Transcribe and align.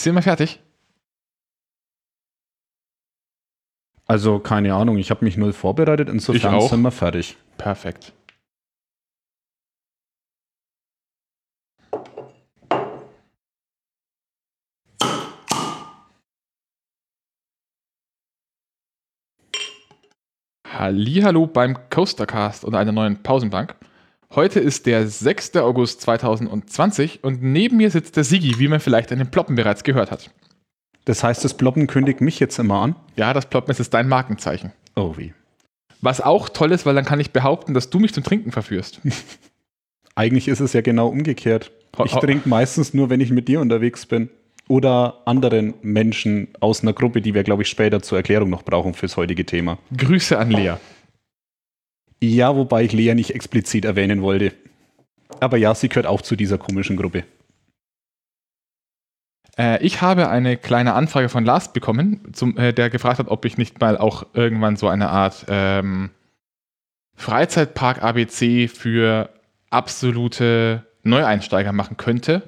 Sind 0.00 0.14
wir 0.14 0.22
fertig? 0.22 0.58
Also 4.06 4.38
keine 4.38 4.72
Ahnung, 4.74 4.96
ich 4.96 5.10
habe 5.10 5.26
mich 5.26 5.36
null 5.36 5.52
vorbereitet, 5.52 6.08
insofern 6.08 6.54
Ich 6.54 6.62
auch. 6.62 6.70
sind 6.70 6.80
wir 6.80 6.90
fertig. 6.90 7.36
Perfekt. 7.58 8.14
Hallihallo 20.66 21.46
beim 21.46 21.76
Coastercast 21.90 22.64
und 22.64 22.74
einer 22.74 22.92
neuen 22.92 23.22
Pausenbank. 23.22 23.76
Heute 24.32 24.60
ist 24.60 24.86
der 24.86 25.08
6. 25.08 25.56
August 25.56 26.02
2020 26.02 27.24
und 27.24 27.42
neben 27.42 27.78
mir 27.78 27.90
sitzt 27.90 28.16
der 28.16 28.22
Sigi, 28.22 28.60
wie 28.60 28.68
man 28.68 28.78
vielleicht 28.78 29.10
an 29.10 29.18
den 29.18 29.28
Ploppen 29.28 29.56
bereits 29.56 29.82
gehört 29.82 30.12
hat. 30.12 30.30
Das 31.04 31.24
heißt, 31.24 31.44
das 31.44 31.54
Ploppen 31.54 31.88
kündigt 31.88 32.20
mich 32.20 32.38
jetzt 32.38 32.56
immer 32.60 32.76
an. 32.76 32.94
Ja, 33.16 33.34
das 33.34 33.46
Ploppen 33.46 33.72
ist 33.72 33.92
dein 33.92 34.08
Markenzeichen. 34.08 34.72
Oh 34.94 35.14
wie. 35.16 35.34
Was 36.00 36.20
auch 36.20 36.48
toll 36.48 36.70
ist, 36.70 36.86
weil 36.86 36.94
dann 36.94 37.04
kann 37.04 37.18
ich 37.18 37.32
behaupten, 37.32 37.74
dass 37.74 37.90
du 37.90 37.98
mich 37.98 38.14
zum 38.14 38.22
Trinken 38.22 38.52
verführst. 38.52 39.00
Eigentlich 40.14 40.46
ist 40.46 40.60
es 40.60 40.74
ja 40.74 40.80
genau 40.80 41.08
umgekehrt. 41.08 41.72
Ich 42.04 42.12
trinke 42.12 42.48
meistens 42.48 42.94
nur, 42.94 43.10
wenn 43.10 43.20
ich 43.20 43.32
mit 43.32 43.48
dir 43.48 43.60
unterwegs 43.60 44.06
bin. 44.06 44.30
Oder 44.68 45.22
anderen 45.24 45.74
Menschen 45.82 46.46
aus 46.60 46.82
einer 46.82 46.92
Gruppe, 46.92 47.20
die 47.20 47.34
wir, 47.34 47.42
glaube 47.42 47.62
ich, 47.62 47.68
später 47.68 48.00
zur 48.00 48.18
Erklärung 48.18 48.48
noch 48.48 48.62
brauchen 48.62 48.94
fürs 48.94 49.16
heutige 49.16 49.44
Thema. 49.44 49.78
Grüße 49.96 50.38
an 50.38 50.52
Lea. 50.52 50.74
Ja, 52.22 52.54
wobei 52.54 52.84
ich 52.84 52.92
Lea 52.92 53.14
nicht 53.14 53.34
explizit 53.34 53.84
erwähnen 53.84 54.22
wollte. 54.22 54.52
Aber 55.40 55.56
ja, 55.56 55.74
sie 55.74 55.88
gehört 55.88 56.06
auch 56.06 56.20
zu 56.22 56.36
dieser 56.36 56.58
komischen 56.58 56.96
Gruppe. 56.96 57.24
Äh, 59.56 59.82
ich 59.84 60.02
habe 60.02 60.28
eine 60.28 60.56
kleine 60.56 60.94
Anfrage 60.94 61.28
von 61.28 61.44
Lars 61.44 61.72
bekommen, 61.72 62.32
zum, 62.32 62.56
äh, 62.56 62.72
der 62.72 62.90
gefragt 62.90 63.18
hat, 63.18 63.28
ob 63.28 63.44
ich 63.44 63.56
nicht 63.58 63.80
mal 63.80 63.96
auch 63.96 64.26
irgendwann 64.34 64.76
so 64.76 64.88
eine 64.88 65.08
Art 65.08 65.46
ähm, 65.48 66.10
Freizeitpark 67.16 68.02
ABC 68.02 68.68
für 68.68 69.30
absolute 69.70 70.84
Neueinsteiger 71.02 71.72
machen 71.72 71.96
könnte. 71.96 72.42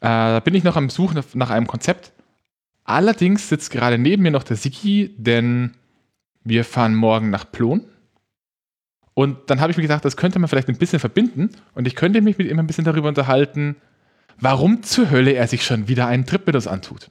Äh, 0.00 0.08
da 0.08 0.40
bin 0.40 0.54
ich 0.54 0.64
noch 0.64 0.76
am 0.76 0.90
Suchen 0.90 1.22
nach- 1.34 1.50
einem 1.50 1.66
Konzept. 1.66 2.12
Allerdings 2.84 3.48
sitzt 3.48 3.70
gerade 3.70 3.98
neben 3.98 4.22
mir 4.22 4.30
noch 4.30 4.42
der 4.42 4.56
Siki, 4.56 5.14
denn 5.16 5.74
wir 6.42 6.64
fahren 6.64 6.94
morgen 6.94 7.30
nach 7.30 7.50
Plon. 7.50 7.84
Und 9.14 9.38
dann 9.46 9.60
habe 9.60 9.70
ich 9.70 9.76
mir 9.76 9.82
gedacht, 9.82 10.04
das 10.04 10.16
könnte 10.16 10.38
man 10.38 10.48
vielleicht 10.48 10.68
ein 10.68 10.76
bisschen 10.76 10.98
verbinden 10.98 11.50
und 11.74 11.86
ich 11.86 11.94
könnte 11.94 12.20
mich 12.20 12.36
mit 12.36 12.50
ihm 12.50 12.58
ein 12.58 12.66
bisschen 12.66 12.84
darüber 12.84 13.08
unterhalten, 13.08 13.76
warum 14.40 14.82
zur 14.82 15.10
Hölle 15.10 15.32
er 15.32 15.46
sich 15.46 15.64
schon 15.64 15.86
wieder 15.88 16.06
einen 16.06 16.26
Trip 16.26 16.44
mit 16.46 16.56
uns 16.56 16.66
antut. 16.66 17.10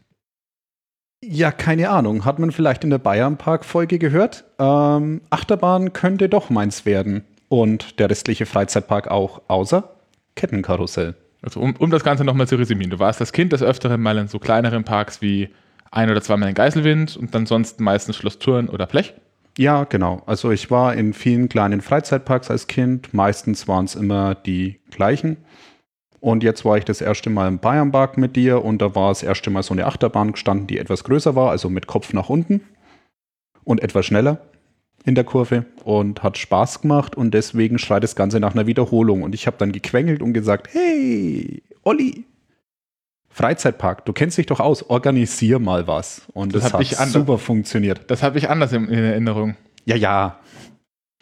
Ja, 1.26 1.52
keine 1.52 1.90
Ahnung. 1.90 2.26
Hat 2.26 2.40
man 2.40 2.52
vielleicht 2.52 2.84
in 2.84 2.90
der 2.90 2.98
Bayernpark-Folge 2.98 3.98
gehört? 3.98 4.44
Ähm, 4.60 5.22
Achterbahn 5.30 5.94
könnte 5.94 6.28
doch 6.28 6.50
meins 6.50 6.86
werden. 6.86 7.24
Und 7.48 8.00
der 8.00 8.10
restliche 8.10 8.46
Freizeitpark 8.46 9.08
auch, 9.08 9.42
außer 9.48 9.96
Kettenkarussell. 10.36 11.16
Also 11.42 11.62
um, 11.62 11.76
um 11.78 11.92
das 11.92 12.04
Ganze 12.04 12.26
nochmal 12.26 12.48
zu 12.48 12.56
resümieren, 12.56 12.92
du 12.92 13.00
warst 13.00 13.22
das 13.22 13.32
Kind 13.32 13.54
des 13.54 13.64
Öfteren 13.64 14.02
mal 14.02 14.18
in 14.18 14.28
so 14.28 14.40
kleineren 14.40 14.84
Parks 14.84 15.22
wie 15.22 15.50
ein 15.92 16.10
oder 16.10 16.22
zweimal 16.22 16.50
in 16.50 16.56
Geiselwind 16.56 17.16
und 17.16 17.34
ansonsten 17.36 17.84
meistens 17.84 18.18
Schloss 18.18 18.40
Thurn 18.40 18.68
oder 18.68 18.88
Blech. 18.88 19.14
Ja, 19.58 19.84
genau. 19.84 20.24
Also 20.26 20.52
ich 20.52 20.72
war 20.72 20.96
in 20.96 21.14
vielen 21.14 21.48
kleinen 21.48 21.82
Freizeitparks 21.82 22.50
als 22.50 22.68
Kind. 22.68 23.14
Meistens 23.14 23.68
waren 23.68 23.86
es 23.86 23.96
immer 23.96 24.34
die 24.36 24.80
gleichen. 24.90 25.38
Und 26.20 26.42
jetzt 26.42 26.64
war 26.64 26.78
ich 26.78 26.86
das 26.86 27.02
erste 27.02 27.30
Mal 27.30 27.50
im 27.50 27.60
Bayernpark 27.60 28.18
mit 28.18 28.36
dir 28.36 28.64
und 28.64 28.82
da 28.82 28.96
war 28.96 29.10
das 29.10 29.24
erste 29.24 29.50
Mal 29.50 29.62
so 29.62 29.74
eine 29.74 29.86
Achterbahn 29.86 30.32
gestanden, 30.32 30.68
die 30.68 30.78
etwas 30.78 31.04
größer 31.04 31.36
war, 31.36 31.52
also 31.52 31.70
mit 31.70 31.86
Kopf 31.86 32.14
nach 32.14 32.30
unten 32.30 32.62
und 33.66 33.82
etwas 33.82 34.06
schneller 34.06 34.40
in 35.06 35.16
der 35.16 35.26
Kurve 35.26 35.66
und 35.84 36.24
hat 36.24 36.38
Spaß 36.38 36.82
gemacht 36.82 37.16
und 37.16 37.34
deswegen 37.34 37.78
schreit 37.78 38.04
das 38.04 38.16
Ganze 38.16 38.40
nach 38.40 38.54
einer 38.54 38.68
Wiederholung. 38.68 39.22
Und 39.22 39.36
ich 39.36 39.48
habe 39.48 39.58
dann 39.58 39.74
gequengelt 39.74 40.22
und 40.22 40.32
gesagt, 40.34 40.70
hey, 40.72 41.62
Olli, 41.84 42.26
Freizeitpark, 43.34 44.06
du 44.06 44.14
kennst 44.14 44.38
dich 44.38 44.46
doch 44.46 44.60
aus, 44.60 44.84
organisier 44.90 45.58
mal 45.60 45.88
was. 45.88 46.22
Und 46.34 46.54
Das 46.56 46.64
das, 46.64 46.74
hat 46.74 46.80
anders- 47.00 47.14
super 47.14 47.38
funktioniert. 47.40 48.10
Das 48.12 48.22
habe 48.24 48.38
ich 48.38 48.50
anders 48.50 48.72
in, 48.74 48.88
in 48.88 49.04
Erinnerung. 49.04 49.56
Ja, 49.86 49.96
ja, 49.96 50.40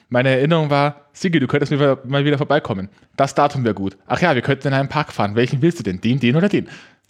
Meine 0.09 0.29
Erinnerung 0.29 0.69
war, 0.69 1.05
Sigi, 1.13 1.39
du 1.39 1.47
könntest 1.47 1.71
mir 1.71 1.97
mal 2.05 2.25
wieder 2.25 2.37
vorbeikommen. 2.37 2.89
Das 3.15 3.33
Datum 3.33 3.63
wäre 3.63 3.73
gut. 3.73 3.97
Ach 4.07 4.19
ja, 4.21 4.35
wir 4.35 4.41
könnten 4.41 4.67
in 4.67 4.73
einen 4.73 4.89
Park 4.89 5.13
fahren. 5.13 5.35
Welchen 5.35 5.61
willst 5.61 5.79
du 5.79 5.83
denn? 5.83 6.01
Den, 6.01 6.19
den 6.19 6.35
oder 6.35 6.49
den? 6.49 6.67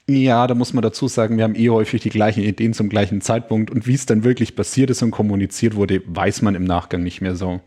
Ja, 0.07 0.45
da 0.45 0.53
muss 0.53 0.73
man 0.73 0.83
dazu 0.83 1.07
sagen, 1.07 1.37
wir 1.37 1.43
haben 1.45 1.55
eh 1.55 1.69
häufig 1.69 2.01
die 2.01 2.09
gleichen 2.09 2.43
Ideen 2.43 2.73
zum 2.73 2.87
gleichen 2.89 3.21
Zeitpunkt 3.21 3.71
und 3.71 3.87
wie 3.87 3.93
es 3.95 4.05
dann 4.05 4.23
wirklich 4.23 4.55
passiert 4.55 4.89
ist 4.91 5.01
und 5.01 5.09
kommuniziert 5.11 5.75
wurde, 5.75 6.01
weiß 6.05 6.41
man 6.43 6.53
im 6.53 6.63
Nachgang 6.63 7.01
nicht 7.01 7.21
mehr 7.21 7.35
so. 7.35 7.59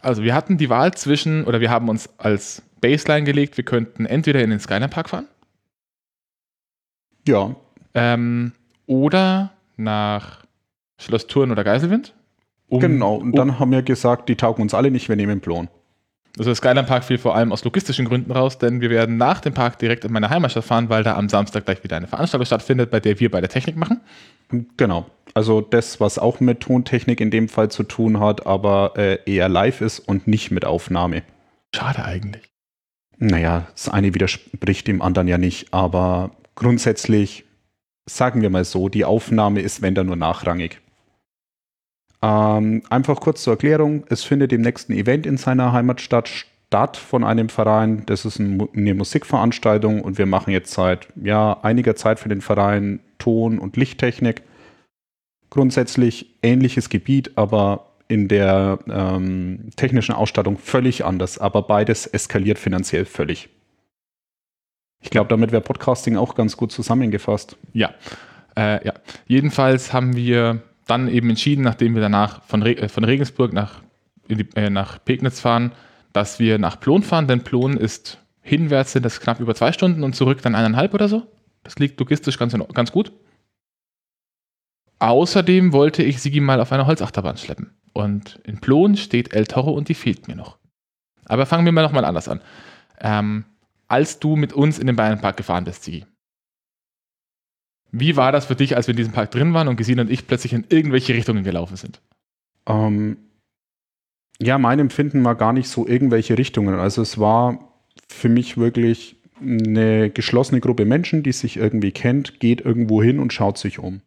Also 0.00 0.22
wir 0.24 0.34
hatten 0.34 0.58
die 0.58 0.68
Wahl 0.70 0.94
zwischen, 0.94 1.44
oder 1.44 1.60
wir 1.60 1.70
haben 1.70 1.88
uns 1.88 2.08
als 2.18 2.62
Baseline 2.80 3.24
gelegt, 3.24 3.56
wir 3.56 3.64
könnten 3.64 4.06
entweder 4.06 4.42
in 4.42 4.50
den 4.50 4.58
Skyline 4.60 4.88
Park 4.88 5.10
fahren 5.10 5.26
Ja, 7.26 7.54
ähm, 7.94 8.52
oder 8.86 9.50
nach 9.76 10.44
Schloss 10.98 11.26
Thurn 11.26 11.50
oder 11.50 11.64
Geiselwind. 11.64 12.14
Um- 12.68 12.80
genau. 12.80 13.16
Und 13.16 13.30
um- 13.30 13.36
dann 13.36 13.58
haben 13.58 13.72
wir 13.72 13.82
gesagt, 13.82 14.28
die 14.28 14.36
taugen 14.36 14.62
uns 14.62 14.74
alle 14.74 14.90
nicht, 14.90 15.08
wir 15.08 15.16
nehmen 15.16 15.40
Plon. 15.40 15.68
Also 16.38 16.50
der 16.50 16.54
Skyline 16.54 16.84
Park 16.86 17.02
fiel 17.04 17.18
vor 17.18 17.34
allem 17.34 17.50
aus 17.52 17.64
logistischen 17.64 18.06
Gründen 18.06 18.30
raus, 18.30 18.58
denn 18.58 18.80
wir 18.80 18.88
werden 18.90 19.16
nach 19.16 19.40
dem 19.40 19.52
Park 19.52 19.78
direkt 19.80 20.04
in 20.04 20.12
meine 20.12 20.30
Heimatstadt 20.30 20.64
fahren, 20.64 20.88
weil 20.88 21.02
da 21.02 21.16
am 21.16 21.28
Samstag 21.28 21.64
gleich 21.64 21.82
wieder 21.82 21.96
eine 21.96 22.06
Veranstaltung 22.06 22.46
stattfindet, 22.46 22.90
bei 22.92 23.00
der 23.00 23.18
wir 23.18 23.30
beide 23.32 23.48
Technik 23.48 23.76
machen. 23.76 24.00
Genau. 24.76 25.06
Also 25.34 25.60
das, 25.60 26.00
was 26.00 26.18
auch 26.20 26.38
mit 26.38 26.60
Tontechnik 26.60 27.20
in 27.20 27.32
dem 27.32 27.48
Fall 27.48 27.70
zu 27.70 27.82
tun 27.82 28.20
hat, 28.20 28.46
aber 28.46 28.92
äh, 28.96 29.18
eher 29.26 29.48
live 29.48 29.80
ist 29.80 29.98
und 29.98 30.28
nicht 30.28 30.52
mit 30.52 30.64
Aufnahme. 30.64 31.22
Schade 31.74 32.04
eigentlich. 32.04 32.44
Naja, 33.18 33.66
das 33.72 33.88
eine 33.88 34.14
widerspricht 34.14 34.86
dem 34.86 35.02
anderen 35.02 35.26
ja 35.28 35.36
nicht, 35.36 35.74
aber 35.74 36.30
grundsätzlich 36.60 37.44
sagen 38.06 38.42
wir 38.42 38.50
mal 38.50 38.64
so, 38.64 38.88
die 38.88 39.04
Aufnahme 39.04 39.60
ist, 39.60 39.82
wenn 39.82 39.94
dann 39.94 40.06
nur 40.06 40.16
nachrangig. 40.16 40.80
Ähm, 42.22 42.82
einfach 42.90 43.20
kurz 43.20 43.42
zur 43.42 43.54
Erklärung, 43.54 44.04
es 44.08 44.24
findet 44.24 44.52
im 44.52 44.60
nächsten 44.60 44.92
Event 44.92 45.26
in 45.26 45.38
seiner 45.38 45.72
Heimatstadt 45.72 46.28
statt 46.28 46.96
von 46.98 47.24
einem 47.24 47.48
Verein. 47.48 48.04
Das 48.06 48.24
ist 48.24 48.38
eine 48.38 48.94
Musikveranstaltung 48.94 50.02
und 50.02 50.18
wir 50.18 50.26
machen 50.26 50.50
jetzt 50.50 50.72
seit 50.72 51.08
ja, 51.16 51.58
einiger 51.62 51.96
Zeit 51.96 52.20
für 52.20 52.28
den 52.28 52.42
Verein 52.42 53.00
Ton- 53.18 53.58
und 53.58 53.76
Lichttechnik. 53.76 54.42
Grundsätzlich 55.48 56.36
ähnliches 56.42 56.90
Gebiet, 56.90 57.32
aber 57.36 57.86
in 58.06 58.28
der 58.28 58.80
ähm, 58.88 59.70
technischen 59.76 60.14
Ausstattung 60.14 60.58
völlig 60.58 61.04
anders, 61.04 61.38
aber 61.38 61.62
beides 61.62 62.06
eskaliert 62.06 62.58
finanziell 62.58 63.04
völlig. 63.06 63.48
Ich 65.00 65.10
glaube, 65.10 65.28
damit 65.28 65.52
wäre 65.52 65.62
Podcasting 65.62 66.16
auch 66.16 66.34
ganz 66.34 66.56
gut 66.56 66.72
zusammengefasst. 66.72 67.56
Ja. 67.72 67.94
Äh, 68.56 68.86
ja. 68.86 68.94
Jedenfalls 69.26 69.92
haben 69.92 70.14
wir 70.14 70.62
dann 70.86 71.08
eben 71.08 71.30
entschieden, 71.30 71.62
nachdem 71.62 71.94
wir 71.94 72.02
danach 72.02 72.42
von, 72.44 72.62
Re 72.62 72.76
äh, 72.76 72.88
von 72.88 73.04
Regensburg 73.04 73.52
nach, 73.52 73.82
die, 74.28 74.46
äh, 74.56 74.70
nach 74.70 75.02
Pegnitz 75.04 75.40
fahren, 75.40 75.72
dass 76.12 76.38
wir 76.38 76.58
nach 76.58 76.80
Plon 76.80 77.02
fahren, 77.02 77.28
denn 77.28 77.42
Plon 77.42 77.76
ist 77.76 78.18
hinwärts 78.42 78.92
sind 78.92 79.04
das 79.04 79.20
knapp 79.20 79.40
über 79.40 79.54
zwei 79.54 79.72
Stunden 79.72 80.02
und 80.02 80.14
zurück 80.14 80.42
dann 80.42 80.54
eineinhalb 80.54 80.94
oder 80.94 81.08
so. 81.08 81.26
Das 81.62 81.78
liegt 81.78 82.00
logistisch 82.00 82.38
ganz, 82.38 82.56
ganz 82.74 82.90
gut. 82.90 83.12
Außerdem 84.98 85.72
wollte 85.72 86.02
ich 86.02 86.20
Sigi 86.20 86.40
mal 86.40 86.60
auf 86.60 86.72
eine 86.72 86.86
Holzachterbahn 86.86 87.36
schleppen. 87.36 87.72
Und 87.92 88.40
in 88.44 88.60
Plon 88.60 88.96
steht 88.96 89.34
El 89.34 89.46
Toro 89.46 89.72
und 89.72 89.88
die 89.88 89.94
fehlt 89.94 90.28
mir 90.28 90.36
noch. 90.36 90.58
Aber 91.26 91.46
fangen 91.46 91.64
wir 91.64 91.72
mal 91.72 91.82
nochmal 91.82 92.04
anders 92.04 92.28
an. 92.28 92.40
Ähm, 93.00 93.44
als 93.90 94.18
du 94.18 94.36
mit 94.36 94.52
uns 94.52 94.78
in 94.78 94.86
den 94.86 94.96
Bayernpark 94.96 95.36
gefahren 95.36 95.64
bist, 95.64 95.84
Sigi, 95.84 96.04
wie 97.92 98.16
war 98.16 98.30
das 98.30 98.46
für 98.46 98.54
dich, 98.54 98.76
als 98.76 98.86
wir 98.86 98.92
in 98.92 98.98
diesem 98.98 99.12
Park 99.12 99.32
drin 99.32 99.52
waren 99.52 99.68
und 99.68 99.76
Gesine 99.76 100.02
und 100.02 100.10
ich 100.10 100.26
plötzlich 100.26 100.52
in 100.52 100.64
irgendwelche 100.68 101.12
Richtungen 101.12 101.42
gelaufen 101.42 101.76
sind? 101.76 102.00
Ähm, 102.66 103.16
ja, 104.40 104.58
mein 104.58 104.78
Empfinden 104.78 105.24
war 105.24 105.34
gar 105.34 105.52
nicht 105.52 105.68
so 105.68 105.86
irgendwelche 105.86 106.38
Richtungen. 106.38 106.76
Also 106.76 107.02
es 107.02 107.18
war 107.18 107.74
für 108.08 108.28
mich 108.28 108.56
wirklich 108.56 109.16
eine 109.40 110.10
geschlossene 110.10 110.60
Gruppe 110.60 110.84
Menschen, 110.84 111.22
die 111.22 111.32
sich 111.32 111.56
irgendwie 111.56 111.92
kennt, 111.92 112.40
geht 112.40 112.60
irgendwo 112.60 113.02
hin 113.02 113.18
und 113.18 113.32
schaut 113.32 113.58
sich 113.58 113.78
um. 113.78 114.02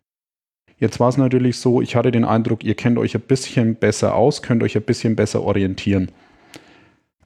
Jetzt 0.78 1.00
war 1.00 1.10
es 1.10 1.18
natürlich 1.18 1.57
so, 1.57 1.81
ich 1.81 1.96
hatte 1.96 2.12
den 2.12 2.25
Eindruck, 2.25 2.63
ihr 2.63 2.75
kennt 2.75 2.98
euch 2.98 3.16
ein 3.16 3.22
bisschen 3.22 3.75
besser 3.75 4.16
aus, 4.16 4.42
könnt 4.42 4.63
euch 4.63 4.75
ein 4.75 4.84
bisschen 4.84 5.16
besser 5.16 5.44
orientieren. 5.44 6.12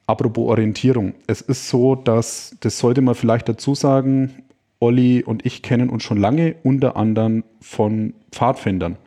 Apropos 0.08 0.48
Orientierung, 0.50 1.16
es 1.28 1.42
ist 1.42 1.68
so, 1.68 1.96
dass, 1.96 2.56
das 2.62 2.80
sollte 2.80 3.02
man 3.02 3.14
vielleicht 3.14 3.50
dazu 3.50 3.76
sagen, 3.76 4.44
Olli 4.80 5.24
und 5.24 5.46
ich 5.46 5.62
kennen 5.62 5.90
uns 5.90 6.04
schon 6.04 6.18
lange, 6.18 6.56
unter 6.64 6.96
anderem 6.96 7.44
von 7.60 8.14
Pfadfindern. 8.32 8.98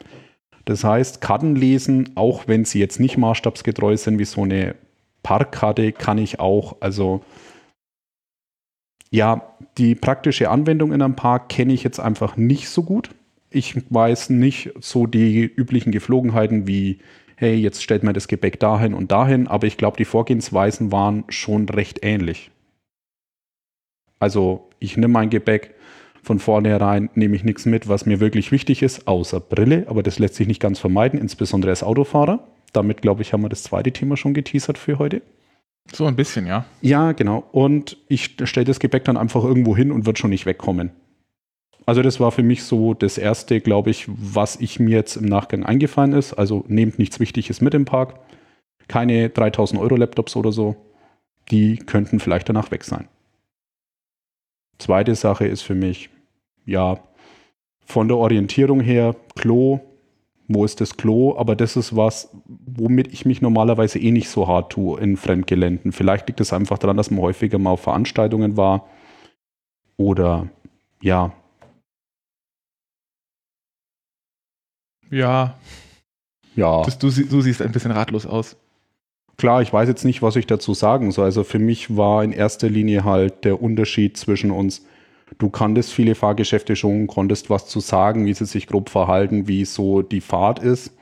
Das 0.66 0.84
heißt, 0.84 1.22
Karten 1.22 1.56
lesen, 1.56 2.10
auch 2.16 2.48
wenn 2.48 2.66
sie 2.66 2.80
jetzt 2.80 3.00
nicht 3.00 3.16
maßstabsgetreu 3.16 3.96
sind, 3.96 4.18
wie 4.18 4.24
so 4.24 4.42
eine 4.42 4.74
Parkkarte, 5.22 5.92
kann 5.92 6.18
ich 6.18 6.38
auch. 6.38 6.76
Also, 6.80 7.24
ja, 9.10 9.56
Die 9.78 9.94
praktische 9.94 10.50
Anwendung 10.50 10.92
in 10.92 11.00
einem 11.00 11.16
Park 11.16 11.48
kenne 11.48 11.72
ich 11.72 11.82
jetzt 11.82 12.00
einfach 12.00 12.36
nicht 12.36 12.68
so 12.68 12.82
gut. 12.82 13.10
Ich 13.50 13.74
weiß 13.90 14.30
nicht 14.30 14.72
so 14.80 15.06
die 15.06 15.42
üblichen 15.42 15.92
Geflogenheiten 15.92 16.66
wie, 16.66 16.98
hey, 17.40 17.54
jetzt 17.54 17.82
stellt 17.82 18.02
man 18.02 18.12
das 18.12 18.28
Gepäck 18.28 18.60
dahin 18.60 18.92
und 18.92 19.10
dahin, 19.10 19.48
aber 19.48 19.66
ich 19.66 19.78
glaube, 19.78 19.96
die 19.96 20.04
Vorgehensweisen 20.04 20.92
waren 20.92 21.24
schon 21.30 21.66
recht 21.70 22.00
ähnlich. 22.02 22.50
Also 24.18 24.68
ich 24.78 24.98
nehme 24.98 25.14
mein 25.14 25.30
Gepäck, 25.30 25.74
von 26.22 26.38
vornherein 26.38 27.08
nehme 27.14 27.34
ich 27.34 27.42
nichts 27.42 27.64
mit, 27.64 27.88
was 27.88 28.04
mir 28.04 28.20
wirklich 28.20 28.52
wichtig 28.52 28.82
ist, 28.82 29.08
außer 29.08 29.40
Brille, 29.40 29.86
aber 29.88 30.02
das 30.02 30.18
lässt 30.18 30.34
sich 30.34 30.48
nicht 30.48 30.60
ganz 30.60 30.78
vermeiden, 30.78 31.18
insbesondere 31.18 31.70
als 31.70 31.82
Autofahrer. 31.82 32.46
Damit, 32.74 33.00
glaube 33.00 33.22
ich, 33.22 33.32
haben 33.32 33.40
wir 33.40 33.48
das 33.48 33.62
zweite 33.62 33.90
Thema 33.90 34.18
schon 34.18 34.34
geteasert 34.34 34.76
für 34.76 34.98
heute. 34.98 35.22
So 35.90 36.04
ein 36.04 36.16
bisschen, 36.16 36.46
ja. 36.46 36.66
Ja, 36.82 37.12
genau. 37.12 37.42
Und 37.52 37.96
ich 38.08 38.36
stelle 38.44 38.66
das 38.66 38.80
Gepäck 38.80 39.06
dann 39.06 39.16
einfach 39.16 39.42
irgendwo 39.44 39.74
hin 39.74 39.92
und 39.92 40.04
wird 40.04 40.18
schon 40.18 40.30
nicht 40.30 40.44
wegkommen. 40.44 40.90
Also 41.90 42.02
das 42.02 42.20
war 42.20 42.30
für 42.30 42.44
mich 42.44 42.62
so 42.62 42.94
das 42.94 43.18
Erste, 43.18 43.60
glaube 43.60 43.90
ich, 43.90 44.06
was 44.06 44.54
ich 44.60 44.78
mir 44.78 44.94
jetzt 44.94 45.16
im 45.16 45.24
Nachgang 45.24 45.66
eingefallen 45.66 46.12
ist. 46.12 46.34
Also 46.34 46.64
nehmt 46.68 47.00
nichts 47.00 47.18
Wichtiges 47.18 47.60
mit 47.60 47.74
im 47.74 47.84
Park. 47.84 48.14
Keine 48.86 49.28
3000 49.28 49.80
Euro 49.80 49.96
Laptops 49.96 50.36
oder 50.36 50.52
so. 50.52 50.76
Die 51.50 51.78
könnten 51.78 52.20
vielleicht 52.20 52.48
danach 52.48 52.70
weg 52.70 52.84
sein. 52.84 53.08
Zweite 54.78 55.16
Sache 55.16 55.48
ist 55.48 55.62
für 55.62 55.74
mich, 55.74 56.10
ja, 56.64 57.00
von 57.84 58.06
der 58.06 58.18
Orientierung 58.18 58.78
her, 58.78 59.16
Klo, 59.34 59.80
wo 60.46 60.64
ist 60.64 60.80
das 60.80 60.96
Klo? 60.96 61.36
Aber 61.36 61.56
das 61.56 61.74
ist 61.76 61.96
was, 61.96 62.30
womit 62.46 63.12
ich 63.12 63.24
mich 63.24 63.42
normalerweise 63.42 63.98
eh 63.98 64.12
nicht 64.12 64.28
so 64.28 64.46
hart 64.46 64.70
tue 64.70 65.00
in 65.00 65.16
Fremdgeländen. 65.16 65.90
Vielleicht 65.90 66.28
liegt 66.28 66.40
es 66.40 66.52
einfach 66.52 66.78
daran, 66.78 66.96
dass 66.96 67.10
man 67.10 67.20
häufiger 67.20 67.58
mal 67.58 67.70
auf 67.70 67.80
Veranstaltungen 67.80 68.56
war. 68.56 68.86
Oder 69.96 70.48
ja. 71.02 71.32
Ja. 75.10 75.58
Ja. 76.56 76.82
Das, 76.84 76.98
du, 76.98 77.10
du 77.10 77.40
siehst 77.40 77.62
ein 77.62 77.72
bisschen 77.72 77.90
ratlos 77.90 78.26
aus. 78.26 78.56
Klar, 79.36 79.62
ich 79.62 79.72
weiß 79.72 79.88
jetzt 79.88 80.04
nicht, 80.04 80.20
was 80.22 80.36
ich 80.36 80.46
dazu 80.46 80.74
sagen 80.74 81.12
soll. 81.12 81.24
Also 81.24 81.44
für 81.44 81.58
mich 81.58 81.96
war 81.96 82.22
in 82.22 82.32
erster 82.32 82.68
Linie 82.68 83.04
halt 83.04 83.44
der 83.44 83.62
Unterschied 83.62 84.16
zwischen 84.16 84.50
uns. 84.50 84.84
Du 85.38 85.48
kanntest 85.48 85.92
viele 85.92 86.14
Fahrgeschäfte 86.14 86.76
schon, 86.76 87.06
konntest 87.06 87.50
was 87.50 87.66
zu 87.66 87.80
sagen, 87.80 88.26
wie 88.26 88.34
sie 88.34 88.44
sich 88.44 88.66
grob 88.66 88.90
verhalten, 88.90 89.48
wie 89.48 89.64
so 89.64 90.02
die 90.02 90.20
Fahrt 90.20 90.58
ist. 90.58 90.92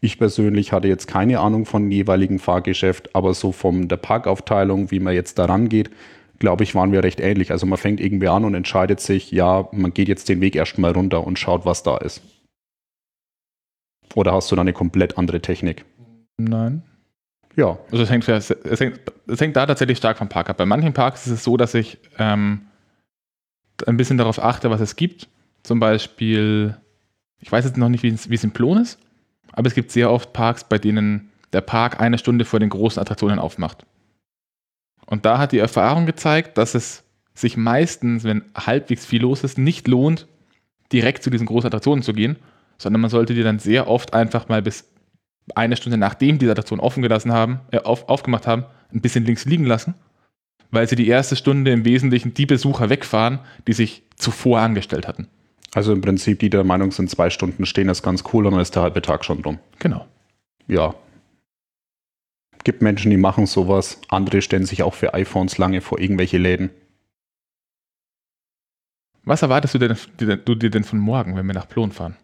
Ich 0.00 0.18
persönlich 0.18 0.72
hatte 0.72 0.88
jetzt 0.88 1.06
keine 1.06 1.38
Ahnung 1.40 1.64
von 1.64 1.90
jeweiligen 1.90 2.40
Fahrgeschäft, 2.40 3.14
aber 3.14 3.34
so 3.34 3.52
von 3.52 3.88
der 3.88 3.96
Parkaufteilung, 3.96 4.90
wie 4.90 5.00
man 5.00 5.14
jetzt 5.14 5.38
daran 5.38 5.68
geht, 5.68 5.90
glaube 6.40 6.64
ich, 6.64 6.74
waren 6.74 6.90
wir 6.90 7.04
recht 7.04 7.20
ähnlich. 7.20 7.52
Also 7.52 7.66
man 7.66 7.78
fängt 7.78 8.00
irgendwie 8.00 8.28
an 8.28 8.44
und 8.44 8.54
entscheidet 8.54 9.00
sich, 9.00 9.30
ja, 9.30 9.68
man 9.72 9.94
geht 9.94 10.08
jetzt 10.08 10.28
den 10.28 10.40
Weg 10.40 10.56
erstmal 10.56 10.90
runter 10.90 11.24
und 11.24 11.38
schaut, 11.38 11.64
was 11.64 11.84
da 11.84 11.96
ist. 11.98 12.20
Oder 14.14 14.32
hast 14.32 14.50
du 14.50 14.56
da 14.56 14.62
eine 14.62 14.72
komplett 14.72 15.18
andere 15.18 15.40
Technik? 15.40 15.84
Nein. 16.36 16.82
Ja. 17.56 17.78
Also 17.90 18.02
es 18.04 18.10
hängt, 18.10 18.28
es, 18.28 18.50
hängt, 18.50 19.00
es 19.26 19.40
hängt 19.40 19.56
da 19.56 19.66
tatsächlich 19.66 19.98
stark 19.98 20.18
vom 20.18 20.28
Park 20.28 20.50
ab. 20.50 20.56
Bei 20.56 20.66
manchen 20.66 20.92
Parks 20.92 21.26
ist 21.26 21.32
es 21.32 21.44
so, 21.44 21.56
dass 21.56 21.74
ich 21.74 21.98
ähm, 22.18 22.62
ein 23.86 23.96
bisschen 23.96 24.18
darauf 24.18 24.42
achte, 24.42 24.70
was 24.70 24.80
es 24.80 24.96
gibt. 24.96 25.28
Zum 25.62 25.80
Beispiel, 25.80 26.76
ich 27.40 27.50
weiß 27.50 27.64
jetzt 27.64 27.76
noch 27.76 27.88
nicht, 27.88 28.02
wie 28.02 28.08
es, 28.08 28.30
wie 28.30 28.34
es 28.34 28.44
in 28.44 28.52
Plon 28.52 28.78
ist, 28.78 28.98
aber 29.52 29.68
es 29.68 29.74
gibt 29.74 29.90
sehr 29.90 30.10
oft 30.10 30.32
Parks, 30.32 30.64
bei 30.64 30.78
denen 30.78 31.30
der 31.52 31.60
Park 31.60 32.00
eine 32.00 32.18
Stunde 32.18 32.44
vor 32.44 32.60
den 32.60 32.70
großen 32.70 33.00
Attraktionen 33.00 33.38
aufmacht. 33.38 33.84
Und 35.06 35.26
da 35.26 35.38
hat 35.38 35.52
die 35.52 35.58
Erfahrung 35.58 36.06
gezeigt, 36.06 36.56
dass 36.58 36.74
es 36.74 37.04
sich 37.34 37.56
meistens, 37.56 38.24
wenn 38.24 38.44
halbwegs 38.54 39.04
viel 39.04 39.22
los 39.22 39.44
ist, 39.44 39.58
nicht 39.58 39.88
lohnt, 39.88 40.26
direkt 40.90 41.22
zu 41.22 41.30
diesen 41.30 41.46
großen 41.46 41.66
Attraktionen 41.66 42.02
zu 42.02 42.12
gehen, 42.12 42.36
sondern 42.82 43.00
man 43.00 43.10
sollte 43.10 43.34
die 43.34 43.42
dann 43.42 43.58
sehr 43.58 43.88
oft 43.88 44.12
einfach 44.12 44.48
mal 44.48 44.60
bis 44.60 44.90
eine 45.54 45.76
Stunde 45.76 45.98
nachdem 45.98 46.38
die 46.38 46.48
Attraktion 46.48 46.80
offen 46.80 47.02
gelassen 47.02 47.32
haben, 47.32 47.60
äh, 47.70 47.78
auf, 47.78 48.08
aufgemacht 48.08 48.46
haben, 48.46 48.64
ein 48.92 49.00
bisschen 49.00 49.24
links 49.24 49.44
liegen 49.44 49.66
lassen, 49.66 49.94
weil 50.70 50.88
sie 50.88 50.96
die 50.96 51.08
erste 51.08 51.36
Stunde 51.36 51.70
im 51.70 51.84
Wesentlichen 51.84 52.34
die 52.34 52.46
Besucher 52.46 52.90
wegfahren, 52.90 53.40
die 53.66 53.72
sich 53.72 54.02
zuvor 54.16 54.60
angestellt 54.60 55.06
hatten. 55.08 55.28
Also 55.74 55.92
im 55.92 56.00
Prinzip, 56.00 56.38
die 56.40 56.50
der 56.50 56.64
Meinung 56.64 56.90
sind, 56.90 57.08
zwei 57.08 57.30
Stunden 57.30 57.66
stehen 57.66 57.88
ist 57.88 58.02
ganz 58.02 58.24
cool 58.32 58.46
und 58.46 58.52
dann 58.52 58.60
ist 58.60 58.74
der 58.74 58.82
halbe 58.82 59.00
Tag 59.00 59.24
schon 59.24 59.42
rum. 59.42 59.58
Genau. 59.78 60.06
Ja. 60.66 60.94
Gibt 62.64 62.82
Menschen, 62.82 63.10
die 63.10 63.16
machen 63.16 63.46
sowas. 63.46 64.00
Andere 64.08 64.42
stellen 64.42 64.66
sich 64.66 64.82
auch 64.82 64.94
für 64.94 65.14
iPhones 65.14 65.58
lange 65.58 65.80
vor 65.80 65.98
irgendwelche 65.98 66.38
Läden. 66.38 66.70
Was 69.24 69.42
erwartest 69.42 69.74
du, 69.74 69.78
denn, 69.78 69.96
du 70.44 70.54
dir 70.54 70.70
denn 70.70 70.84
von 70.84 70.98
morgen, 70.98 71.36
wenn 71.36 71.46
wir 71.46 71.54
nach 71.54 71.68
Plon 71.68 71.92
fahren? 71.92 72.16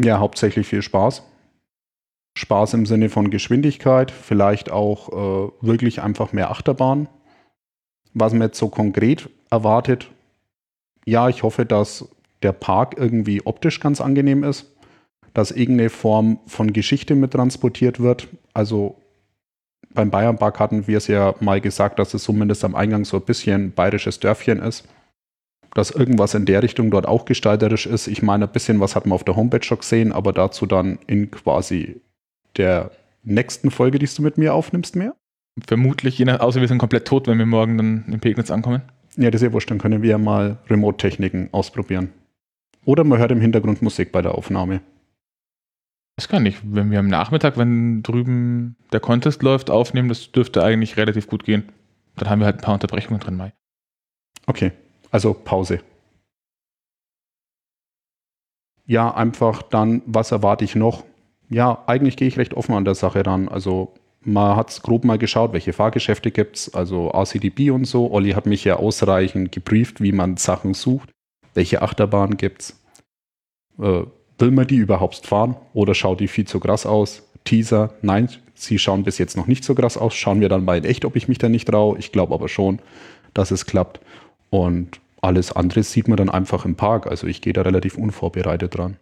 Ja, 0.00 0.18
hauptsächlich 0.18 0.66
viel 0.66 0.82
Spaß. 0.82 1.22
Spaß 2.36 2.74
im 2.74 2.86
Sinne 2.86 3.10
von 3.10 3.30
Geschwindigkeit, 3.30 4.10
vielleicht 4.10 4.70
auch 4.70 5.08
äh, 5.08 5.52
wirklich 5.60 6.02
einfach 6.02 6.32
mehr 6.32 6.50
Achterbahn. 6.50 7.08
Was 8.12 8.32
man 8.32 8.42
jetzt 8.42 8.58
so 8.58 8.68
konkret 8.68 9.28
erwartet, 9.50 10.10
ja, 11.04 11.28
ich 11.28 11.42
hoffe, 11.42 11.64
dass 11.64 12.08
der 12.42 12.52
Park 12.52 12.94
irgendwie 12.96 13.44
optisch 13.44 13.80
ganz 13.80 14.00
angenehm 14.00 14.42
ist, 14.42 14.72
dass 15.32 15.50
irgendeine 15.50 15.90
Form 15.90 16.38
von 16.46 16.72
Geschichte 16.72 17.14
mit 17.14 17.32
transportiert 17.32 18.00
wird. 18.00 18.28
Also 18.52 18.96
beim 19.92 20.10
Bayernpark 20.10 20.58
hatten 20.58 20.86
wir 20.86 20.98
es 20.98 21.06
ja 21.06 21.34
mal 21.40 21.60
gesagt, 21.60 21.98
dass 21.98 22.14
es 22.14 22.24
zumindest 22.24 22.64
am 22.64 22.74
Eingang 22.74 23.04
so 23.04 23.16
ein 23.18 23.24
bisschen 23.24 23.72
bayerisches 23.72 24.20
Dörfchen 24.20 24.60
ist. 24.60 24.86
Dass 25.74 25.90
irgendwas 25.90 26.34
in 26.34 26.46
der 26.46 26.62
Richtung 26.62 26.90
dort 26.90 27.06
auch 27.06 27.24
gestalterisch 27.24 27.86
ist. 27.86 28.06
Ich 28.06 28.22
meine, 28.22 28.46
ein 28.46 28.52
bisschen 28.52 28.80
was 28.80 28.94
hat 28.94 29.06
man 29.06 29.14
auf 29.14 29.24
der 29.24 29.36
Homepage 29.36 29.64
schon 29.64 29.78
gesehen, 29.78 30.12
aber 30.12 30.32
dazu 30.32 30.66
dann 30.66 30.98
in 31.06 31.30
quasi 31.30 32.00
der 32.56 32.92
nächsten 33.24 33.70
Folge, 33.70 33.98
die 33.98 34.06
du 34.06 34.22
mit 34.22 34.38
mir 34.38 34.54
aufnimmst, 34.54 34.96
mehr? 34.96 35.14
Vermutlich, 35.66 36.18
je 36.18 36.24
nach, 36.24 36.40
außer 36.40 36.60
wir 36.60 36.68
sind 36.68 36.78
komplett 36.78 37.06
tot, 37.06 37.26
wenn 37.26 37.38
wir 37.38 37.46
morgen 37.46 37.76
dann 37.76 38.04
in 38.08 38.20
Pegnitz 38.20 38.50
ankommen. 38.50 38.82
Ja, 39.16 39.30
das 39.30 39.40
ist 39.40 39.46
ja 39.46 39.52
wurscht, 39.52 39.70
dann 39.70 39.78
können 39.78 40.02
wir 40.02 40.10
ja 40.10 40.18
mal 40.18 40.58
Remote-Techniken 40.68 41.48
ausprobieren. 41.52 42.10
Oder 42.84 43.04
man 43.04 43.18
hört 43.18 43.30
im 43.30 43.40
Hintergrund 43.40 43.82
Musik 43.82 44.12
bei 44.12 44.20
der 44.20 44.34
Aufnahme. 44.34 44.80
Das 46.16 46.28
kann 46.28 46.46
ich. 46.46 46.58
Wenn 46.62 46.90
wir 46.90 46.98
am 46.98 47.08
Nachmittag, 47.08 47.56
wenn 47.56 48.02
drüben 48.02 48.76
der 48.92 49.00
Contest 49.00 49.42
läuft, 49.42 49.70
aufnehmen, 49.70 50.08
das 50.08 50.30
dürfte 50.30 50.62
eigentlich 50.62 50.96
relativ 50.96 51.26
gut 51.26 51.44
gehen. 51.44 51.64
Dann 52.16 52.30
haben 52.30 52.40
wir 52.40 52.46
halt 52.46 52.56
ein 52.56 52.62
paar 52.62 52.74
Unterbrechungen 52.74 53.20
drin, 53.20 53.36
Mai. 53.36 53.52
Okay, 54.46 54.72
also 55.14 55.32
Pause. 55.32 55.80
Ja, 58.86 59.14
einfach 59.14 59.62
dann, 59.62 60.02
was 60.04 60.30
erwarte 60.30 60.64
ich 60.64 60.74
noch? 60.74 61.04
ja, 61.50 61.82
eigentlich 61.86 62.16
gehe 62.16 62.28
ich 62.28 62.38
recht 62.38 62.54
offen 62.54 62.74
an 62.74 62.84
der 62.84 62.94
Sache 62.94 63.24
ran. 63.24 63.48
Also 63.48 63.94
man 64.22 64.56
hat 64.56 64.82
grob 64.82 65.04
mal 65.04 65.18
geschaut, 65.18 65.52
welche 65.52 65.72
Fahrgeschäfte 65.72 66.30
gibt 66.30 66.56
es, 66.56 66.74
also 66.74 67.12
ACDB 67.12 67.70
und 67.70 67.84
so. 67.84 68.10
Olli 68.10 68.32
hat 68.32 68.46
mich 68.46 68.64
ja 68.64 68.76
ausreichend 68.76 69.52
gebrieft, 69.52 70.00
wie 70.00 70.12
man 70.12 70.36
Sachen 70.36 70.74
sucht, 70.74 71.10
welche 71.54 71.82
Achterbahn 71.82 72.36
gibt 72.36 72.62
es. 72.62 72.80
Äh, 73.78 74.04
will 74.38 74.50
man 74.50 74.66
die 74.66 74.76
überhaupt 74.76 75.26
fahren 75.26 75.56
oder 75.74 75.94
schaut 75.94 76.20
die 76.20 76.28
viel 76.28 76.46
zu 76.46 76.60
krass 76.60 76.86
aus? 76.86 77.22
Teaser, 77.44 77.94
nein, 78.00 78.30
sie 78.54 78.78
schauen 78.78 79.04
bis 79.04 79.18
jetzt 79.18 79.36
noch 79.36 79.46
nicht 79.46 79.64
so 79.64 79.74
krass 79.74 79.98
aus. 79.98 80.14
Schauen 80.14 80.40
wir 80.40 80.48
dann 80.48 80.64
mal 80.64 80.78
in 80.78 80.84
echt, 80.84 81.04
ob 81.04 81.14
ich 81.14 81.28
mich 81.28 81.38
da 81.38 81.48
nicht 81.48 81.68
traue. 81.68 81.98
Ich 81.98 82.10
glaube 82.10 82.34
aber 82.34 82.48
schon, 82.48 82.80
dass 83.34 83.50
es 83.50 83.66
klappt. 83.66 84.00
Und 84.48 85.00
alles 85.24 85.52
andere 85.52 85.82
sieht 85.82 86.08
man 86.08 86.16
dann 86.16 86.30
einfach 86.30 86.64
im 86.64 86.76
Park. 86.76 87.06
Also 87.06 87.26
ich 87.26 87.40
gehe 87.40 87.52
da 87.52 87.62
relativ 87.62 87.96
unvorbereitet 87.96 88.76
dran 88.76 88.98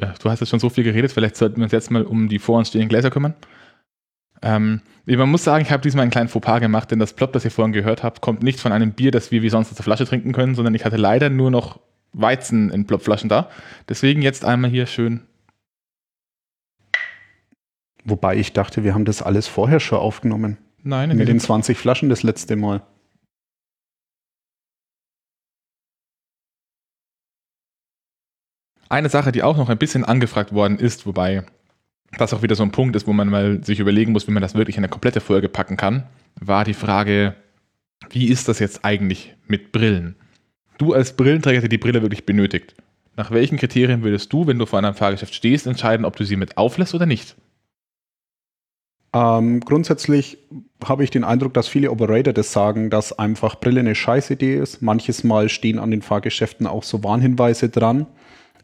ja, 0.00 0.14
du 0.20 0.30
hast 0.30 0.40
jetzt 0.40 0.50
schon 0.50 0.60
so 0.60 0.70
viel 0.70 0.84
geredet, 0.84 1.12
vielleicht 1.12 1.36
sollten 1.36 1.56
wir 1.56 1.64
uns 1.64 1.72
jetzt 1.72 1.90
mal 1.90 2.04
um 2.04 2.28
die 2.28 2.38
vor 2.38 2.58
uns 2.58 2.68
stehenden 2.68 2.88
Gläser 2.88 3.10
kümmern. 3.10 3.34
Ähm, 4.40 4.82
man 5.06 5.28
muss 5.28 5.42
sagen, 5.42 5.64
ich 5.64 5.72
habe 5.72 5.82
diesmal 5.82 6.02
einen 6.02 6.12
kleinen 6.12 6.28
Fauxpas 6.28 6.60
gemacht, 6.60 6.90
denn 6.90 7.00
das 7.00 7.12
Plop, 7.12 7.32
das 7.32 7.44
ihr 7.44 7.50
vorhin 7.50 7.72
gehört 7.72 8.02
habt, 8.02 8.20
kommt 8.20 8.42
nicht 8.42 8.60
von 8.60 8.72
einem 8.72 8.92
Bier, 8.92 9.10
das 9.10 9.32
wir 9.32 9.42
wie 9.42 9.48
sonst 9.48 9.70
aus 9.70 9.76
der 9.76 9.84
Flasche 9.84 10.06
trinken 10.06 10.32
können, 10.32 10.54
sondern 10.54 10.74
ich 10.74 10.84
hatte 10.84 10.96
leider 10.96 11.28
nur 11.30 11.50
noch 11.50 11.80
Weizen 12.12 12.70
in 12.70 12.86
Plopflaschen 12.86 13.28
da. 13.28 13.50
Deswegen 13.88 14.22
jetzt 14.22 14.44
einmal 14.44 14.70
hier 14.70 14.86
schön. 14.86 15.22
Wobei 18.04 18.36
ich 18.36 18.52
dachte, 18.52 18.84
wir 18.84 18.94
haben 18.94 19.04
das 19.04 19.22
alles 19.22 19.48
vorher 19.48 19.80
schon 19.80 19.98
aufgenommen. 19.98 20.58
Nein, 20.84 21.16
mit 21.16 21.28
den 21.28 21.40
20 21.40 21.76
Flaschen 21.76 22.08
das 22.08 22.22
letzte 22.22 22.54
Mal. 22.54 22.82
Eine 28.88 29.08
Sache, 29.08 29.32
die 29.32 29.42
auch 29.42 29.56
noch 29.56 29.68
ein 29.68 29.78
bisschen 29.78 30.04
angefragt 30.04 30.52
worden 30.52 30.78
ist, 30.78 31.06
wobei 31.06 31.44
das 32.16 32.32
auch 32.32 32.42
wieder 32.42 32.54
so 32.54 32.62
ein 32.62 32.72
Punkt 32.72 32.96
ist, 32.96 33.06
wo 33.06 33.12
man 33.12 33.28
mal 33.28 33.62
sich 33.62 33.80
überlegen 33.80 34.12
muss, 34.12 34.26
wie 34.26 34.32
man 34.32 34.42
das 34.42 34.54
wirklich 34.54 34.76
in 34.76 34.84
eine 34.84 34.90
komplette 34.90 35.20
Folge 35.20 35.48
packen 35.48 35.76
kann, 35.76 36.04
war 36.40 36.64
die 36.64 36.74
Frage, 36.74 37.34
wie 38.10 38.28
ist 38.28 38.48
das 38.48 38.58
jetzt 38.60 38.84
eigentlich 38.84 39.34
mit 39.46 39.72
Brillen? 39.72 40.16
Du 40.78 40.94
als 40.94 41.14
Brillenträger, 41.14 41.60
der 41.60 41.68
die 41.68 41.78
Brille 41.78 42.02
wirklich 42.02 42.24
benötigt, 42.24 42.74
nach 43.16 43.30
welchen 43.30 43.58
Kriterien 43.58 44.02
würdest 44.02 44.32
du, 44.32 44.46
wenn 44.46 44.58
du 44.58 44.64
vor 44.64 44.78
einem 44.78 44.94
Fahrgeschäft 44.94 45.34
stehst, 45.34 45.66
entscheiden, 45.66 46.06
ob 46.06 46.16
du 46.16 46.24
sie 46.24 46.36
mit 46.36 46.56
auflässt 46.56 46.94
oder 46.94 47.04
nicht? 47.04 47.36
Ähm, 49.12 49.60
grundsätzlich 49.60 50.38
habe 50.84 51.02
ich 51.02 51.10
den 51.10 51.24
Eindruck, 51.24 51.52
dass 51.54 51.66
viele 51.66 51.90
Operator 51.90 52.32
das 52.32 52.52
sagen, 52.52 52.90
dass 52.90 53.18
einfach 53.18 53.58
Brille 53.58 53.80
eine 53.80 53.94
Scheißidee 53.94 54.56
ist. 54.56 54.82
Manches 54.82 55.24
Mal 55.24 55.48
stehen 55.48 55.78
an 55.78 55.90
den 55.90 56.02
Fahrgeschäften 56.02 56.66
auch 56.66 56.84
so 56.84 57.02
Warnhinweise 57.02 57.68
dran. 57.68 58.06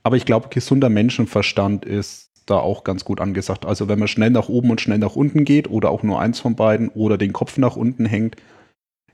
Aber 0.04 0.16
ich 0.16 0.26
glaube, 0.26 0.48
gesunder 0.50 0.90
Menschenverstand 0.90 1.84
ist 1.84 2.30
da 2.46 2.58
auch 2.58 2.84
ganz 2.84 3.04
gut 3.04 3.20
angesagt. 3.20 3.64
Also 3.64 3.88
wenn 3.88 3.98
man 3.98 4.06
schnell 4.06 4.30
nach 4.30 4.50
oben 4.50 4.70
und 4.70 4.80
schnell 4.80 4.98
nach 4.98 5.16
unten 5.16 5.44
geht 5.44 5.68
oder 5.68 5.90
auch 5.90 6.02
nur 6.02 6.20
eins 6.20 6.40
von 6.40 6.54
beiden 6.54 6.90
oder 6.90 7.16
den 7.16 7.32
Kopf 7.32 7.56
nach 7.56 7.74
unten 7.74 8.04
hängt, 8.04 8.36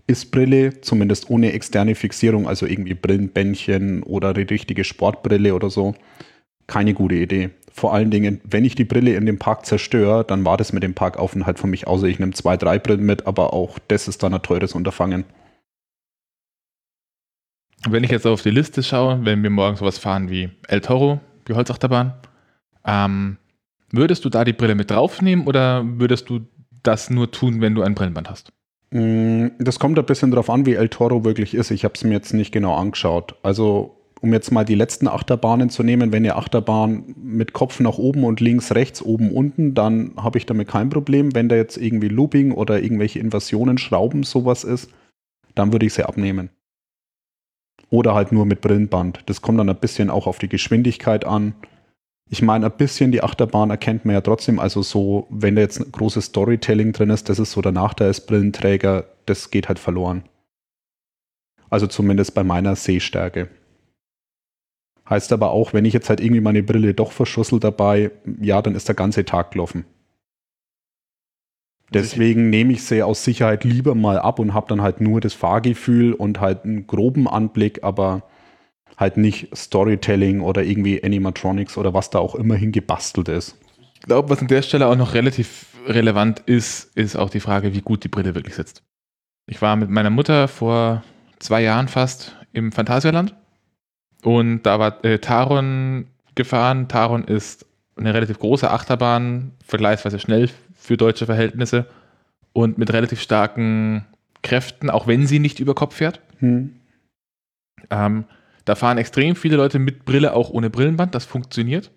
ist 0.09 0.33
Brille 0.33 0.81
zumindest 0.81 1.31
ohne 1.31 1.53
externe 1.53 1.95
Fixierung, 1.95 2.49
also 2.49 2.67
irgendwie 2.67 2.95
Brillenbändchen 2.95 4.03
oder 4.03 4.35
die 4.35 4.43
richtige 4.43 4.83
Sportbrille 4.83 5.55
oder 5.55 5.71
so, 5.71 5.95
keine 6.67 6.93
gute 6.93 7.15
Idee. 7.15 7.51
Vor 7.73 7.95
allen 7.95 8.11
Dingen, 8.11 8.41
wenn 8.43 8.65
ich 8.65 8.75
die 8.75 8.85
Brille 8.85 9.15
in 9.15 9.27
dem 9.27 9.39
Park 9.39 9.67
zerstöre, 9.67 10.25
dann 10.25 10.45
war 10.45 10.57
das 10.57 10.73
mit 10.73 10.83
dem 10.83 10.95
Parkaufenthalt 10.95 11.61
für 11.61 11.69
mich 11.69 11.87
außer 11.87 12.09
ich 12.09 12.19
nehme 12.19 12.33
zwei, 12.33 12.57
drei 12.57 12.81
Brillen 12.81 13.07
mit, 13.07 13.29
aber 13.29 13.53
auch 13.53 13.79
das 13.87 14.09
ist 14.09 14.25
dann 14.25 14.35
ein 14.35 14.43
teures 14.43 14.75
Unterfangen. 14.75 15.25
Wenn 17.89 18.05
ich 18.05 18.11
jetzt 18.11 18.27
auf 18.27 18.43
die 18.43 18.51
Liste 18.51 18.83
schaue, 18.83 19.25
wenn 19.25 19.43
wir 19.43 19.51
morgen 19.51 19.77
sowas 19.77 19.99
fahren 19.99 20.29
wie 20.29 20.51
El 20.69 20.81
Toro, 20.81 21.21
die 21.49 21.55
Holzachterbahn, 21.55 22.13
ähm, 22.85 23.39
würdest 23.91 24.25
du 24.25 24.29
da 24.29 24.45
die 24.45 24.53
Brille 24.53 24.75
mit 24.75 24.91
draufnehmen 24.91 25.47
oder 25.47 25.83
würdest 25.85 26.29
du 26.29 26.41
das 26.83 27.11
nur 27.11 27.31
tun, 27.31 27.61
wenn 27.61 27.75
du 27.75 27.83
ein 27.83 27.95
Brillenband 27.95 28.29
hast? 28.29 28.53
Mm, 28.91 29.49
das 29.59 29.79
kommt 29.79 29.99
ein 29.99 30.05
bisschen 30.05 30.31
darauf 30.31 30.51
an, 30.51 30.67
wie 30.67 30.75
El 30.75 30.89
Toro 30.89 31.25
wirklich 31.25 31.55
ist. 31.55 31.71
Ich 31.71 31.85
habe 31.85 31.95
es 31.95 32.05
mir 32.05 32.13
jetzt 32.13 32.35
nicht 32.35 32.53
genau 32.53 32.75
angeschaut. 32.75 33.35
Also 33.43 33.97
um 34.21 34.33
jetzt 34.35 34.51
mal 34.51 34.65
die 34.65 34.75
letzten 34.75 35.09
Achterbahnen 35.09 35.71
zu 35.71 35.83
nehmen, 35.83 36.13
wenn 36.13 36.25
ihr 36.25 36.37
Achterbahn 36.37 37.15
mit 37.17 37.55
Kopf 37.55 37.81
nach 37.81 37.97
oben 37.97 38.25
und 38.25 38.41
links, 38.41 38.75
rechts, 38.75 39.01
oben, 39.03 39.33
unten, 39.33 39.75
dann 39.75 40.13
habe 40.17 40.37
ich 40.37 40.45
damit 40.45 40.69
kein 40.69 40.91
Problem. 40.91 41.35
Wenn 41.35 41.49
da 41.49 41.57
jetzt 41.57 41.79
irgendwie 41.79 42.09
Looping 42.09 42.53
oder 42.53 42.83
irgendwelche 42.83 43.19
Invasionen, 43.19 43.79
Schrauben, 43.79 44.23
sowas 44.23 44.65
ist, 44.65 44.91
dann 45.55 45.73
würde 45.73 45.87
ich 45.87 45.95
sie 45.95 46.07
abnehmen. 46.07 46.51
Oder 47.91 48.15
halt 48.15 48.33
nur 48.33 48.47
mit 48.47 48.61
Brillenband. 48.61 49.21
Das 49.27 49.43
kommt 49.43 49.59
dann 49.59 49.69
ein 49.69 49.77
bisschen 49.77 50.11
auch 50.11 50.27
auf 50.27 50.39
die 50.39 50.49
Geschwindigkeit 50.49 51.25
an. 51.25 51.55
Ich 52.29 52.41
meine, 52.41 52.67
ein 52.67 52.77
bisschen 52.77 53.11
die 53.11 53.23
Achterbahn 53.23 53.71
erkennt 53.71 54.05
man 54.05 54.15
ja 54.15 54.21
trotzdem. 54.21 54.61
Also 54.61 54.83
so, 54.83 55.27
wenn 55.31 55.57
da 55.57 55.63
jetzt 55.63 55.81
ein 55.81 55.91
großes 55.91 56.27
Storytelling 56.27 56.93
drin 56.93 57.11
ist, 57.11 57.29
das 57.29 57.41
ist 57.41 57.51
so 57.51 57.61
der 57.61 57.73
Nachteil 57.73 58.07
als 58.07 58.25
Brillenträger, 58.25 59.07
das 59.27 59.51
geht 59.51 59.67
halt 59.67 59.81
verloren. 59.81 60.23
Also 61.69 61.89
zumindest 61.89 62.35
bei 62.35 62.45
meiner 62.45 62.77
Sehstärke. 62.77 63.49
Heißt 65.09 65.33
aber 65.33 65.51
auch, 65.51 65.73
wenn 65.73 65.85
ich 65.85 65.93
jetzt 65.93 66.09
halt 66.09 66.21
irgendwie 66.21 66.41
meine 66.41 66.63
Brille 66.63 66.95
doch 66.95 67.11
verschussel 67.11 67.59
dabei, 67.59 68.13
ja, 68.41 68.63
dann 68.63 68.77
ist 68.77 68.87
der 68.87 68.95
ganze 68.95 69.25
Tag 69.25 69.51
gelaufen. 69.51 69.85
Deswegen 71.93 72.51
nehme 72.51 72.73
ich 72.73 72.85
sie 72.85 73.03
aus 73.03 73.25
Sicherheit 73.25 73.65
lieber 73.65 73.95
mal 73.95 74.19
ab 74.19 74.39
und 74.39 74.55
habe 74.55 74.69
dann 74.69 74.81
halt 74.81 75.01
nur 75.01 75.21
das 75.21 75.35
Fahrgefühl 75.35 76.13
und 76.13 76.41
halt 76.41 76.65
einen 76.65 76.87
groben 76.87 77.27
Anblick, 77.27 77.83
aber 77.83 78.23
halt 78.97 79.17
nicht 79.17 79.49
Storytelling 79.57 80.41
oder 80.41 80.63
irgendwie 80.63 81.03
Animatronics 81.03 81.77
oder 81.77 81.93
was 81.93 82.11
da 82.11 82.21
auch 82.21 82.37
immerhin 82.37 82.71
gebastelt 82.71 83.29
ist. 83.29 83.59
Ich 83.95 84.03
glaube, 84.03 84.31
was 84.31 84.41
an 84.41 84.47
der 84.47 84.63
Stelle 84.63 84.87
auch 84.87 84.97
noch 84.97 85.15
relativ 85.15 85.67
relevant 85.87 86.41
ist, 86.47 86.97
ist 86.97 87.17
auch 87.17 87.31
die 87.31 87.41
Frage, 87.41 87.75
wie 87.75 87.81
gut 87.81 88.05
die 88.05 88.09
Brille 88.09 88.35
wirklich 88.35 88.55
sitzt. 88.55 88.83
Ich 89.47 89.61
war 89.61 89.75
mit 89.75 89.91
meiner 89.91 90.11
Mutter 90.11 90.47
vor 90.47 91.03
zwei 91.39 91.63
Jahren 91.63 91.89
fast 91.89 92.37
im 92.53 92.71
Phantasialand 92.71 93.35
und 94.23 94.63
da 94.63 94.79
war 94.79 95.05
äh, 95.05 95.19
Taron 95.19 96.07
gefahren. 96.35 96.89
Taron 96.89 97.25
ist 97.25 97.67
eine 98.00 98.14
relativ 98.14 98.38
große 98.38 98.71
Achterbahn, 98.71 99.52
vergleichsweise 99.64 100.19
schnell 100.19 100.49
für 100.75 100.97
deutsche 100.97 101.26
Verhältnisse 101.26 101.87
und 102.52 102.78
mit 102.78 102.92
relativ 102.92 103.21
starken 103.21 104.07
Kräften, 104.42 104.90
auch 104.90 105.07
wenn 105.07 105.26
sie 105.26 105.38
nicht 105.38 105.61
über 105.61 105.75
Kopf 105.75 105.97
fährt. 105.97 106.21
Hm. 106.38 106.75
Ähm, 107.90 108.25
da 108.64 108.75
fahren 108.75 108.99
extrem 108.99 109.37
viele 109.37 109.57
Leute 109.57 109.78
mit 109.78 110.04
Brille, 110.04 110.35
auch 110.35 110.50
ohne 110.50 110.71
Brillenband. 110.71 111.14
Das 111.14 111.25
funktioniert. 111.25 111.90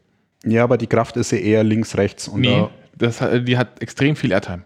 Ja, 0.45 0.63
aber 0.63 0.77
die 0.77 0.87
Kraft 0.87 1.17
ist 1.17 1.31
ja 1.31 1.37
eher 1.37 1.63
links, 1.63 1.97
rechts. 1.97 2.27
Und 2.27 2.41
nee, 2.41 2.67
das, 2.97 3.23
die 3.45 3.57
hat 3.57 3.81
extrem 3.81 4.15
viel 4.15 4.31
Airtime. 4.31 4.63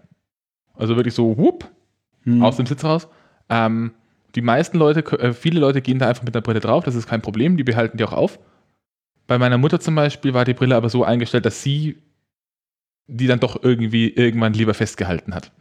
Also 0.75 0.95
wirklich 0.95 1.13
so, 1.13 1.37
whoop, 1.37 1.69
hm. 2.23 2.43
aus 2.43 2.57
dem 2.57 2.65
Sitz 2.65 2.83
raus. 2.83 3.07
Ähm, 3.49 3.91
die 4.35 4.41
meisten 4.41 4.77
Leute, 4.77 4.99
äh, 5.19 5.33
viele 5.33 5.59
Leute 5.59 5.81
gehen 5.81 5.99
da 5.99 6.07
einfach 6.07 6.23
mit 6.23 6.35
der 6.35 6.41
Brille 6.41 6.59
drauf, 6.59 6.83
das 6.83 6.95
ist 6.95 7.07
kein 7.07 7.21
Problem, 7.21 7.57
die 7.57 7.63
behalten 7.63 7.97
die 7.97 8.03
auch 8.03 8.13
auf. 8.13 8.39
Bei 9.27 9.37
meiner 9.37 9.57
Mutter 9.57 9.79
zum 9.79 9.95
Beispiel 9.95 10.33
war 10.33 10.45
die 10.45 10.53
Brille 10.53 10.75
aber 10.75 10.89
so 10.89 11.03
eingestellt, 11.03 11.45
dass 11.45 11.61
sie 11.61 11.97
die 13.07 13.27
dann 13.27 13.39
doch 13.39 13.63
irgendwie 13.63 14.09
irgendwann 14.09 14.53
lieber 14.53 14.73
festgehalten 14.73 15.33
hat. 15.33 15.51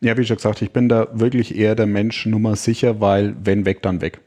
Ja, 0.00 0.16
wie 0.18 0.24
schon 0.24 0.36
gesagt, 0.36 0.62
ich 0.62 0.72
bin 0.72 0.88
da 0.88 1.08
wirklich 1.12 1.54
eher 1.56 1.76
der 1.76 1.86
Mensch 1.86 2.26
Nummer 2.26 2.56
sicher, 2.56 3.00
weil 3.00 3.36
wenn 3.44 3.64
weg, 3.64 3.82
dann 3.82 4.00
weg. 4.00 4.20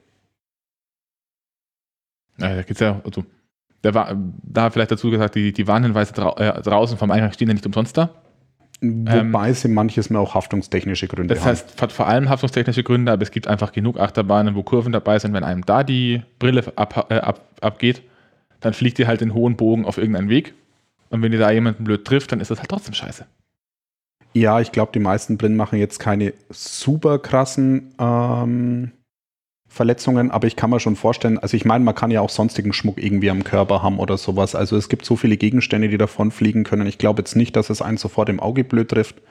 Ja, 2.38 2.56
da 2.56 2.64
geht's 2.64 2.80
ja, 2.80 3.02
also, 3.04 3.26
da 3.82 3.94
war, 3.94 4.16
da 4.44 4.70
vielleicht 4.70 4.92
dazu 4.92 5.12
gesagt, 5.12 5.36
die, 5.36 5.52
die 5.52 5.68
Warnhinweise 5.68 6.14
drau 6.14 6.36
äh, 6.38 6.62
draußen 6.62 6.98
vom 6.98 7.12
Eingang 7.12 7.34
stehen 7.34 7.50
ja 7.50 7.54
nicht 7.54 7.66
umsonst 7.66 7.98
da. 7.98 8.25
Wobei 8.82 9.48
ähm, 9.48 9.54
sie 9.54 9.68
manches 9.68 10.10
mal 10.10 10.20
auch 10.20 10.36
haftungstechnische 10.36 11.08
Gründe 11.08 11.34
das 11.34 11.44
haben. 11.44 11.52
Das 11.52 11.64
heißt, 11.64 11.82
hat 11.82 11.92
vor 11.92 12.08
allem 12.08 12.30
haftungstechnische 12.30 12.84
Gründe, 12.84 13.12
aber 13.12 13.22
es 13.24 13.32
gibt 13.32 13.48
einfach 13.48 13.72
genug 13.72 14.00
Achterbahnen, 14.00 14.56
wo 14.56 14.64
Kurven 14.64 14.92
dabei 14.92 15.18
sind. 15.20 15.34
Wenn 15.34 15.44
einem 15.44 15.66
da 15.66 15.84
die 15.84 16.24
Brille 16.40 16.64
ab, 16.76 17.08
äh, 17.10 17.16
ab, 17.16 17.42
abgeht, 17.62 18.02
dann 18.60 18.74
fliegt 18.74 19.00
ihr 19.00 19.08
halt 19.08 19.22
den 19.22 19.34
hohen 19.34 19.56
Bogen 19.56 19.86
auf 19.86 19.98
irgendeinen 19.98 20.30
Weg. 20.30 20.54
Und 21.10 21.22
wenn 21.22 21.32
ihr 21.32 21.40
da 21.40 21.52
jemanden 21.52 21.84
blöd 21.84 22.06
trifft, 22.06 22.32
dann 22.32 22.42
ist 22.42 22.52
das 22.52 22.60
halt 22.60 22.70
trotzdem 22.70 22.94
scheiße. 22.94 23.26
Ja, 24.34 24.60
ich 24.60 24.74
glaube, 24.74 24.92
die 24.94 25.00
meisten 25.00 25.38
Brillen 25.38 25.56
machen 25.56 25.80
jetzt 25.80 26.00
keine 26.00 26.34
super 26.50 27.20
krassen 27.20 27.94
ähm, 27.98 28.92
Verletzungen, 29.76 30.32
aber 30.32 30.48
ich 30.48 30.56
kann 30.56 30.70
mir 30.70 30.80
schon 30.80 30.96
vorstellen, 30.96 31.38
also 31.38 31.58
ich 31.58 31.66
meine, 31.66 31.84
man 31.84 31.94
kann 31.94 32.10
ja 32.10 32.22
auch 32.22 32.30
sonstigen 32.30 32.72
Schmuck 32.72 32.98
irgendwie 32.98 33.30
am 33.30 33.44
Körper 33.44 33.84
haben 33.84 34.00
oder 34.00 34.18
sowas. 34.18 34.56
Also 34.56 34.78
es 34.78 34.88
gibt 34.88 35.04
so 35.04 35.18
viele 35.18 35.36
Gegenstände, 35.36 35.90
die 35.90 35.98
davon 35.98 36.32
fliegen 36.32 36.64
können. 36.64 36.88
Ich 36.88 36.98
glaube 36.98 37.20
jetzt 37.20 37.36
nicht, 37.36 37.58
dass 37.58 37.70
es 37.70 37.82
einen 37.82 37.98
sofort 37.98 38.30
im 38.30 38.40
Auge 38.40 38.64
blöd 38.64 38.88
trifft. 38.88 39.22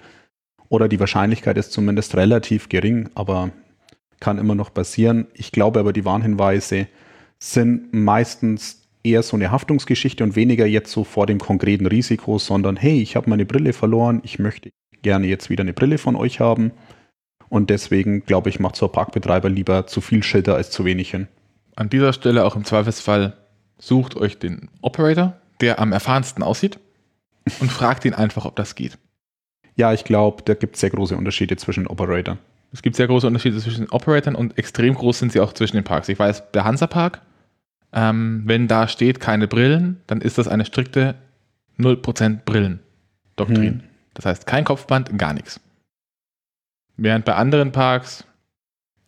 Oder 0.68 0.86
die 0.86 1.00
Wahrscheinlichkeit 1.00 1.56
ist 1.56 1.72
zumindest 1.72 2.14
relativ 2.14 2.68
gering, 2.68 3.08
aber 3.14 3.52
kann 4.20 4.36
immer 4.36 4.54
noch 4.54 4.74
passieren. 4.74 5.28
Ich 5.32 5.50
glaube 5.50 5.80
aber, 5.80 5.94
die 5.94 6.04
Warnhinweise 6.04 6.88
sind 7.38 7.94
meistens 7.94 8.82
eher 9.02 9.22
so 9.22 9.36
eine 9.36 9.50
Haftungsgeschichte 9.50 10.24
und 10.24 10.36
weniger 10.36 10.66
jetzt 10.66 10.92
so 10.92 11.04
vor 11.04 11.24
dem 11.24 11.38
konkreten 11.38 11.86
Risiko, 11.86 12.38
sondern 12.38 12.76
hey, 12.76 13.00
ich 13.00 13.16
habe 13.16 13.30
meine 13.30 13.46
Brille 13.46 13.72
verloren, 13.72 14.20
ich 14.24 14.38
möchte 14.38 14.68
gerne 15.00 15.26
jetzt 15.26 15.48
wieder 15.48 15.62
eine 15.62 15.72
Brille 15.72 15.96
von 15.96 16.16
euch 16.16 16.40
haben. 16.40 16.72
Und 17.54 17.70
deswegen, 17.70 18.24
glaube 18.24 18.50
ich, 18.50 18.58
macht 18.58 18.74
so 18.74 18.86
ein 18.86 18.90
Parkbetreiber 18.90 19.48
lieber 19.48 19.86
zu 19.86 20.00
viel 20.00 20.24
Schilder 20.24 20.56
als 20.56 20.72
zu 20.72 20.84
wenig 20.84 21.12
hin. 21.12 21.28
An 21.76 21.88
dieser 21.88 22.12
Stelle 22.12 22.44
auch 22.44 22.56
im 22.56 22.64
Zweifelsfall 22.64 23.36
sucht 23.78 24.16
euch 24.16 24.40
den 24.40 24.70
Operator, 24.80 25.34
der 25.60 25.78
am 25.78 25.92
erfahrensten 25.92 26.42
aussieht, 26.42 26.80
und 27.60 27.70
fragt 27.70 28.04
ihn 28.06 28.12
einfach, 28.12 28.44
ob 28.44 28.56
das 28.56 28.74
geht. 28.74 28.98
Ja, 29.76 29.92
ich 29.92 30.02
glaube, 30.02 30.42
da 30.44 30.54
gibt 30.54 30.74
es 30.74 30.80
sehr 30.80 30.90
große 30.90 31.16
Unterschiede 31.16 31.56
zwischen 31.56 31.86
Operatoren. 31.86 32.40
Es 32.72 32.82
gibt 32.82 32.96
sehr 32.96 33.06
große 33.06 33.28
Unterschiede 33.28 33.60
zwischen 33.60 33.88
Operatoren 33.88 34.34
und 34.34 34.58
extrem 34.58 34.96
groß 34.96 35.20
sind 35.20 35.30
sie 35.30 35.38
auch 35.38 35.52
zwischen 35.52 35.76
den 35.76 35.84
Parks. 35.84 36.08
Ich 36.08 36.18
weiß, 36.18 36.50
der 36.50 36.64
Hansa-Park, 36.64 37.20
ähm, 37.92 38.42
wenn 38.46 38.66
da 38.66 38.88
steht 38.88 39.20
keine 39.20 39.46
Brillen, 39.46 40.00
dann 40.08 40.22
ist 40.22 40.38
das 40.38 40.48
eine 40.48 40.64
strikte 40.64 41.14
0% 41.78 42.40
Brillen-Doktrin. 42.44 43.74
Hm. 43.74 43.80
Das 44.14 44.26
heißt, 44.26 44.44
kein 44.48 44.64
Kopfband, 44.64 45.16
gar 45.16 45.34
nichts. 45.34 45.60
Während 46.96 47.24
bei 47.24 47.34
anderen 47.34 47.72
Parks, 47.72 48.24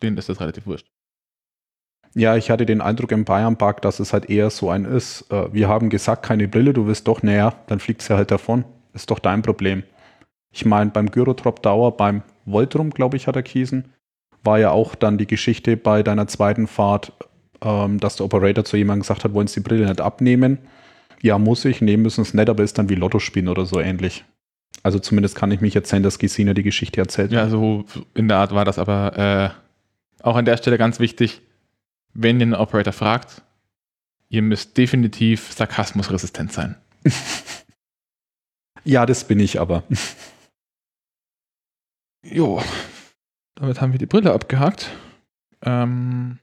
denen 0.02 0.16
ist 0.16 0.28
das 0.28 0.40
relativ 0.40 0.66
wurscht. 0.66 0.86
Ja, 2.14 2.34
ich 2.34 2.50
hatte 2.50 2.64
den 2.64 2.80
Eindruck 2.80 3.12
im 3.12 3.26
Bayern-Park, 3.26 3.82
dass 3.82 4.00
es 4.00 4.14
halt 4.14 4.30
eher 4.30 4.48
so 4.48 4.70
ein 4.70 4.86
ist. 4.86 5.30
Äh, 5.30 5.52
wir 5.52 5.68
haben 5.68 5.90
gesagt, 5.90 6.24
keine 6.24 6.48
Brille, 6.48 6.72
du 6.72 6.86
wirst 6.86 7.06
doch 7.06 7.22
näher, 7.22 7.54
dann 7.66 7.78
fliegt 7.78 8.00
sie 8.00 8.16
halt 8.16 8.30
davon. 8.30 8.64
Ist 8.94 9.10
doch 9.10 9.18
dein 9.18 9.42
Problem. 9.42 9.82
Ich 10.50 10.64
meine, 10.64 10.90
beim 10.90 11.10
Gyrotrop 11.10 11.62
Dauer, 11.62 11.94
beim 11.96 12.22
Voltrum, 12.46 12.88
glaube 12.90 13.18
ich, 13.18 13.26
hat 13.26 13.36
er 13.36 13.42
Kiesen, 13.42 13.92
war 14.42 14.58
ja 14.58 14.70
auch 14.70 14.94
dann 14.94 15.18
die 15.18 15.26
Geschichte 15.26 15.76
bei 15.76 16.02
deiner 16.02 16.26
zweiten 16.26 16.66
Fahrt, 16.66 17.12
ähm, 17.62 18.00
dass 18.00 18.16
der 18.16 18.24
Operator 18.24 18.64
zu 18.64 18.78
jemandem 18.78 19.02
gesagt 19.02 19.24
hat, 19.24 19.34
wollen 19.34 19.48
Sie 19.48 19.60
die 19.60 19.68
Brille 19.68 19.86
nicht 19.86 20.00
abnehmen? 20.00 20.58
Ja, 21.20 21.38
muss 21.38 21.66
ich, 21.66 21.82
nehmen 21.82 22.02
müssen 22.02 22.22
es 22.22 22.32
nicht, 22.32 22.48
aber 22.48 22.62
ist 22.62 22.78
dann 22.78 22.88
wie 22.88 22.94
Lotto 22.94 23.18
spielen 23.18 23.48
oder 23.48 23.66
so 23.66 23.78
ähnlich. 23.78 24.24
Also 24.82 24.98
zumindest 24.98 25.34
kann 25.34 25.50
ich 25.50 25.60
mich 25.60 25.74
erzählen, 25.74 26.02
dass 26.02 26.18
Gesine 26.18 26.54
die 26.54 26.62
Geschichte 26.62 27.00
erzählt. 27.00 27.32
Ja, 27.32 27.48
so 27.48 27.84
in 28.14 28.28
der 28.28 28.38
Art 28.38 28.54
war 28.54 28.64
das 28.64 28.78
aber 28.78 29.18
äh, 29.18 30.22
auch 30.22 30.36
an 30.36 30.44
der 30.44 30.56
Stelle 30.56 30.78
ganz 30.78 31.00
wichtig, 31.00 31.42
wenn 32.14 32.40
ihr 32.40 32.44
einen 32.44 32.54
Operator 32.54 32.92
fragt, 32.92 33.42
ihr 34.28 34.42
müsst 34.42 34.76
definitiv 34.76 35.52
sarkasmusresistent 35.52 36.52
sein. 36.52 36.76
ja, 38.84 39.06
das 39.06 39.24
bin 39.24 39.40
ich 39.40 39.60
aber. 39.60 39.82
jo, 42.22 42.62
damit 43.54 43.80
haben 43.80 43.92
wir 43.92 43.98
die 43.98 44.06
Brille 44.06 44.32
abgehakt. 44.32 44.90
Ähm. 45.62 46.38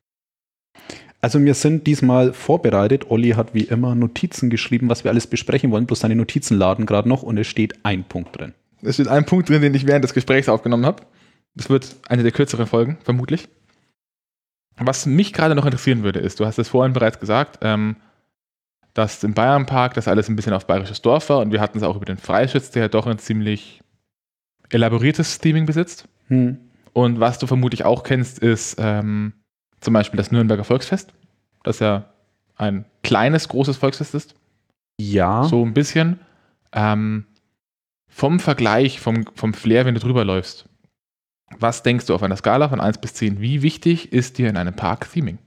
Also 1.23 1.41
wir 1.41 1.53
sind 1.53 1.87
diesmal 1.87 2.33
vorbereitet. 2.33 3.09
Olli 3.09 3.29
hat 3.29 3.53
wie 3.53 3.63
immer 3.63 3.95
Notizen 3.95 4.49
geschrieben, 4.49 4.89
was 4.89 5.05
wir 5.05 5.11
alles 5.11 5.25
besprechen 5.25 5.71
wollen. 5.71 5.85
Bloß 5.85 6.01
seine 6.01 6.17
Notizen 6.17 6.57
laden 6.57 6.85
gerade 6.85 7.07
noch 7.07 7.23
und 7.23 7.37
es 7.37 7.47
steht 7.47 7.85
ein 7.85 8.03
Punkt 8.03 8.37
drin. 8.37 8.53
Es 8.81 8.95
steht 8.95 9.07
ein 9.07 9.25
Punkt 9.25 9.47
drin, 9.47 9.61
den 9.61 9.73
ich 9.73 9.87
während 9.87 10.03
des 10.03 10.13
Gesprächs 10.13 10.49
aufgenommen 10.49 10.85
habe. 10.85 11.03
Das 11.55 11.69
wird 11.69 11.95
eine 12.09 12.23
der 12.23 12.33
kürzeren 12.33 12.67
Folgen, 12.67 12.97
vermutlich. 13.05 13.47
Was 14.75 15.05
mich 15.05 15.31
gerade 15.31 15.55
noch 15.55 15.63
interessieren 15.63 16.03
würde, 16.03 16.19
ist, 16.19 16.41
du 16.41 16.45
hast 16.45 16.59
es 16.59 16.67
vorhin 16.67 16.91
bereits 16.91 17.21
gesagt, 17.21 17.59
ähm, 17.61 17.95
dass 18.93 19.23
im 19.23 19.33
Bayernpark 19.33 19.93
das 19.93 20.09
alles 20.09 20.27
ein 20.27 20.35
bisschen 20.35 20.51
auf 20.51 20.67
bayerisches 20.67 21.01
Dorf 21.01 21.29
war 21.29 21.39
und 21.39 21.53
wir 21.53 21.61
hatten 21.61 21.77
es 21.77 21.85
auch 21.85 21.95
über 21.95 22.05
den 22.05 22.17
Freischütz, 22.17 22.71
der 22.71 22.81
ja 22.81 22.89
doch 22.89 23.07
ein 23.07 23.17
ziemlich 23.17 23.79
elaboriertes 24.71 25.39
Theming 25.39 25.67
besitzt. 25.67 26.09
Hm. 26.27 26.57
Und 26.91 27.21
was 27.21 27.39
du 27.39 27.47
vermutlich 27.47 27.85
auch 27.85 28.03
kennst, 28.03 28.39
ist 28.39 28.75
ähm, 28.77 29.31
zum 29.83 29.93
Beispiel 29.93 30.17
das 30.17 30.31
Nürnberger 30.31 30.63
Volksfest, 30.63 31.13
das 31.63 31.79
ja 31.79 32.05
ein 32.55 32.85
kleines, 33.03 33.47
großes 33.47 33.77
Volksfest 33.77 34.15
ist. 34.15 34.35
Ja. 34.99 35.43
So 35.43 35.63
ein 35.63 35.73
bisschen. 35.73 36.19
Ähm, 36.71 37.25
vom 38.07 38.39
Vergleich, 38.39 38.99
vom, 38.99 39.25
vom 39.35 39.53
Flair, 39.53 39.85
wenn 39.85 39.95
du 39.95 39.99
drüber 39.99 40.23
läufst, 40.23 40.69
was 41.59 41.83
denkst 41.83 42.05
du 42.05 42.15
auf 42.15 42.23
einer 42.23 42.37
Skala 42.37 42.69
von 42.69 42.79
1 42.79 42.99
bis 42.99 43.13
10? 43.15 43.39
Wie 43.39 43.61
wichtig 43.61 44.11
ist 44.13 44.37
dir 44.37 44.49
in 44.49 44.57
einem 44.57 44.75
Park 44.75 45.11
Theming? 45.11 45.37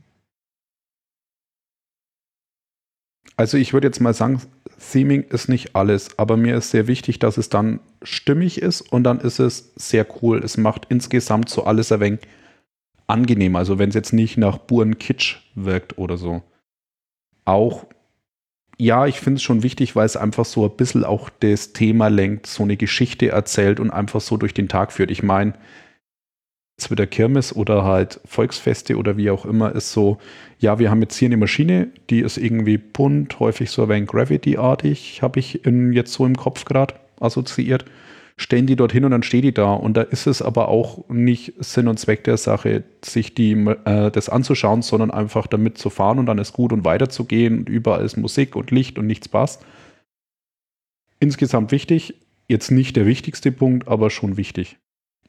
Also 3.37 3.57
ich 3.57 3.73
würde 3.73 3.89
jetzt 3.89 4.01
mal 4.01 4.15
sagen, 4.15 4.41
Theming 4.79 5.23
ist 5.23 5.49
nicht 5.49 5.77
alles, 5.77 6.19
aber 6.19 6.37
mir 6.37 6.57
ist 6.57 6.71
sehr 6.71 6.87
wichtig, 6.87 7.19
dass 7.19 7.37
es 7.37 7.49
dann 7.49 7.81
stimmig 8.03 8.63
ist 8.63 8.81
und 8.81 9.05
dann 9.05 9.21
ist 9.21 9.39
es 9.39 9.73
sehr 9.77 10.07
cool. 10.23 10.43
Es 10.43 10.57
macht 10.57 10.87
insgesamt 10.89 11.49
so 11.49 11.65
alles 11.65 11.93
ein 11.93 12.01
wenig 12.01 12.21
angenehm. 13.07 13.57
Also 13.57 13.79
wenn 13.79 13.89
es 13.89 13.95
jetzt 13.95 14.13
nicht 14.13 14.37
nach 14.37 14.59
Buren 14.59 14.99
Kitsch 14.99 15.37
wirkt 15.55 15.99
oder 15.99 16.17
so. 16.17 16.43
Auch, 17.45 17.87
ja, 18.79 19.07
ich 19.07 19.21
finde 19.21 19.37
es 19.37 19.43
schon 19.43 19.63
wichtig, 19.63 19.97
weil 19.97 20.07
es 20.07 20.17
einfach 20.17 20.45
so 20.45 20.65
ein 20.65 20.77
bisschen 20.77 21.05
auch 21.05 21.31
das 21.41 21.73
Thema 21.73 22.09
lenkt, 22.09 22.47
so 22.47 22.63
eine 22.63 22.77
Geschichte 22.77 23.29
erzählt 23.29 23.81
und 23.81 23.91
einfach 23.91 24.21
so 24.21 24.37
durch 24.37 24.55
den 24.55 24.69
Tag 24.69 24.93
führt. 24.93 25.11
Ich 25.11 25.23
meine, 25.23 25.55
es 26.79 26.91
wird 26.91 26.99
der 26.99 27.07
Kirmes 27.07 27.57
oder 27.57 27.85
halt 27.85 28.21
Volksfeste 28.27 28.97
oder 28.97 29.17
wie 29.17 29.31
auch 29.31 29.47
immer, 29.47 29.75
ist 29.75 29.93
so, 29.93 30.19
ja, 30.59 30.79
wir 30.79 30.91
haben 30.91 31.01
jetzt 31.01 31.17
hier 31.17 31.27
eine 31.27 31.39
Maschine, 31.39 31.89
die 32.11 32.21
ist 32.21 32.37
irgendwie 32.37 32.77
bunt, 32.77 33.41
häufig 33.41 33.71
so 33.71 33.85
ein 33.87 34.07
Gravity-artig, 34.07 35.23
habe 35.23 35.41
ich 35.41 35.65
in, 35.65 35.93
jetzt 35.93 36.13
so 36.13 36.27
im 36.27 36.37
Kopf 36.37 36.67
gerade 36.67 36.95
assoziiert. 37.19 37.87
Stellen 38.39 38.67
die 38.67 38.77
dorthin 38.77 39.05
und 39.05 39.13
dann 39.13 39.23
steht 39.23 39.45
die 39.45 39.55
da. 39.55 39.73
Und 39.73 39.97
da 39.97 40.03
ist 40.03 40.27
es 40.27 40.43
aber 40.43 40.69
auch 40.69 41.09
nicht 41.09 41.55
Sinn 41.59 41.89
und 41.89 41.99
Zweck 41.99 42.25
der 42.25 42.37
Sache, 42.37 42.85
sich 43.03 43.35
die, 43.35 43.53
äh, 43.53 44.11
das 44.11 44.29
anzuschauen, 44.29 44.83
sondern 44.83 45.11
einfach 45.11 45.47
damit 45.47 45.79
zu 45.79 45.89
fahren 45.89 46.19
und 46.19 46.27
dann 46.27 46.39
ist 46.39 46.53
gut 46.53 46.73
und 46.73 46.85
weiterzugehen. 46.85 47.61
Und 47.61 47.69
überall 47.69 48.05
ist 48.05 48.17
Musik 48.17 48.55
und 48.55 48.71
Licht 48.71 48.99
und 48.99 49.07
nichts 49.07 49.29
passt. 49.29 49.65
Insgesamt 51.19 51.73
wichtig, 51.73 52.15
jetzt 52.47 52.71
nicht 52.71 52.95
der 52.97 53.07
wichtigste 53.07 53.53
Punkt, 53.53 53.89
aber 53.89 54.11
schon 54.11 54.37
wichtig. 54.37 54.77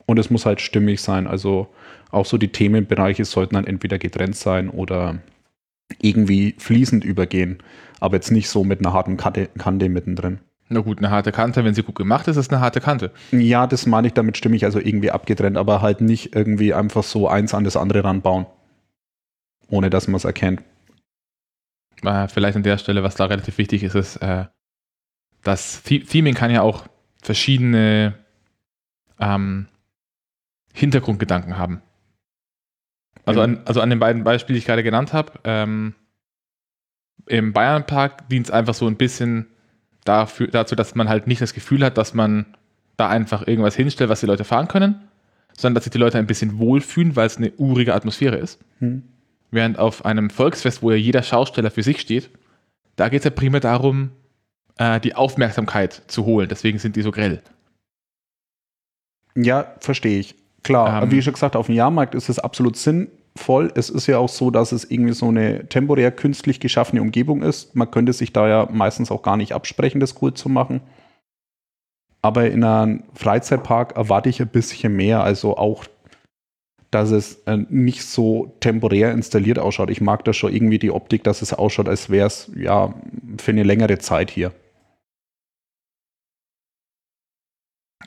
Und 0.05 0.19
es 0.19 0.29
muss 0.29 0.45
halt 0.45 0.59
stimmig 0.59 1.01
sein. 1.01 1.27
Also 1.27 1.67
auch 2.11 2.25
so 2.25 2.37
die 2.37 2.51
Themenbereiche 2.51 3.23
sollten 3.23 3.55
dann 3.55 3.67
entweder 3.67 3.97
getrennt 3.97 4.35
sein 4.35 4.69
oder 4.69 5.19
irgendwie 6.01 6.55
fließend 6.57 7.05
übergehen. 7.05 7.59
Aber 7.99 8.17
jetzt 8.17 8.31
nicht 8.31 8.49
so 8.49 8.63
mit 8.65 8.79
einer 8.79 8.93
harten 8.93 9.15
Kante, 9.15 9.47
Kante 9.57 9.87
mittendrin. 9.89 10.39
Na 10.69 10.81
gut, 10.81 10.97
eine 10.97 11.09
harte 11.09 11.31
Kante, 11.31 11.63
wenn 11.63 11.73
sie 11.73 11.83
gut 11.83 11.95
gemacht 11.95 12.27
ist, 12.27 12.35
ist 12.35 12.51
eine 12.51 12.59
harte 12.59 12.81
Kante. 12.81 13.11
Ja, 13.31 13.67
das 13.67 13.85
meine 13.85 14.07
ich 14.07 14.13
damit 14.13 14.35
stimmig, 14.37 14.65
also 14.65 14.79
irgendwie 14.79 15.11
abgetrennt, 15.11 15.57
aber 15.57 15.81
halt 15.81 16.01
nicht 16.01 16.35
irgendwie 16.35 16.73
einfach 16.73 17.03
so 17.03 17.29
eins 17.29 17.53
an 17.53 17.63
das 17.63 17.77
andere 17.77 18.03
ranbauen. 18.03 18.45
Ohne 19.69 19.89
dass 19.89 20.07
man 20.07 20.15
es 20.15 20.25
erkennt. 20.25 20.61
Äh, 22.03 22.27
vielleicht 22.27 22.57
an 22.57 22.63
der 22.63 22.77
Stelle, 22.77 23.03
was 23.03 23.15
da 23.15 23.25
relativ 23.25 23.57
wichtig 23.57 23.83
ist, 23.83 23.95
ist, 23.95 24.17
äh, 24.17 24.45
das 25.43 25.81
Theming 25.83 26.33
kann 26.33 26.51
ja 26.51 26.61
auch 26.61 26.85
verschiedene 27.21 28.15
ähm, 29.19 29.67
Hintergrundgedanken 30.73 31.57
haben. 31.57 31.81
Also, 33.25 33.41
an, 33.41 33.61
also 33.65 33.81
an 33.81 33.89
den 33.89 33.99
beiden 33.99 34.23
Beispielen, 34.23 34.55
die 34.55 34.59
ich 34.59 34.65
gerade 34.65 34.83
genannt 34.83 35.13
habe, 35.13 35.33
ähm, 35.43 35.95
im 37.25 37.51
Bayernpark 37.51 38.29
dient 38.29 38.47
es 38.47 38.51
einfach 38.51 38.73
so 38.73 38.87
ein 38.87 38.95
bisschen 38.95 39.47
dafür, 40.07 40.47
dazu, 40.47 40.75
dass 40.75 40.95
man 40.95 41.09
halt 41.09 41.27
nicht 41.27 41.41
das 41.41 41.53
Gefühl 41.53 41.83
hat, 41.83 41.97
dass 41.97 42.13
man 42.13 42.45
da 42.97 43.09
einfach 43.09 43.47
irgendwas 43.47 43.75
hinstellt, 43.75 44.09
was 44.09 44.19
die 44.19 44.25
Leute 44.25 44.43
fahren 44.43 44.67
können, 44.67 45.07
sondern 45.55 45.75
dass 45.75 45.83
sich 45.85 45.91
die 45.91 45.97
Leute 45.97 46.17
ein 46.17 46.27
bisschen 46.27 46.59
wohlfühlen, 46.59 47.15
weil 47.15 47.27
es 47.27 47.37
eine 47.37 47.51
urige 47.53 47.93
Atmosphäre 47.93 48.37
ist. 48.37 48.59
Hm. 48.79 49.03
Während 49.51 49.79
auf 49.79 50.05
einem 50.05 50.29
Volksfest, 50.29 50.81
wo 50.81 50.91
ja 50.91 50.97
jeder 50.97 51.23
Schausteller 51.23 51.71
für 51.71 51.83
sich 51.83 52.01
steht, 52.01 52.29
da 52.95 53.09
geht 53.09 53.19
es 53.19 53.25
ja 53.25 53.31
primär 53.31 53.61
darum, 53.61 54.11
äh, 54.77 54.99
die 54.99 55.15
Aufmerksamkeit 55.15 56.01
zu 56.07 56.25
holen. 56.25 56.49
Deswegen 56.49 56.79
sind 56.79 56.95
die 56.95 57.01
so 57.01 57.11
grell. 57.11 57.41
Ja, 59.35 59.75
verstehe 59.79 60.19
ich. 60.19 60.35
Klar, 60.63 61.03
ähm, 61.03 61.11
wie 61.11 61.19
ich 61.19 61.23
schon 61.23 61.33
gesagt 61.33 61.55
auf 61.55 61.67
dem 61.67 61.75
Jahrmarkt 61.75 62.15
ist 62.15 62.29
es 62.29 62.39
absolut 62.39 62.75
sinnvoll. 63.37 63.71
Es 63.75 63.89
ist 63.89 64.07
ja 64.07 64.17
auch 64.17 64.29
so, 64.29 64.51
dass 64.51 64.71
es 64.71 64.89
irgendwie 64.89 65.13
so 65.13 65.27
eine 65.27 65.67
temporär 65.67 66.11
künstlich 66.11 66.59
geschaffene 66.59 67.01
Umgebung 67.01 67.43
ist. 67.43 67.75
Man 67.75 67.91
könnte 67.91 68.13
sich 68.13 68.33
da 68.33 68.47
ja 68.47 68.67
meistens 68.71 69.11
auch 69.11 69.21
gar 69.21 69.37
nicht 69.37 69.53
absprechen, 69.53 69.99
das 69.99 70.21
cool 70.21 70.33
zu 70.33 70.49
machen. 70.49 70.81
Aber 72.21 72.49
in 72.49 72.63
einem 72.63 73.03
Freizeitpark 73.13 73.95
erwarte 73.95 74.29
ich 74.29 74.41
ein 74.41 74.47
bisschen 74.47 74.95
mehr. 74.95 75.23
Also 75.23 75.57
auch, 75.57 75.85
dass 76.91 77.11
es 77.11 77.35
äh, 77.45 77.57
nicht 77.69 78.03
so 78.03 78.55
temporär 78.59 79.11
installiert 79.11 79.59
ausschaut. 79.59 79.91
Ich 79.91 80.01
mag 80.01 80.25
da 80.25 80.33
schon 80.33 80.53
irgendwie 80.53 80.79
die 80.79 80.91
Optik, 80.91 81.23
dass 81.23 81.41
es 81.41 81.53
ausschaut, 81.53 81.87
als 81.87 82.09
wäre 82.09 82.27
es 82.27 82.51
ja 82.55 82.93
für 83.37 83.51
eine 83.51 83.63
längere 83.63 83.99
Zeit 83.99 84.31
hier. 84.31 84.51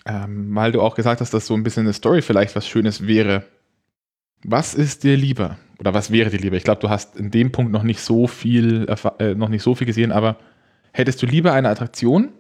ähm, 0.07 0.55
weil 0.55 0.73
du 0.73 0.81
auch 0.81 0.95
gesagt 0.95 1.21
hast, 1.21 1.35
dass 1.35 1.47
so 1.47 1.55
ein 1.55 1.63
bisschen 1.63 1.85
eine 1.85 1.93
Story 1.93 2.23
vielleicht 2.23 2.57
was 2.57 2.67
Schönes 2.67 3.07
wäre. 3.07 3.45
Was 4.43 4.75
ist 4.75 5.05
dir 5.05 5.17
lieber? 5.17 5.59
Oder 5.79 5.95
was 5.95 6.11
wäre 6.11 6.31
dir 6.31 6.39
lieber? 6.39 6.57
Ich 6.57 6.65
glaube, 6.65 6.81
du 6.81 6.91
hast 6.91 7.17
in 7.17 7.31
dem 7.31 7.53
Punkt 7.53 7.73
noch 7.73 7.83
nicht 7.83 8.01
so 8.01 8.27
viel, 8.27 8.87
äh, 9.19 9.35
noch 9.35 9.49
nicht 9.49 9.63
so 9.63 9.75
viel 9.75 9.87
gesehen, 9.87 10.13
aber 10.13 10.39
hättest 10.93 11.23
du 11.23 11.27
lieber 11.27 11.53
eine 11.53 11.69
Attraktion, 11.69 12.31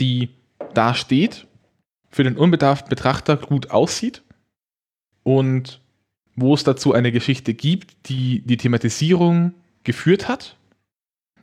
die 0.00 0.30
da 0.74 0.94
steht, 0.94 1.46
für 2.10 2.24
den 2.24 2.36
unbedarften 2.36 2.88
Betrachter 2.88 3.36
gut 3.36 3.70
aussieht 3.70 4.22
und 5.22 5.80
wo 6.36 6.54
es 6.54 6.64
dazu 6.64 6.92
eine 6.92 7.12
Geschichte 7.12 7.52
gibt, 7.52 8.08
die 8.08 8.40
die 8.42 8.56
Thematisierung 8.56 9.54
geführt 9.84 10.28
hat, 10.28 10.56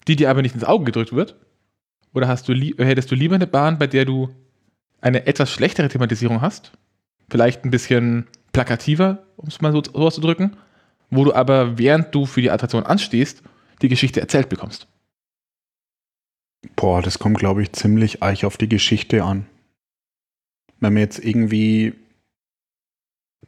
die 0.08 0.16
dir 0.16 0.30
aber 0.30 0.42
nicht 0.42 0.56
ins 0.56 0.64
Auge 0.64 0.86
gedrückt 0.86 1.14
wird? 1.14 1.36
Oder 2.14 2.28
hast 2.28 2.48
du 2.48 2.54
hättest 2.54 3.12
du 3.12 3.16
lieber 3.16 3.36
eine 3.36 3.48
Bahn, 3.48 3.78
bei 3.78 3.88
der 3.88 4.06
du 4.06 4.30
eine 5.02 5.28
etwas 5.28 5.52
schlechtere 5.52 5.90
Thematisierung 5.90 6.42
hast, 6.42 6.72
vielleicht 7.30 7.66
ein 7.66 7.72
bisschen 7.72 8.28
plakativer, 8.56 9.24
um 9.36 9.48
es 9.48 9.62
mal 9.62 9.72
so, 9.72 9.82
auszudrücken, 9.94 10.56
wo 11.10 11.26
du 11.26 11.34
aber, 11.34 11.78
während 11.78 12.16
du 12.16 12.26
für 12.26 12.42
die 12.42 12.52
Attraktion 12.52 12.84
anstehst, 12.84 13.44
die 13.82 13.90
Geschichte 13.90 14.22
erzählt 14.22 14.50
bekommst. 14.50 14.88
Boah, 16.76 17.02
das 17.02 17.20
kommt, 17.20 17.38
glaube 17.38 17.62
ich, 17.62 17.74
ziemlich 17.74 18.24
eich 18.24 18.46
auf 18.46 18.58
die 18.58 18.70
Geschichte 18.70 19.24
an. 19.24 19.46
Wenn 20.80 20.94
man 20.94 21.02
jetzt 21.02 21.20
irgendwie 21.20 21.94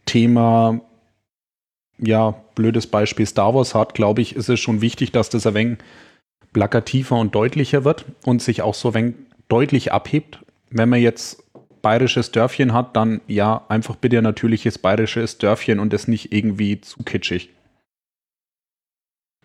Thema, 0.06 0.82
ja, 1.98 2.32
blödes 2.56 2.88
Beispiel 2.88 3.26
Star 3.26 3.56
Wars 3.56 3.74
hat, 3.74 3.94
glaube 3.94 4.22
ich, 4.22 4.36
ist 4.36 4.50
es 4.50 4.60
schon 4.60 4.82
wichtig, 4.82 5.12
dass 5.12 5.30
das 5.30 5.48
ein 5.48 5.54
wenig 5.54 5.78
plakativer 6.54 7.18
und 7.18 7.34
deutlicher 7.34 7.84
wird 7.84 8.06
und 8.26 8.42
sich 8.42 8.62
auch 8.62 8.74
so 8.74 8.90
ein 8.90 8.96
wenig 8.96 9.16
deutlich 9.48 9.94
abhebt. 9.94 10.40
Wenn 10.70 10.90
man 10.90 11.00
jetzt 11.00 11.44
bayerisches 11.82 12.32
Dörfchen 12.32 12.74
hat, 12.74 12.96
dann 12.96 13.22
ja, 13.28 13.66
einfach 13.70 13.96
bitte 13.96 14.18
ein 14.18 14.24
natürliches 14.24 14.78
bayerisches 14.78 15.38
Dörfchen 15.38 15.80
und 15.80 15.94
das 15.94 16.08
nicht 16.08 16.32
irgendwie 16.34 16.82
zu 16.82 17.04
kitschig. 17.04 17.50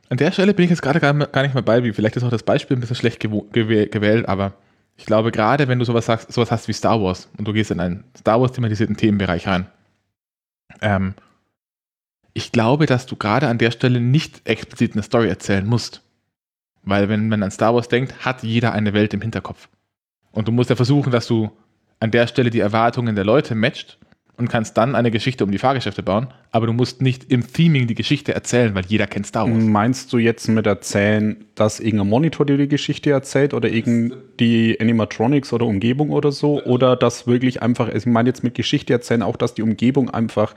An 0.08 0.18
der 0.18 0.32
Stelle 0.32 0.52
bin 0.52 0.64
ich 0.64 0.70
jetzt 0.70 0.82
gerade 0.82 1.00
gar, 1.00 1.12
nicht 1.14 1.54
mehr 1.54 1.62
bei, 1.62 1.84
wie 1.84 1.92
vielleicht 1.92 2.16
ist 2.16 2.22
auch 2.22 2.30
das 2.30 2.42
Beispiel 2.42 2.76
ein 2.76 2.80
bisschen 2.80 2.96
schlecht 2.96 3.20
gewählt, 3.20 4.28
aber 4.28 4.52
ich 4.96 5.06
glaube, 5.06 5.32
gerade 5.32 5.68
wenn 5.68 5.78
du 5.78 5.84
sowas 5.84 6.06
sagst, 6.06 6.32
sowas 6.32 6.50
hast 6.50 6.68
wie 6.68 6.74
Star 6.74 7.00
Wars 7.00 7.28
und 7.38 7.48
du 7.48 7.52
gehst 7.52 7.70
in 7.70 7.80
einen 7.80 8.04
Star 8.16 8.40
Wars 8.40 8.52
thematisierten 8.52 8.96
Themenbereich 8.96 9.46
rein, 9.46 9.66
ähm, 10.80 11.14
ich 12.34 12.52
glaube, 12.52 12.86
dass 12.86 13.06
du 13.06 13.16
gerade 13.16 13.48
an 13.48 13.58
der 13.58 13.70
Stelle 13.70 14.00
nicht 14.00 14.42
explizit 14.44 14.92
eine 14.92 15.02
Story 15.02 15.28
erzählen 15.28 15.66
musst. 15.66 16.02
Weil 16.82 17.08
wenn 17.08 17.28
man 17.28 17.42
an 17.42 17.50
Star 17.50 17.74
Wars 17.74 17.88
denkt, 17.88 18.24
hat 18.24 18.42
jeder 18.42 18.72
eine 18.72 18.92
Welt 18.92 19.14
im 19.14 19.20
Hinterkopf. 19.20 19.68
Und 20.32 20.48
du 20.48 20.52
musst 20.52 20.70
ja 20.70 20.76
versuchen, 20.76 21.12
dass 21.12 21.26
du 21.26 21.50
an 22.02 22.10
der 22.10 22.26
Stelle 22.26 22.50
die 22.50 22.58
Erwartungen 22.58 23.14
der 23.14 23.24
Leute 23.24 23.54
matcht 23.54 23.96
und 24.36 24.48
kannst 24.48 24.76
dann 24.76 24.96
eine 24.96 25.12
Geschichte 25.12 25.44
um 25.44 25.52
die 25.52 25.58
Fahrgeschäfte 25.58 26.02
bauen, 26.02 26.26
aber 26.50 26.66
du 26.66 26.72
musst 26.72 27.00
nicht 27.00 27.30
im 27.30 27.46
Theming 27.46 27.86
die 27.86 27.94
Geschichte 27.94 28.34
erzählen, 28.34 28.74
weil 28.74 28.84
jeder 28.86 29.06
kennt 29.06 29.26
Star 29.26 29.48
Wars. 29.48 29.62
Meinst 29.62 30.12
du 30.12 30.18
jetzt 30.18 30.48
mit 30.48 30.66
erzählen, 30.66 31.44
dass 31.54 31.78
irgendein 31.78 32.08
Monitor 32.08 32.44
dir 32.44 32.56
die 32.56 32.66
Geschichte 32.66 33.10
erzählt 33.10 33.54
oder 33.54 33.68
die 33.70 34.76
Animatronics 34.80 35.52
oder 35.52 35.64
Umgebung 35.64 36.10
oder 36.10 36.32
so? 36.32 36.60
Oder 36.64 36.96
dass 36.96 37.28
wirklich 37.28 37.62
einfach, 37.62 37.88
ich 37.88 38.04
meine 38.04 38.30
jetzt 38.30 38.42
mit 38.42 38.56
Geschichte 38.56 38.92
erzählen 38.92 39.22
auch, 39.22 39.36
dass 39.36 39.54
die 39.54 39.62
Umgebung 39.62 40.10
einfach 40.10 40.56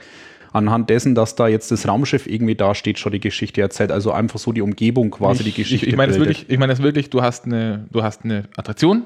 anhand 0.52 0.90
dessen, 0.90 1.14
dass 1.14 1.36
da 1.36 1.46
jetzt 1.46 1.70
das 1.70 1.86
Raumschiff 1.86 2.26
irgendwie 2.26 2.56
da 2.56 2.74
steht, 2.74 2.98
schon 2.98 3.12
die 3.12 3.20
Geschichte 3.20 3.60
erzählt. 3.60 3.92
Also 3.92 4.10
einfach 4.10 4.40
so 4.40 4.50
die 4.50 4.62
Umgebung 4.62 5.12
quasi 5.12 5.40
ich, 5.40 5.54
die 5.54 5.62
Geschichte. 5.62 5.86
Ich, 5.86 5.92
ich 5.92 5.96
meine 5.96 6.10
das 6.10 6.18
wirklich, 6.18 6.46
ich 6.48 6.58
meine 6.58 6.72
das 6.72 6.82
wirklich, 6.82 7.10
du 7.10 7.22
hast 7.22 7.44
eine, 7.44 7.86
du 7.92 8.02
hast 8.02 8.24
eine 8.24 8.44
Attraktion, 8.56 9.04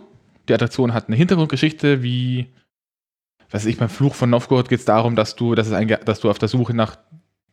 die 0.51 0.55
Attraktion 0.55 0.93
hat 0.93 1.07
eine 1.07 1.17
Hintergrundgeschichte, 1.17 2.03
wie, 2.03 2.49
weiß 3.51 3.67
ich, 3.67 3.79
beim 3.79 3.89
Fluch 3.89 4.15
von 4.15 4.31
Novgorod 4.31 4.69
geht 4.69 4.81
es 4.81 4.85
darum, 4.85 5.15
dass 5.15 5.37
du, 5.37 5.55
dass, 5.55 5.69
es 5.69 5.73
ein, 5.73 5.89
dass 6.05 6.21
du 6.21 6.29
auf 6.29 6.39
der 6.39 6.49
Suche 6.49 6.75
nach, 6.75 6.99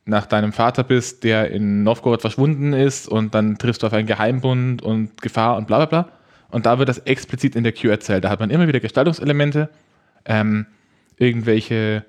nach 0.06 0.26
deinem 0.26 0.52
Vater 0.52 0.84
bist, 0.84 1.24
der 1.24 1.52
in 1.52 1.84
Novgorod 1.84 2.22
verschwunden 2.22 2.74
ist 2.74 3.08
und 3.08 3.36
dann 3.36 3.58
triffst 3.60 3.84
du 3.84 3.88
auf 3.88 3.94
einen 3.94 4.08
Geheimbund 4.08 4.82
und 4.82 5.22
Gefahr 5.22 5.58
und 5.58 5.68
bla 5.68 5.78
bla 5.78 5.86
bla. 5.86 6.12
Und 6.50 6.66
da 6.66 6.80
wird 6.80 6.90
das 6.90 7.00
explizit 7.00 7.56
in 7.56 7.64
der 7.64 7.74
Queue 7.74 7.92
erzählt. 7.92 8.24
Da 8.24 8.30
hat 8.30 8.40
man 8.40 8.50
immer 8.50 8.68
wieder 8.68 8.80
Gestaltungselemente, 8.80 9.70
ähm, 10.26 10.66
irgendwelche 11.18 12.06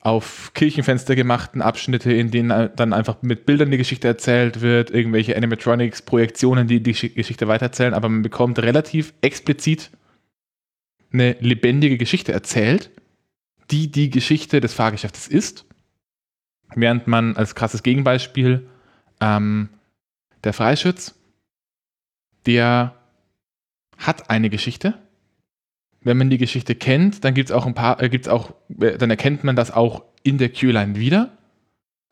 auf 0.00 0.52
Kirchenfenster 0.54 1.16
gemachten 1.16 1.60
Abschnitte, 1.60 2.12
in 2.12 2.30
denen 2.30 2.70
dann 2.76 2.92
einfach 2.92 3.16
mit 3.22 3.46
Bildern 3.46 3.70
die 3.70 3.76
Geschichte 3.76 4.08
erzählt 4.08 4.60
wird, 4.60 4.90
irgendwelche 4.90 5.36
Animatronics, 5.36 6.02
Projektionen, 6.02 6.66
die 6.66 6.82
die 6.82 6.92
Geschichte 6.92 7.48
weitererzählen, 7.48 7.94
aber 7.94 8.08
man 8.08 8.22
bekommt 8.22 8.58
relativ 8.60 9.12
explizit 9.20 9.90
eine 11.12 11.36
lebendige 11.40 11.98
Geschichte 11.98 12.32
erzählt, 12.32 12.90
die 13.70 13.90
die 13.90 14.10
Geschichte 14.10 14.60
des 14.60 14.74
Fahrgeschäftes 14.74 15.28
ist, 15.28 15.66
während 16.74 17.06
man 17.06 17.36
als 17.36 17.54
krasses 17.54 17.82
Gegenbeispiel 17.82 18.68
ähm, 19.20 19.68
der 20.44 20.52
Freischütz, 20.52 21.14
der 22.46 22.94
hat 23.98 24.30
eine 24.30 24.48
Geschichte, 24.48 24.98
wenn 26.00 26.16
man 26.16 26.30
die 26.30 26.38
Geschichte 26.38 26.74
kennt, 26.74 27.24
dann 27.24 27.34
gibt 27.34 27.50
es 27.50 27.54
auch 27.54 27.66
ein 27.66 27.74
paar, 27.74 28.02
äh, 28.02 28.08
gibt's 28.08 28.28
auch, 28.28 28.54
äh, 28.80 28.96
dann 28.96 29.10
erkennt 29.10 29.44
man 29.44 29.56
das 29.56 29.70
auch 29.70 30.04
in 30.22 30.38
der 30.38 30.50
Q-Line 30.50 30.96
wieder. 30.96 31.36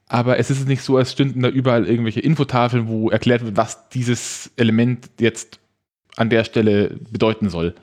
Aber 0.08 0.38
es 0.38 0.50
ist 0.50 0.68
nicht 0.68 0.82
so, 0.82 0.96
als 0.96 1.12
stünden 1.12 1.42
da 1.42 1.48
überall 1.48 1.86
irgendwelche 1.86 2.20
Infotafeln, 2.20 2.88
wo 2.88 3.10
erklärt 3.10 3.44
wird, 3.44 3.56
was 3.56 3.88
dieses 3.88 4.52
Element 4.56 5.10
jetzt 5.18 5.58
an 6.16 6.30
der 6.30 6.44
Stelle 6.44 6.96
bedeuten 7.10 7.48
soll. 7.48 7.74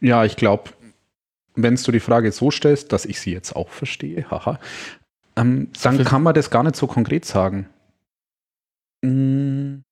Ja, 0.00 0.24
ich 0.24 0.36
glaube, 0.36 0.70
wenn 1.54 1.76
du 1.76 1.92
die 1.92 2.00
Frage 2.00 2.32
so 2.32 2.50
stellst, 2.50 2.92
dass 2.92 3.04
ich 3.04 3.20
sie 3.20 3.32
jetzt 3.32 3.54
auch 3.54 3.68
verstehe, 3.68 4.30
haha, 4.30 4.58
ähm, 5.36 5.68
dann 5.82 6.04
kann 6.04 6.22
man 6.22 6.34
das 6.34 6.50
gar 6.50 6.62
nicht 6.62 6.76
so 6.76 6.86
konkret 6.86 7.24
sagen. 7.24 7.68
Hm, 9.04 9.82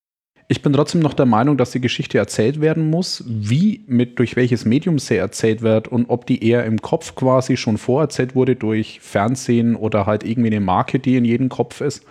ich 0.49 0.61
bin 0.61 0.73
trotzdem 0.73 1.01
noch 1.01 1.15
der 1.15 1.27
Meinung, 1.27 1.57
dass 1.57 1.71
die 1.71 1.81
Geschichte 1.81 2.19
erzählt 2.19 2.61
werden 2.61 2.91
muss, 2.91 3.25
wie 3.27 3.85
mit 3.87 4.19
durch 4.19 4.37
welches 4.37 4.65
Medium 4.65 4.99
sie 4.99 5.17
erzählt 5.17 5.63
wird 5.63 5.89
und 5.89 6.11
ob 6.11 6.27
die 6.27 6.47
eher 6.47 6.67
im 6.67 6.83
Kopf 6.83 7.15
quasi 7.15 7.57
schon 7.57 7.79
vorerzählt 7.79 8.35
wurde 8.35 8.55
durch 8.55 9.01
Fernsehen 9.01 9.77
oder 9.77 10.05
halt 10.05 10.25
irgendwie 10.25 10.49
eine 10.49 10.61
Marke, 10.61 10.99
die 10.99 11.17
in 11.17 11.25
jedem 11.25 11.49
Kopf 11.49 11.81
ist. 11.81 12.05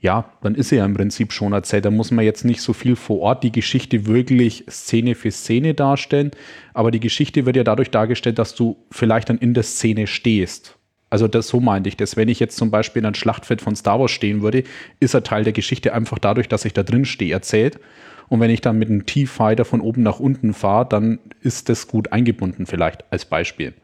Ja, 0.00 0.32
dann 0.42 0.54
ist 0.54 0.70
sie 0.70 0.76
ja 0.76 0.84
im 0.86 0.94
Prinzip 0.94 1.32
schon 1.32 1.52
erzählt. 1.52 1.84
Da 1.84 1.90
muss 1.90 2.10
man 2.10 2.24
jetzt 2.24 2.44
nicht 2.44 2.62
so 2.62 2.72
viel 2.72 2.96
vor 2.96 3.20
Ort 3.20 3.44
die 3.44 3.52
Geschichte 3.52 4.06
wirklich 4.06 4.64
Szene 4.70 5.14
für 5.14 5.30
Szene 5.30 5.74
darstellen, 5.74 6.30
aber 6.72 6.90
die 6.90 7.00
Geschichte 7.00 7.44
wird 7.44 7.56
ja 7.56 7.64
dadurch 7.64 7.90
dargestellt, 7.90 8.38
dass 8.38 8.54
du 8.54 8.78
vielleicht 8.90 9.28
dann 9.28 9.38
in 9.38 9.52
der 9.52 9.62
Szene 9.62 10.06
stehst 10.06 10.78
also 11.10 11.26
das, 11.26 11.48
so 11.48 11.60
meinte 11.60 11.88
ich 11.88 11.96
das. 11.96 12.16
Wenn 12.16 12.28
ich 12.28 12.38
jetzt 12.38 12.56
zum 12.56 12.70
Beispiel 12.70 13.00
in 13.00 13.06
einem 13.06 13.14
Schlachtfeld 13.14 13.60
von 13.60 13.74
Star 13.74 13.98
Wars 13.98 14.12
stehen 14.12 14.42
würde, 14.42 14.62
ist 15.00 15.12
er 15.12 15.24
Teil 15.24 15.42
der 15.42 15.52
Geschichte 15.52 15.92
einfach 15.92 16.20
dadurch, 16.20 16.48
dass 16.48 16.64
ich 16.64 16.72
da 16.72 16.84
drin 16.84 17.04
stehe, 17.04 17.32
erzählt. 17.32 17.80
Und 18.28 18.38
wenn 18.38 18.50
ich 18.50 18.60
dann 18.60 18.78
mit 18.78 18.88
einem 18.88 19.06
T-Fighter 19.06 19.64
von 19.64 19.80
oben 19.80 20.04
nach 20.04 20.20
unten 20.20 20.54
fahre, 20.54 20.88
dann 20.88 21.18
ist 21.40 21.68
das 21.68 21.88
gut 21.88 22.12
eingebunden 22.12 22.64
vielleicht 22.64 23.04
als 23.12 23.24
Beispiel. 23.24 23.74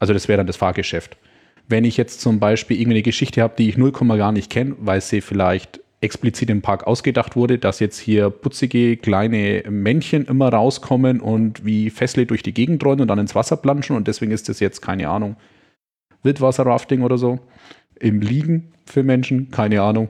Also 0.00 0.12
das 0.12 0.26
wäre 0.26 0.38
dann 0.38 0.48
das 0.48 0.56
Fahrgeschäft. 0.56 1.16
Wenn 1.68 1.84
ich 1.84 1.96
jetzt 1.96 2.20
zum 2.20 2.38
Beispiel 2.38 2.76
irgendeine 2.76 3.02
Geschichte 3.02 3.42
habe, 3.42 3.54
die 3.58 3.68
ich 3.68 3.76
0, 3.76 3.92
gar 3.92 4.32
nicht 4.32 4.50
kenne, 4.50 4.76
weil 4.78 5.00
sie 5.00 5.20
vielleicht 5.20 5.80
explizit 6.00 6.50
im 6.50 6.62
Park 6.62 6.86
ausgedacht 6.86 7.36
wurde, 7.36 7.58
dass 7.58 7.80
jetzt 7.80 7.98
hier 7.98 8.30
putzige 8.30 8.96
kleine 8.96 9.64
Männchen 9.68 10.26
immer 10.26 10.50
rauskommen 10.50 11.20
und 11.20 11.64
wie 11.64 11.90
Fessle 11.90 12.26
durch 12.26 12.42
die 12.42 12.54
Gegend 12.54 12.84
rollen 12.84 13.00
und 13.00 13.08
dann 13.08 13.18
ins 13.18 13.34
Wasser 13.34 13.56
planschen 13.56 13.96
und 13.96 14.06
deswegen 14.06 14.30
ist 14.30 14.48
das 14.48 14.60
jetzt 14.60 14.82
keine 14.82 15.08
Ahnung 15.08 15.36
Wildwasserrafting 16.26 17.02
oder 17.02 17.16
so. 17.16 17.38
Im 17.98 18.20
Liegen 18.20 18.72
für 18.84 19.02
Menschen, 19.02 19.50
keine 19.50 19.80
Ahnung. 19.80 20.08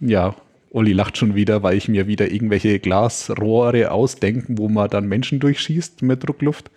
Ja, 0.00 0.36
Olli 0.70 0.92
lacht 0.92 1.16
schon 1.16 1.34
wieder, 1.34 1.62
weil 1.62 1.76
ich 1.76 1.88
mir 1.88 2.06
wieder 2.06 2.30
irgendwelche 2.30 2.78
Glasrohre 2.78 3.90
ausdenken, 3.90 4.58
wo 4.58 4.68
man 4.68 4.90
dann 4.90 5.06
Menschen 5.06 5.40
durchschießt 5.40 6.02
mit 6.02 6.26
Druckluft. 6.26 6.70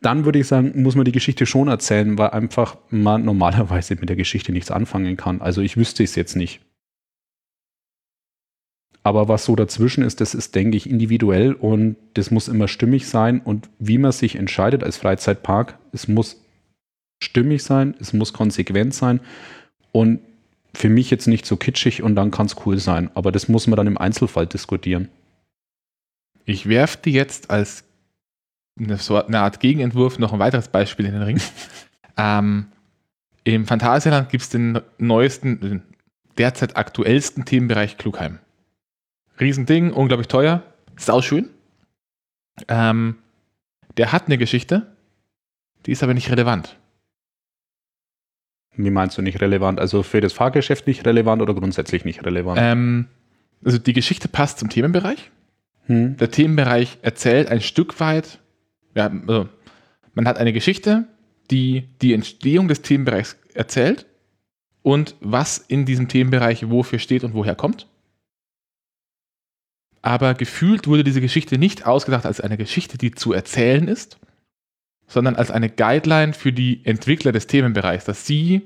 Dann 0.00 0.24
würde 0.24 0.38
ich 0.38 0.46
sagen, 0.46 0.82
muss 0.82 0.96
man 0.96 1.04
die 1.04 1.12
Geschichte 1.12 1.44
schon 1.44 1.68
erzählen, 1.68 2.16
weil 2.16 2.30
einfach 2.30 2.78
man 2.88 3.24
normalerweise 3.24 3.96
mit 3.96 4.08
der 4.08 4.16
Geschichte 4.16 4.52
nichts 4.52 4.70
anfangen 4.70 5.16
kann. 5.16 5.42
Also 5.42 5.60
ich 5.60 5.76
wüsste 5.76 6.02
es 6.02 6.14
jetzt 6.14 6.36
nicht. 6.36 6.60
Aber 9.02 9.28
was 9.28 9.44
so 9.44 9.56
dazwischen 9.56 10.04
ist, 10.04 10.20
das 10.20 10.34
ist, 10.34 10.54
denke 10.54 10.76
ich, 10.76 10.88
individuell 10.88 11.54
und 11.54 11.96
das 12.14 12.30
muss 12.30 12.48
immer 12.48 12.68
stimmig 12.68 13.06
sein. 13.06 13.40
Und 13.40 13.70
wie 13.78 13.98
man 13.98 14.12
sich 14.12 14.36
entscheidet 14.36 14.84
als 14.84 14.98
Freizeitpark, 14.98 15.78
es 15.92 16.06
muss 16.06 16.42
stimmig 17.22 17.62
sein, 17.62 17.94
es 17.98 18.12
muss 18.12 18.32
konsequent 18.32 18.94
sein 18.94 19.20
und 19.92 20.20
für 20.74 20.88
mich 20.88 21.10
jetzt 21.10 21.26
nicht 21.26 21.46
so 21.46 21.56
kitschig 21.56 22.02
und 22.02 22.14
dann 22.14 22.30
kann 22.30 22.46
es 22.46 22.56
cool 22.64 22.78
sein. 22.78 23.10
Aber 23.14 23.32
das 23.32 23.48
muss 23.48 23.66
man 23.66 23.76
dann 23.76 23.86
im 23.86 23.98
Einzelfall 23.98 24.46
diskutieren. 24.46 25.08
Ich 26.44 26.68
werfe 26.68 26.98
dir 27.02 27.12
jetzt 27.12 27.50
als 27.50 27.84
eine, 28.78 28.96
so 28.96 29.22
eine 29.22 29.40
Art 29.40 29.60
Gegenentwurf 29.60 30.18
noch 30.18 30.32
ein 30.32 30.38
weiteres 30.38 30.68
Beispiel 30.68 31.06
in 31.06 31.12
den 31.12 31.22
Ring. 31.22 31.40
ähm, 32.16 32.66
Im 33.44 33.66
Phantasialand 33.66 34.28
gibt 34.28 34.42
es 34.42 34.50
den 34.50 34.80
neuesten, 34.98 35.60
den 35.60 35.82
derzeit 36.38 36.76
aktuellsten 36.76 37.44
Themenbereich 37.44 37.98
Klugheim. 37.98 38.38
Riesending, 39.38 39.92
unglaublich 39.92 40.28
teuer, 40.28 40.62
sauschön. 40.96 41.48
Ähm, 42.68 43.16
der 43.96 44.12
hat 44.12 44.26
eine 44.26 44.38
Geschichte, 44.38 44.94
die 45.86 45.92
ist 45.92 46.02
aber 46.02 46.14
nicht 46.14 46.30
relevant. 46.30 46.76
Wie 48.76 48.90
meinst 48.90 49.18
du 49.18 49.22
nicht 49.22 49.40
relevant? 49.40 49.80
Also 49.80 50.02
für 50.02 50.20
das 50.20 50.32
Fahrgeschäft 50.32 50.86
nicht 50.86 51.06
relevant 51.06 51.42
oder 51.42 51.54
grundsätzlich 51.54 52.04
nicht 52.04 52.24
relevant? 52.24 52.58
Ähm, 52.62 53.08
also 53.64 53.78
die 53.78 53.92
Geschichte 53.92 54.28
passt 54.28 54.58
zum 54.58 54.68
Themenbereich. 54.70 55.30
Hm. 55.86 56.16
Der 56.16 56.30
Themenbereich 56.30 56.98
erzählt 57.02 57.48
ein 57.48 57.60
Stück 57.60 58.00
weit, 58.00 58.38
ja, 58.94 59.10
also 59.26 59.48
man 60.14 60.26
hat 60.26 60.38
eine 60.38 60.52
Geschichte, 60.52 61.06
die 61.50 61.88
die 62.00 62.14
Entstehung 62.14 62.68
des 62.68 62.82
Themenbereichs 62.82 63.36
erzählt 63.54 64.06
und 64.82 65.16
was 65.20 65.58
in 65.58 65.84
diesem 65.84 66.08
Themenbereich 66.08 66.70
wofür 66.70 66.98
steht 66.98 67.24
und 67.24 67.34
woher 67.34 67.54
kommt. 67.54 67.86
Aber 70.02 70.34
gefühlt 70.34 70.86
wurde 70.86 71.04
diese 71.04 71.20
Geschichte 71.20 71.58
nicht 71.58 71.86
ausgedacht 71.86 72.24
als 72.24 72.40
eine 72.40 72.56
Geschichte, 72.56 72.96
die 72.96 73.10
zu 73.10 73.32
erzählen 73.32 73.86
ist, 73.86 74.18
sondern 75.06 75.36
als 75.36 75.50
eine 75.50 75.68
Guideline 75.68 76.32
für 76.32 76.52
die 76.52 76.84
Entwickler 76.84 77.32
des 77.32 77.46
Themenbereichs, 77.46 78.06
dass 78.06 78.26
sie 78.26 78.62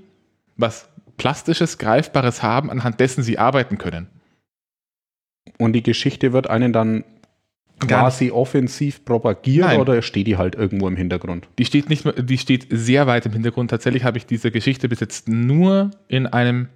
was 0.57 0.89
Plastisches, 1.17 1.79
Greifbares 1.79 2.43
haben, 2.43 2.71
anhand 2.71 3.01
dessen 3.01 3.23
sie 3.23 3.39
arbeiten 3.39 3.79
können. 3.79 4.09
Und 5.59 5.73
die 5.73 5.83
Geschichte 5.83 6.33
wird 6.33 6.49
einen 6.49 6.73
dann 6.73 7.05
quasi 7.81 8.31
offensiv 8.31 9.05
propagiert 9.05 9.67
Nein. 9.67 9.81
oder 9.81 10.01
steht 10.03 10.27
die 10.27 10.37
halt 10.37 10.55
irgendwo 10.55 10.89
im 10.89 10.97
Hintergrund? 10.97 11.49
Die 11.59 11.65
steht 11.65 11.89
nicht 11.89 12.05
die 12.17 12.39
steht 12.39 12.67
sehr 12.71 13.07
weit 13.07 13.27
im 13.27 13.33
Hintergrund. 13.33 13.71
Tatsächlich 13.71 14.05
habe 14.05 14.19
ich 14.19 14.27
diese 14.27 14.51
Geschichte 14.51 14.89
bis 14.89 15.01
jetzt 15.01 15.29
nur 15.29 15.91
in 16.09 16.27
einem 16.27 16.69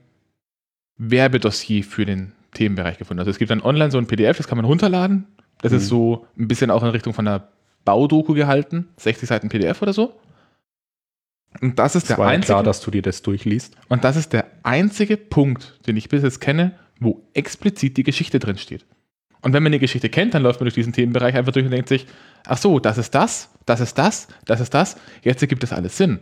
Werbedossier 0.97 1.85
für 1.85 2.05
den 2.05 2.33
Themenbereich 2.55 2.99
gefunden. 2.99 3.21
Also 3.21 3.31
es 3.31 3.39
gibt 3.39 3.51
dann 3.51 3.63
online 3.63 3.91
so 3.91 3.99
ein 3.99 4.07
PDF, 4.07 4.37
das 4.37 4.49
kann 4.49 4.59
man 4.59 4.65
runterladen. 4.65 5.27
Das 5.63 5.73
mhm. 5.73 5.79
ist 5.79 5.87
so 5.89 6.27
ein 6.39 6.49
bisschen 6.49 6.71
auch 6.71 6.83
in 6.83 6.89
Richtung 6.91 7.15
von 7.15 7.27
einer 7.27 7.49
Baudoku 7.85 8.35
gehalten, 8.35 8.89
60 8.97 9.29
Seiten 9.29 9.49
PDF 9.49 9.81
oder 9.83 9.93
so. 9.93 10.15
Und 11.61 11.79
das 11.79 11.97
ist 11.97 12.05
das 12.05 12.17
der 12.17 12.19
war 12.19 12.29
einzige. 12.29 12.47
klar, 12.53 12.63
dass 12.63 12.81
du 12.81 12.91
dir 12.91 13.03
das 13.03 13.23
durchliest. 13.23 13.77
Und 13.89 14.05
das 14.05 14.17
ist 14.17 14.33
der 14.33 14.47
einzige 14.63 15.17
Punkt, 15.17 15.79
den 15.87 15.97
ich 15.97 16.09
bis 16.09 16.23
jetzt 16.23 16.41
kenne, 16.41 16.73
wo 17.01 17.23
explizit 17.33 17.97
die 17.97 18.03
Geschichte 18.03 18.39
drin 18.39 18.59
steht. 18.59 18.85
Und 19.49 19.55
wenn 19.55 19.63
man 19.63 19.73
die 19.73 19.79
Geschichte 19.79 20.11
kennt, 20.11 20.35
dann 20.35 20.43
läuft 20.43 20.61
man 20.61 20.67
durch 20.67 20.75
diesen 20.75 20.93
Themenbereich 20.93 21.35
einfach 21.35 21.53
durch 21.53 21.65
und 21.65 21.71
denkt 21.71 21.89
sich, 21.89 22.07
ach 22.45 22.59
so, 22.59 22.81
das 22.81 22.99
ist 22.99 23.15
das, 23.15 23.51
das 23.65 23.81
ist 23.81 23.97
das, 23.97 24.29
das 24.45 24.61
ist 24.61 24.75
das, 24.75 24.97
jetzt 25.23 25.41
ergibt 25.41 25.63
das 25.63 25.73
alles 25.73 25.97
Sinn. 25.97 26.19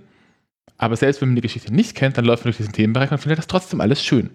Aber 0.79 0.95
selbst 0.95 1.21
wenn 1.21 1.31
man 1.31 1.35
die 1.35 1.43
Geschichte 1.43 1.75
nicht 1.75 1.97
kennt, 1.97 2.17
dann 2.17 2.25
läuft 2.25 2.45
man 2.45 2.51
durch 2.53 2.59
diesen 2.59 2.73
Themenbereich 2.73 3.11
und 3.11 3.19
findet 3.19 3.39
das 3.39 3.49
trotzdem 3.49 3.81
alles 3.81 4.05
schön. 4.05 4.31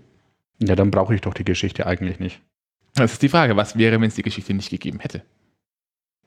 Ja, 0.59 0.75
dann 0.75 0.91
brauche 0.91 1.15
ich 1.15 1.21
doch 1.21 1.33
die 1.33 1.45
Geschichte 1.45 1.87
eigentlich 1.87 2.19
nicht. 2.19 2.41
Das 2.95 3.13
ist 3.13 3.21
die 3.21 3.29
Frage, 3.29 3.55
was 3.55 3.77
wäre, 3.77 4.01
wenn 4.01 4.09
es 4.09 4.15
die 4.15 4.23
Geschichte 4.23 4.53
nicht 4.53 4.69
gegeben 4.69 4.99
hätte? 4.99 5.21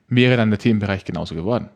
wäre 0.07 0.37
dann 0.37 0.49
der 0.49 0.59
Themenbereich 0.59 1.05
genauso 1.05 1.35
geworden. 1.35 1.69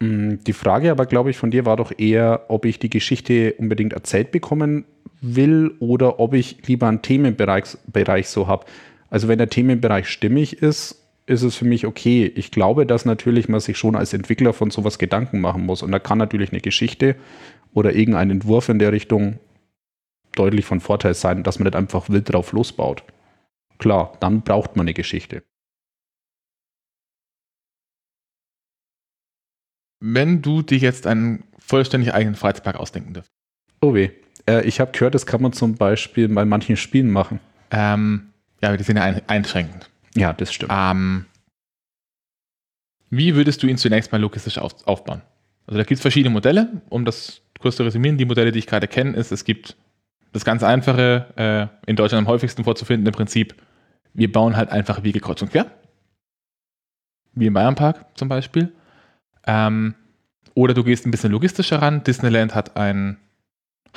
Mm, 0.00 0.36
die 0.46 0.52
Frage 0.52 0.90
aber, 0.90 1.06
glaube 1.06 1.30
ich, 1.30 1.36
von 1.36 1.50
dir 1.50 1.66
war 1.66 1.76
doch 1.76 1.92
eher, 1.96 2.46
ob 2.48 2.64
ich 2.64 2.78
die 2.78 2.90
Geschichte 2.90 3.54
unbedingt 3.54 3.92
erzählt 3.92 4.30
bekommen 4.30 4.84
will 5.20 5.72
oder 5.80 6.20
ob 6.20 6.34
ich 6.34 6.66
lieber 6.66 6.88
einen 6.88 7.02
Themenbereich 7.02 7.76
Bereich 7.86 8.28
so 8.28 8.46
habe. 8.46 8.66
Also 9.10 9.28
wenn 9.28 9.38
der 9.38 9.48
Themenbereich 9.48 10.08
stimmig 10.08 10.62
ist 10.62 11.04
ist 11.28 11.42
es 11.42 11.56
für 11.56 11.66
mich 11.66 11.86
okay. 11.86 12.32
Ich 12.34 12.50
glaube, 12.50 12.86
dass 12.86 13.04
natürlich 13.04 13.48
man 13.48 13.60
sich 13.60 13.76
schon 13.76 13.96
als 13.96 14.14
Entwickler 14.14 14.54
von 14.54 14.70
sowas 14.70 14.98
Gedanken 14.98 15.40
machen 15.40 15.66
muss. 15.66 15.82
Und 15.82 15.92
da 15.92 15.98
kann 15.98 16.18
natürlich 16.18 16.52
eine 16.52 16.62
Geschichte 16.62 17.16
oder 17.74 17.94
irgendein 17.94 18.30
Entwurf 18.30 18.70
in 18.70 18.78
der 18.78 18.92
Richtung 18.92 19.38
deutlich 20.32 20.64
von 20.64 20.80
Vorteil 20.80 21.14
sein, 21.14 21.42
dass 21.42 21.58
man 21.58 21.64
nicht 21.64 21.76
einfach 21.76 22.08
wild 22.08 22.32
drauf 22.32 22.52
losbaut. 22.52 23.04
Klar, 23.78 24.16
dann 24.20 24.40
braucht 24.40 24.76
man 24.76 24.84
eine 24.84 24.94
Geschichte. 24.94 25.42
Wenn 30.00 30.40
du 30.40 30.62
dir 30.62 30.78
jetzt 30.78 31.06
einen 31.06 31.44
vollständig 31.58 32.14
eigenen 32.14 32.36
Freizeitpark 32.36 32.76
ausdenken 32.76 33.12
dürftest. 33.12 33.34
Oh 33.82 33.94
weh. 33.94 34.10
Äh, 34.48 34.64
ich 34.66 34.80
habe 34.80 34.92
gehört, 34.92 35.14
das 35.14 35.26
kann 35.26 35.42
man 35.42 35.52
zum 35.52 35.74
Beispiel 35.74 36.28
bei 36.28 36.44
manchen 36.44 36.76
Spielen 36.76 37.10
machen. 37.10 37.40
Ähm, 37.70 38.27
ja, 38.62 38.76
die 38.76 38.84
sind 38.84 38.96
ja 38.96 39.02
ein 39.02 39.22
einschränkend. 39.26 39.88
Ja, 40.14 40.32
das 40.32 40.52
stimmt. 40.52 40.72
Ähm, 40.74 41.26
wie 43.10 43.34
würdest 43.34 43.62
du 43.62 43.66
ihn 43.66 43.78
zunächst 43.78 44.12
mal 44.12 44.20
logistisch 44.20 44.58
auf, 44.58 44.86
aufbauen? 44.86 45.22
Also 45.66 45.78
da 45.78 45.84
gibt 45.84 45.96
es 45.98 46.02
verschiedene 46.02 46.32
Modelle, 46.32 46.82
um 46.88 47.04
das 47.04 47.42
kurz 47.58 47.76
zu 47.76 47.82
resümieren. 47.82 48.18
Die 48.18 48.24
Modelle, 48.24 48.52
die 48.52 48.58
ich 48.58 48.66
gerade 48.66 48.88
kenne, 48.88 49.16
ist, 49.16 49.32
es 49.32 49.44
gibt 49.44 49.76
das 50.32 50.44
ganz 50.44 50.62
einfache, 50.62 51.26
äh, 51.36 51.90
in 51.90 51.96
Deutschland 51.96 52.26
am 52.26 52.32
häufigsten 52.32 52.64
vorzufinden, 52.64 53.06
im 53.06 53.12
Prinzip, 53.12 53.54
wir 54.14 54.30
bauen 54.30 54.56
halt 54.56 54.70
einfach 54.70 55.02
Wege 55.02 55.20
kreuz 55.20 55.40
und 55.42 55.50
quer. 55.50 55.70
Wie 57.34 57.46
im 57.46 57.54
Bayernpark 57.54 58.06
zum 58.14 58.28
Beispiel. 58.28 58.72
Ähm, 59.46 59.94
oder 60.54 60.74
du 60.74 60.84
gehst 60.84 61.06
ein 61.06 61.10
bisschen 61.10 61.32
logistischer 61.32 61.80
ran. 61.80 62.02
Disneyland 62.02 62.54
hat 62.54 62.76
ein 62.76 63.18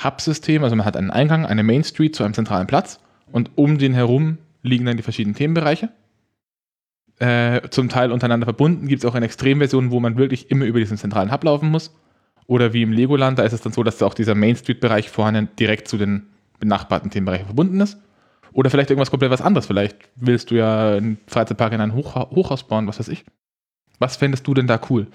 Hub-System, 0.02 0.62
also 0.64 0.76
man 0.76 0.86
hat 0.86 0.96
einen 0.96 1.10
Eingang, 1.10 1.44
eine 1.44 1.62
Main 1.62 1.84
Street 1.84 2.14
zu 2.14 2.24
einem 2.24 2.34
zentralen 2.34 2.66
Platz 2.66 3.00
und 3.30 3.50
um 3.56 3.78
den 3.78 3.94
herum 3.94 4.38
liegen 4.62 4.84
dann 4.84 4.96
die 4.96 5.02
verschiedenen 5.02 5.34
Themenbereiche. 5.34 5.90
Äh, 7.18 7.68
zum 7.70 7.88
Teil 7.88 8.10
untereinander 8.10 8.46
verbunden. 8.46 8.88
Gibt 8.88 9.04
es 9.04 9.08
auch 9.08 9.14
eine 9.14 9.26
Extremversion, 9.26 9.90
wo 9.90 10.00
man 10.00 10.16
wirklich 10.16 10.50
immer 10.50 10.64
über 10.64 10.78
diesen 10.78 10.96
zentralen 10.96 11.30
Hub 11.30 11.44
laufen 11.44 11.70
muss. 11.70 11.94
Oder 12.46 12.72
wie 12.72 12.82
im 12.82 12.92
Legoland, 12.92 13.38
da 13.38 13.44
ist 13.44 13.52
es 13.52 13.60
dann 13.60 13.72
so, 13.72 13.82
dass 13.82 14.02
auch 14.02 14.14
dieser 14.14 14.34
Main 14.34 14.56
Street-Bereich 14.56 15.10
vorne 15.10 15.48
direkt 15.58 15.88
zu 15.88 15.98
den 15.98 16.26
benachbarten 16.58 17.10
Themenbereichen 17.10 17.46
verbunden 17.46 17.80
ist. 17.80 17.98
Oder 18.52 18.70
vielleicht 18.70 18.90
irgendwas 18.90 19.10
komplett 19.10 19.30
was 19.30 19.40
anderes. 19.40 19.66
Vielleicht 19.66 19.96
willst 20.16 20.50
du 20.50 20.56
ja 20.56 20.96
einen 20.96 21.18
Freizeitpark 21.26 21.72
in 21.72 21.80
ein 21.80 21.94
Hoch 21.94 22.14
Hochhaus 22.14 22.64
bauen, 22.64 22.86
was 22.86 22.98
weiß 22.98 23.08
ich. 23.08 23.24
Was 23.98 24.16
fändest 24.16 24.46
du 24.46 24.54
denn 24.54 24.66
da 24.66 24.80
cool? 24.90 25.06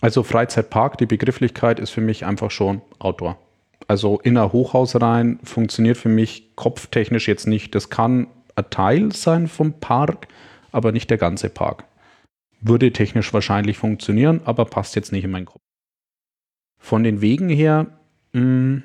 Also 0.00 0.24
Freizeitpark, 0.24 0.98
die 0.98 1.06
Begrifflichkeit 1.06 1.78
ist 1.78 1.90
für 1.90 2.00
mich 2.00 2.26
einfach 2.26 2.50
schon 2.50 2.82
Outdoor. 2.98 3.38
Also 3.86 4.18
in 4.20 4.36
ein 4.36 4.52
Hochhaus 4.52 5.00
rein 5.00 5.38
funktioniert 5.44 5.96
für 5.96 6.08
mich 6.08 6.56
kopftechnisch 6.56 7.28
jetzt 7.28 7.46
nicht. 7.46 7.74
Das 7.74 7.88
kann 7.88 8.26
ein 8.54 8.70
Teil 8.70 9.12
sein 9.12 9.48
vom 9.48 9.74
Park, 9.80 10.28
aber 10.70 10.92
nicht 10.92 11.10
der 11.10 11.18
ganze 11.18 11.48
Park. 11.48 11.84
Würde 12.60 12.92
technisch 12.92 13.32
wahrscheinlich 13.32 13.78
funktionieren, 13.78 14.40
aber 14.44 14.64
passt 14.64 14.94
jetzt 14.96 15.12
nicht 15.12 15.24
in 15.24 15.30
meinen 15.30 15.46
Kopf. 15.46 15.62
Von 16.78 17.02
den 17.02 17.20
Wegen 17.20 17.48
her, 17.48 17.86
mh, 18.32 18.40
hm, 18.40 18.82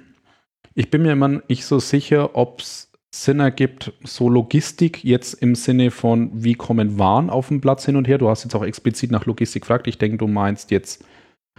ich 0.74 0.92
bin 0.92 1.02
mir 1.02 1.14
immer 1.14 1.42
nicht 1.48 1.66
so 1.66 1.80
sicher, 1.80 2.36
ob 2.36 2.62
es 2.62 2.92
Sinn 3.12 3.40
ergibt, 3.40 3.94
so 4.04 4.30
Logistik 4.30 5.04
jetzt 5.04 5.34
im 5.36 5.56
Sinne 5.56 5.92
von, 5.92 6.30
wie 6.34 6.54
kommen 6.54 7.00
Waren 7.00 7.30
auf 7.30 7.48
dem 7.48 7.62
Platz 7.62 7.86
hin 7.86 7.96
und 7.96 8.08
her. 8.08 8.18
Du 8.18 8.30
hast 8.30 8.44
jetzt 8.44 8.54
auch 8.54 8.64
explizit 8.64 9.10
nach 9.10 9.26
Logistik 9.26 9.64
gefragt. 9.64 9.88
Ich 9.88 9.98
denke, 9.98 10.18
du 10.18 10.28
meinst 10.28 10.70
jetzt 10.72 11.04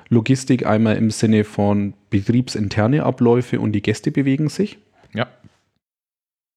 Logistik 0.09 0.67
einmal 0.67 0.97
im 0.97 1.11
Sinne 1.11 1.45
von 1.45 1.95
betriebsinterne 2.11 3.03
Abläufe 3.03 3.61
und 3.61 3.73
die 3.73 3.83
Gäste 3.83 4.11
bewegen 4.11 4.49
sich. 4.49 4.79
Ja. 5.15 5.27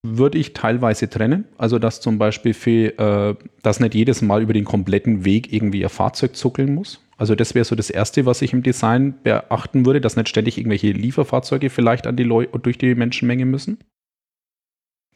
Würde 0.03 0.39
ich 0.39 0.53
teilweise 0.53 1.09
trennen. 1.09 1.45
Also, 1.57 1.77
dass 1.77 2.01
zum 2.01 2.17
Beispiel 2.17 2.55
für, 2.55 2.97
äh, 2.97 3.35
dass 3.61 3.79
nicht 3.79 3.93
jedes 3.93 4.23
Mal 4.23 4.41
über 4.41 4.53
den 4.53 4.65
kompletten 4.65 5.25
Weg 5.25 5.53
irgendwie 5.53 5.83
ein 5.83 5.89
Fahrzeug 5.89 6.35
zuckeln 6.35 6.73
muss. 6.73 7.01
Also, 7.17 7.35
das 7.35 7.53
wäre 7.53 7.65
so 7.65 7.75
das 7.75 7.91
Erste, 7.91 8.25
was 8.25 8.41
ich 8.41 8.51
im 8.51 8.63
Design 8.63 9.13
beachten 9.21 9.85
würde, 9.85 10.01
dass 10.01 10.15
nicht 10.15 10.29
ständig 10.29 10.57
irgendwelche 10.57 10.91
Lieferfahrzeuge 10.91 11.69
vielleicht 11.69 12.07
an 12.07 12.15
die 12.15 12.23
Leute 12.23 12.57
durch 12.57 12.79
die 12.79 12.95
Menschenmenge 12.95 13.45
müssen. 13.45 13.77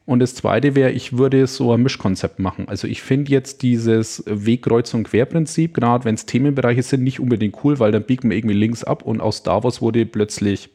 Und 0.05 0.19
das 0.19 0.35
zweite 0.35 0.75
wäre, 0.75 0.91
ich 0.91 1.17
würde 1.17 1.47
so 1.47 1.73
ein 1.73 1.81
Mischkonzept 1.81 2.37
machen. 2.37 2.67
Also 2.67 2.87
ich 2.87 3.01
finde 3.01 3.31
jetzt 3.31 3.63
dieses 3.63 4.23
Wegkreuz- 4.27 4.93
und 4.93 5.05
Querprinzip, 5.05 5.73
gerade 5.73 6.05
wenn 6.05 6.13
es 6.13 6.27
Themenbereiche 6.27 6.83
sind, 6.83 7.03
nicht 7.03 7.19
unbedingt 7.19 7.63
cool, 7.63 7.79
weil 7.79 7.91
dann 7.91 8.03
biegt 8.03 8.23
man 8.23 8.31
irgendwie 8.31 8.55
links 8.55 8.83
ab 8.83 9.01
und 9.01 9.19
aus 9.19 9.43
Wars 9.47 9.81
wurde 9.81 10.05
plötzlich 10.05 10.69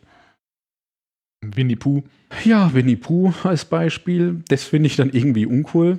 Winnie 1.43 1.77
Pooh. 1.77 2.03
Ja, 2.45 2.73
Winnie 2.75 2.97
Pooh 2.97 3.33
als 3.45 3.65
Beispiel. 3.65 4.43
Das 4.49 4.65
finde 4.65 4.87
ich 4.89 4.97
dann 4.97 5.11
irgendwie 5.11 5.47
uncool. 5.47 5.99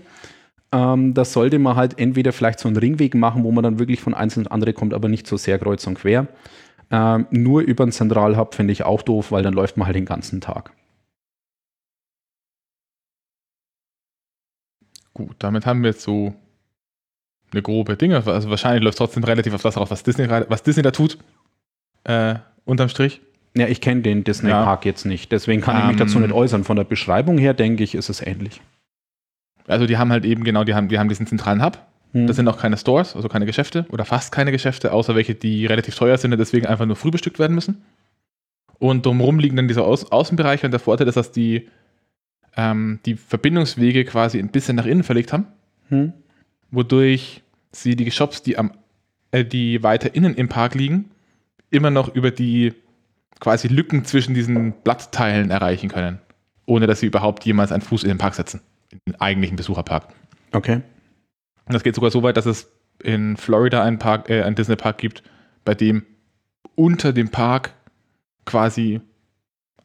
Ähm, 0.72 1.14
das 1.14 1.34
sollte 1.34 1.60
man 1.60 1.76
halt 1.76 2.00
entweder 2.00 2.32
vielleicht 2.32 2.60
so 2.60 2.68
einen 2.68 2.78
Ringweg 2.78 3.16
machen, 3.16 3.44
wo 3.44 3.52
man 3.52 3.64
dann 3.64 3.80
wirklich 3.80 4.00
von 4.02 4.14
einzelnen 4.14 4.48
andere 4.48 4.74
kommt, 4.74 4.94
aber 4.94 5.10
nicht 5.10 5.28
so 5.28 5.38
sehr 5.38 5.60
kreuz 5.60 5.86
und 5.88 5.96
quer. 5.96 6.28
Ähm, 6.92 7.28
nur 7.32 7.62
über 7.62 7.84
einen 7.84 7.92
Zentralhub 7.92 8.54
finde 8.56 8.74
ich 8.74 8.84
auch 8.84 9.02
doof, 9.02 9.32
weil 9.32 9.44
dann 9.44 9.54
läuft 9.54 9.78
man 9.78 9.88
halt 9.88 9.96
den 9.96 10.06
ganzen 10.06 10.42
Tag. 10.42 10.72
Gut, 15.14 15.36
damit 15.40 15.66
haben 15.66 15.82
wir 15.82 15.90
jetzt 15.90 16.04
so 16.04 16.34
eine 17.52 17.62
grobe 17.62 17.98
Dinge. 17.98 18.16
Also 18.26 18.50
wahrscheinlich 18.50 18.84
läuft 18.84 18.96
es 18.96 18.98
trotzdem 18.98 19.24
relativ 19.24 19.54
auf 19.54 19.62
das 19.62 19.76
raus, 19.76 19.92
was 19.92 20.04
Disney, 20.04 20.30
was 20.30 20.64
Disney 20.64 20.84
da 20.84 20.92
tut. 20.92 21.18
Äh, 22.04 22.36
unterm 22.66 22.90
Strich. 22.90 23.22
Ja, 23.56 23.68
ich 23.68 23.82
kenne 23.82 24.02
den 24.02 24.24
Disney-Park 24.24 24.86
ja. 24.86 24.92
jetzt 24.92 25.06
nicht, 25.06 25.32
deswegen 25.32 25.62
kann 25.62 25.78
ich 25.78 25.86
mich 25.88 25.98
dazu 25.98 26.20
nicht 26.20 26.30
ähm. 26.30 26.36
äußern. 26.36 26.64
Von 26.64 26.78
der 26.78 26.86
Beschreibung 26.86 27.38
her 27.38 27.54
denke 27.54 27.84
ich, 27.84 27.96
ist 27.96 28.10
es 28.10 28.22
ähnlich. 28.22 28.62
Also 29.68 29.86
die 29.86 29.98
haben 29.98 30.12
halt 30.12 30.26
eben 30.26 30.44
genau, 30.44 30.64
die 30.64 30.74
haben, 30.74 30.88
die 30.88 30.98
haben 30.98 31.10
diesen 31.10 31.28
zentralen 31.28 31.64
Hub. 31.64 31.86
Hm. 32.14 32.28
Das 32.28 32.36
sind 32.36 32.48
auch 32.48 32.58
keine 32.58 32.78
Stores, 32.78 33.16
also 33.16 33.30
keine 33.30 33.46
Geschäfte 33.46 33.86
oder 33.90 34.06
fast 34.06 34.32
keine 34.32 34.52
Geschäfte, 34.52 34.92
außer 34.94 35.16
welche, 35.16 35.36
die 35.36 35.66
relativ 35.66 35.96
teuer 35.96 36.18
sind 36.18 36.32
und 36.32 36.40
deswegen 36.40 36.66
einfach 36.66 36.86
nur 36.86 36.96
früh 36.96 37.12
bestückt 37.12 37.40
werden 37.40 37.54
müssen. 37.54 37.84
Und 38.80 39.06
drumherum 39.06 39.40
liegen 39.40 39.56
dann 39.56 39.68
diese 39.68 39.84
Au 39.84 39.94
Außenbereiche 39.94 40.66
und 40.66 40.72
der 40.72 40.80
Vorteil 40.80 41.08
ist, 41.08 41.16
dass 41.16 41.32
die 41.32 41.68
ähm, 42.58 43.00
die 43.06 43.16
Verbindungswege 43.16 44.06
quasi 44.06 44.40
ein 44.40 44.50
bisschen 44.50 44.76
nach 44.76 44.86
innen 44.86 45.04
verlegt 45.04 45.34
haben, 45.34 45.48
hm. 45.90 46.14
wodurch 46.72 47.44
sie 47.72 47.96
die 47.96 48.12
Shops, 48.12 48.44
die, 48.44 48.58
am, 48.58 48.72
äh, 49.32 49.46
die 49.46 49.84
weiter 49.84 50.16
innen 50.16 50.36
im 50.36 50.50
Park 50.50 50.76
liegen, 50.76 51.12
immer 51.70 51.92
noch 51.92 52.14
über 52.14 52.32
die 52.32 52.74
quasi 53.40 53.68
Lücken 53.68 54.06
zwischen 54.06 54.34
diesen 54.34 54.74
Blattteilen 54.84 55.50
erreichen 55.50 55.90
können, 55.90 56.20
ohne 56.66 56.88
dass 56.88 57.00
sie 57.00 57.08
überhaupt 57.08 57.46
jemals 57.46 57.72
einen 57.72 57.82
Fuß 57.82 58.04
in 58.04 58.10
den 58.10 58.18
Park 58.18 58.36
setzen, 58.36 58.62
in 58.92 59.00
den 59.08 59.20
eigentlichen 59.20 59.58
Besucherpark. 59.58 60.08
Okay. 60.52 60.82
Und 61.66 61.74
das 61.74 61.84
geht 61.84 61.96
sogar 61.96 62.12
so 62.12 62.24
weit, 62.24 62.38
dass 62.38 62.46
es 62.46 62.72
in 63.04 63.38
Florida 63.38 63.84
einen, 63.84 64.00
Park, 64.00 64.30
äh, 64.30 64.44
einen 64.44 64.56
Disney-Park 64.56 64.98
gibt, 64.98 65.24
bei 65.66 65.74
dem 65.74 66.06
unter 66.76 67.14
dem 67.14 67.30
Park 67.30 67.74
quasi 68.46 69.02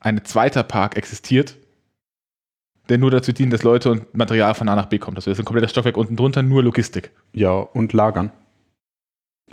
ein 0.00 0.24
zweiter 0.24 0.62
Park 0.62 0.96
existiert, 0.96 1.56
der 2.88 2.98
nur 2.98 3.10
dazu 3.10 3.32
dient, 3.32 3.52
dass 3.52 3.62
Leute 3.62 3.90
und 3.90 4.14
Material 4.14 4.54
von 4.54 4.68
A 4.68 4.76
nach 4.76 4.86
B 4.86 4.98
kommt. 4.98 5.16
Also 5.16 5.30
das 5.30 5.38
ist 5.38 5.42
ein 5.42 5.46
komplettes 5.46 5.70
Stockwerk 5.72 5.96
unten 5.96 6.16
drunter, 6.16 6.42
nur 6.42 6.62
Logistik. 6.62 7.10
Ja, 7.32 7.52
und 7.52 7.92
Lagern. 7.92 8.30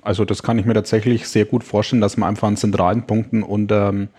Also 0.02 0.26
das 0.26 0.44
kann 0.44 0.60
ich 0.60 0.66
mir 0.66 0.74
tatsächlich 0.74 1.28
sehr 1.28 1.46
gut 1.46 1.64
vorstellen, 1.64 2.02
dass 2.02 2.18
man 2.18 2.30
einfach 2.30 2.48
an 2.48 2.58
zentralen 2.58 3.06
Punkten 3.06 3.44
und 3.44 3.72
ähm, 3.72 4.10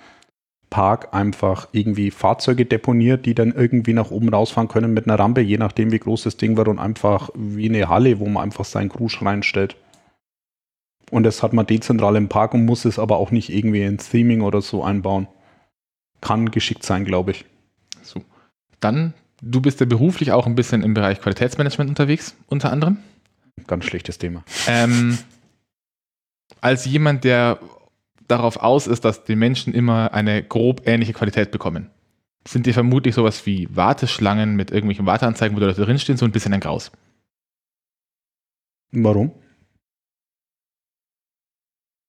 Park 0.71 1.15
einfach 1.15 1.69
irgendwie 1.73 2.11
Fahrzeuge 2.11 2.65
deponiert, 2.65 3.27
die 3.27 3.35
dann 3.35 3.53
irgendwie 3.53 3.93
nach 3.93 4.11
oben 4.11 4.29
rausfahren 4.29 4.69
können 4.69 4.95
mit 4.95 5.07
einer 5.07 5.19
Rampe, 5.19 5.41
je 5.41 5.59
nachdem 5.59 5.93
wie 5.93 5.99
groß 5.99 6.25
das 6.25 6.37
Ding 6.37 6.57
wird 6.57 6.69
und 6.69 6.79
einfach 6.79 7.31
wie 7.35 7.69
eine 7.69 7.89
Halle, 7.89 8.19
wo 8.19 8.27
man 8.29 8.43
einfach 8.43 8.65
seinen 8.65 8.89
Krusch 8.89 9.23
reinstellt. 9.23 9.77
Und 11.11 11.23
das 11.25 11.43
hat 11.43 11.53
man 11.53 11.67
dezentral 11.67 12.17
im 12.17 12.29
Park 12.29 12.55
und 12.55 12.65
muss 12.65 12.85
es 12.85 12.99
aber 12.99 13.19
auch 13.19 13.31
nicht 13.31 13.51
irgendwie 13.51 13.83
in 13.83 13.99
Theming 13.99 14.41
oder 14.41 14.63
so 14.63 14.83
einbauen. 14.83 15.29
Kann 16.21 16.51
geschickt 16.51 16.83
sein, 16.83 17.05
glaube 17.05 17.33
ich. 17.33 17.45
Dann, 18.81 19.15
du 19.41 19.61
bist 19.61 19.81
ja 19.81 19.87
beruflich 19.87 20.33
auch 20.33 20.47
ein 20.47 20.55
bisschen 20.55 20.83
im 20.83 20.95
Bereich 20.95 21.21
Qualitätsmanagement 21.21 21.89
unterwegs, 21.91 22.35
unter 22.49 22.73
anderem. 22.73 22.97
Ganz 23.67 23.85
schlechtes 23.85 24.19
Thema. 24.19 24.45
Ähm, 24.67 25.19
als 26.61 26.85
jemand, 26.85 27.25
der 27.25 27.59
darauf 28.29 28.57
aus 28.57 28.87
ist, 28.87 29.05
dass 29.05 29.25
die 29.25 29.37
Menschen 29.37 29.75
immer 29.75 30.13
eine 30.15 30.43
grob 30.43 30.83
ähnliche 30.87 31.13
Qualität 31.13 31.51
bekommen, 31.51 31.91
sind 32.47 32.67
dir 32.67 32.75
vermutlich 32.75 33.15
sowas 33.15 33.47
wie 33.47 33.69
Warteschlangen 33.75 34.57
mit 34.57 34.71
irgendwelchen 34.71 35.07
Warteanzeigen, 35.07 35.57
wo 35.57 35.61
Leute 35.61 35.85
drinstehen, 35.85 36.19
so 36.19 36.25
ein 36.25 36.33
bisschen 36.33 36.53
ein 36.53 36.61
Graus. 36.61 36.91
Warum? 38.93 39.33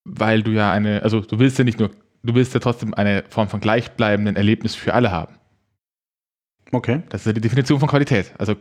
Weil 0.03 0.43
du 0.43 0.51
ja 0.51 0.71
eine, 0.71 1.01
also 1.03 1.21
du 1.21 1.39
willst 1.39 1.57
ja 1.57 1.63
nicht 1.63 1.79
nur, 1.79 1.89
du 2.23 2.35
willst 2.35 2.53
ja 2.53 2.59
trotzdem 2.59 2.93
eine 2.93 3.23
Form 3.29 3.49
von 3.49 3.59
gleichbleibenden 3.59 4.35
Erlebnis 4.35 4.75
für 4.75 4.93
alle 4.93 5.11
haben. 5.11 5.35
Okay. 6.71 7.03
Das 7.09 7.21
ist 7.21 7.27
ja 7.27 7.33
die 7.33 7.41
Definition 7.41 7.79
von 7.79 7.89
Qualität. 7.89 8.33
Also 8.37 8.55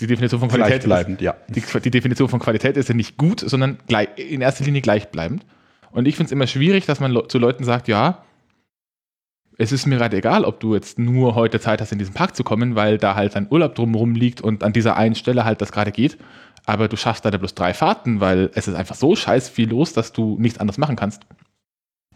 die 0.00 0.06
Definition 0.06 0.40
von 0.40 0.48
Qualität 0.48 0.84
gleichbleibend, 0.84 1.20
ist, 1.20 1.24
ja. 1.24 1.36
Die, 1.48 1.80
die, 1.80 1.90
Definition 1.90 2.28
von 2.28 2.38
Qualität 2.38 2.76
ist 2.76 2.88
ja 2.88 2.94
nicht 2.94 3.16
gut, 3.16 3.40
sondern 3.40 3.78
gleich, 3.86 4.08
in 4.16 4.40
erster 4.40 4.64
Linie 4.64 4.80
gleichbleibend. 4.80 5.44
Und 5.90 6.06
ich 6.06 6.16
finde 6.16 6.26
es 6.26 6.32
immer 6.32 6.46
schwierig, 6.46 6.86
dass 6.86 7.00
man 7.00 7.16
zu 7.28 7.38
Leuten 7.38 7.64
sagt, 7.64 7.88
ja, 7.88 8.22
es 9.56 9.72
ist 9.72 9.86
mir 9.86 9.96
gerade 9.96 10.16
egal, 10.16 10.44
ob 10.44 10.60
du 10.60 10.74
jetzt 10.74 11.00
nur 11.00 11.34
heute 11.34 11.58
Zeit 11.58 11.80
hast, 11.80 11.90
in 11.90 11.98
diesen 11.98 12.14
Park 12.14 12.36
zu 12.36 12.44
kommen, 12.44 12.76
weil 12.76 12.96
da 12.96 13.16
halt 13.16 13.34
dein 13.34 13.48
Urlaub 13.50 13.74
drumherum 13.74 14.14
liegt 14.14 14.40
und 14.40 14.62
an 14.62 14.72
dieser 14.72 14.96
einen 14.96 15.16
Stelle 15.16 15.44
halt 15.44 15.60
das 15.60 15.72
gerade 15.72 15.90
geht. 15.90 16.16
aber 16.64 16.86
du 16.86 16.96
schaffst 16.96 17.24
leider 17.24 17.38
bloß 17.38 17.54
drei 17.54 17.74
Fahrten, 17.74 18.20
weil 18.20 18.50
es 18.54 18.68
ist 18.68 18.74
einfach 18.74 18.94
so 18.94 19.16
scheiß 19.16 19.48
viel 19.48 19.70
los, 19.70 19.94
dass 19.94 20.12
du 20.12 20.36
nichts 20.38 20.60
anderes 20.60 20.78
machen 20.78 20.96
kannst. 20.96 21.22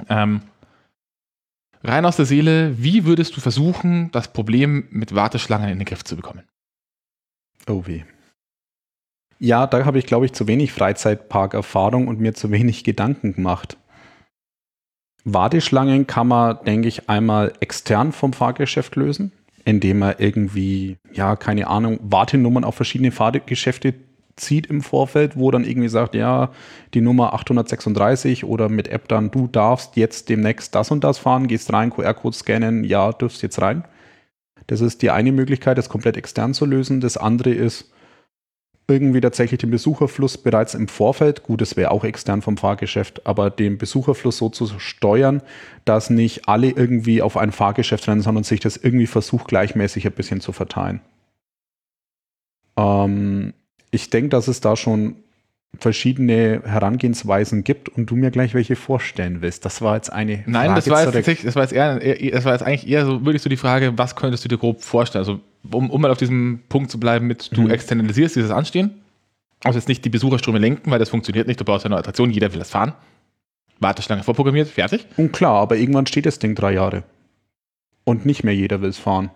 Ähm, 0.09 0.42
rein 1.83 2.05
aus 2.05 2.16
der 2.16 2.27
Seele, 2.27 2.75
wie 2.77 3.07
würdest 3.07 3.35
du 3.37 3.40
versuchen, 3.40 4.11
das 4.12 4.33
Problem 4.33 4.87
mit 4.90 5.14
Warteschlangen 5.14 5.71
in 5.71 5.79
den 5.79 5.87
Griff 5.87 6.05
zu 6.05 6.16
bekommen? 6.16 6.42
Oh 7.68 7.87
weh. 7.87 8.03
Ja, 9.38 9.66
da 9.66 9.85
habe 9.85 9.98
ich, 9.98 10.07
glaube 10.07 10.27
ich, 10.27 10.33
zu 10.33 10.46
wenig 10.46 10.72
Freizeitpark-Erfahrung 10.72 12.07
und 12.07 12.20
mir 12.20 12.35
zu 12.35 12.51
wenig 12.51 12.85
Gedanken 12.85 13.35
gemacht. 13.35 13.77
Warteschlangen 15.25 16.07
kann 16.07 16.29
man, 16.29 16.59
denke 16.64 16.88
ich, 16.88 17.09
einmal 17.09 17.53
extern 17.61 18.12
vom 18.12 18.33
Fahrgeschäft 18.33 18.96
lösen, 18.96 19.33
indem 19.64 20.01
man 20.01 20.14
irgendwie, 20.18 20.96
ja, 21.12 21.37
keine 21.37 21.68
Ahnung, 21.68 21.98
Wartenummern 22.03 22.64
auf 22.64 22.75
verschiedene 22.75 23.12
Fahrgeschäfte 23.12 23.94
zieht 24.37 24.66
im 24.66 24.81
Vorfeld, 24.81 25.37
wo 25.37 25.51
dann 25.51 25.64
irgendwie 25.64 25.88
sagt, 25.88 26.14
ja, 26.14 26.51
die 26.94 27.01
Nummer 27.01 27.35
836 27.35 28.44
oder 28.44 28.68
mit 28.68 28.88
App 28.88 29.09
dann, 29.09 29.31
du 29.31 29.46
darfst 29.46 29.96
jetzt 29.96 30.29
demnächst 30.29 30.75
das 30.75 30.90
und 30.90 31.05
das 31.05 31.18
fahren, 31.18 31.48
gehst 31.48 31.72
rein, 31.72 31.90
QR-Code 31.90 32.37
scannen, 32.37 32.85
ja, 32.85 33.12
dürfst 33.12 33.42
jetzt 33.42 33.61
rein. 33.61 33.85
Das 34.66 34.81
ist 34.81 35.03
die 35.03 35.11
eine 35.11 35.33
Möglichkeit, 35.33 35.79
das 35.79 35.88
komplett 35.88 36.16
extern 36.16 36.55
zu 36.55 36.66
lösen. 36.66 37.01
Das 37.01 37.16
andere 37.16 37.51
ist, 37.51 37.92
irgendwie 38.88 39.20
tatsächlich 39.20 39.61
den 39.61 39.70
Besucherfluss 39.70 40.38
bereits 40.38 40.75
im 40.75 40.88
Vorfeld, 40.88 41.42
gut, 41.42 41.61
das 41.61 41.77
wäre 41.77 41.90
auch 41.90 42.05
extern 42.05 42.42
vom 42.42 42.57
Fahrgeschäft, 42.57 43.27
aber 43.27 43.51
den 43.51 43.79
Besucherfluss 43.79 44.38
so 44.38 44.48
zu 44.48 44.66
steuern, 44.79 45.42
dass 45.85 46.11
nicht 46.11 46.48
alle 46.48 46.70
irgendwie 46.70 47.22
auf 47.22 47.37
ein 47.37 47.53
Fahrgeschäft 47.53 48.07
rennen, 48.09 48.22
sondern 48.22 48.44
sich 48.44 48.61
das 48.61 48.77
irgendwie 48.77 49.07
versucht, 49.07 49.48
gleichmäßig 49.48 50.07
ein 50.07 50.12
bisschen 50.12 50.40
zu 50.40 50.53
verteilen. 50.53 51.01
Ähm, 52.77 53.55
ich 53.90 54.11
denke, 54.11 54.31
dass 54.31 54.48
es 54.48 54.61
da 54.61 54.77
schon 54.77 55.16
verschiedene 55.78 56.62
Herangehensweisen 56.64 57.64
gibt 57.64 57.88
und 57.88 58.06
du 58.06 58.16
mir 58.16 58.30
gleich 58.30 58.54
welche 58.54 58.76
vorstellen 58.76 59.40
willst. 59.40 59.64
Das 59.64 59.80
war 59.80 59.96
jetzt 59.96 60.12
eine 60.12 60.44
Nein, 60.46 60.66
Frage 60.66 60.74
das 60.74 60.90
war 60.90 61.02
jetzt, 61.02 61.14
tatsächlich, 61.14 61.44
das 61.44 61.56
war 61.56 61.62
jetzt 61.62 61.72
eher, 61.72 61.98
das 62.30 62.44
war 62.44 62.52
jetzt 62.52 62.62
eigentlich 62.62 62.88
eher 62.88 63.06
so 63.06 63.24
wirklich 63.24 63.42
so 63.42 63.48
die 63.48 63.56
Frage, 63.56 63.96
was 63.96 64.14
könntest 64.14 64.44
du 64.44 64.48
dir 64.48 64.58
grob 64.58 64.82
vorstellen? 64.82 65.22
Also 65.22 65.40
um, 65.70 65.90
um 65.90 66.00
mal 66.00 66.11
auf 66.11 66.18
diesem 66.18 66.61
Punkt 66.68 66.90
zu 66.90 67.00
bleiben 67.00 67.26
mit, 67.26 67.56
du 67.56 67.62
mhm. 67.62 67.70
externalisierst 67.70 68.37
dieses 68.37 68.50
Anstehen, 68.50 69.02
also 69.64 69.78
jetzt 69.78 69.88
nicht 69.88 70.04
die 70.04 70.11
Besucherströme 70.11 70.58
lenken, 70.58 70.90
weil 70.90 70.98
das 70.98 71.08
funktioniert 71.08 71.46
nicht, 71.46 71.58
du 71.58 71.64
brauchst 71.64 71.85
ja 71.85 71.88
eine 71.88 71.96
Attraktion, 71.96 72.30
jeder 72.30 72.52
will 72.52 72.58
das 72.58 72.70
fahren. 72.70 72.92
Warteschlange 73.80 74.22
vorprogrammiert, 74.22 74.68
fertig. 74.68 75.06
Und 75.16 75.32
klar, 75.32 75.54
aber 75.54 75.76
irgendwann 75.76 76.06
steht 76.06 76.26
das 76.26 76.38
Ding 76.38 76.54
drei 76.54 76.72
Jahre. 76.74 77.04
Und 78.04 78.26
nicht 78.26 78.44
mehr 78.44 78.54
jeder 78.54 78.80
will 78.80 78.90
es 78.90 78.98
fahren. 78.98 79.30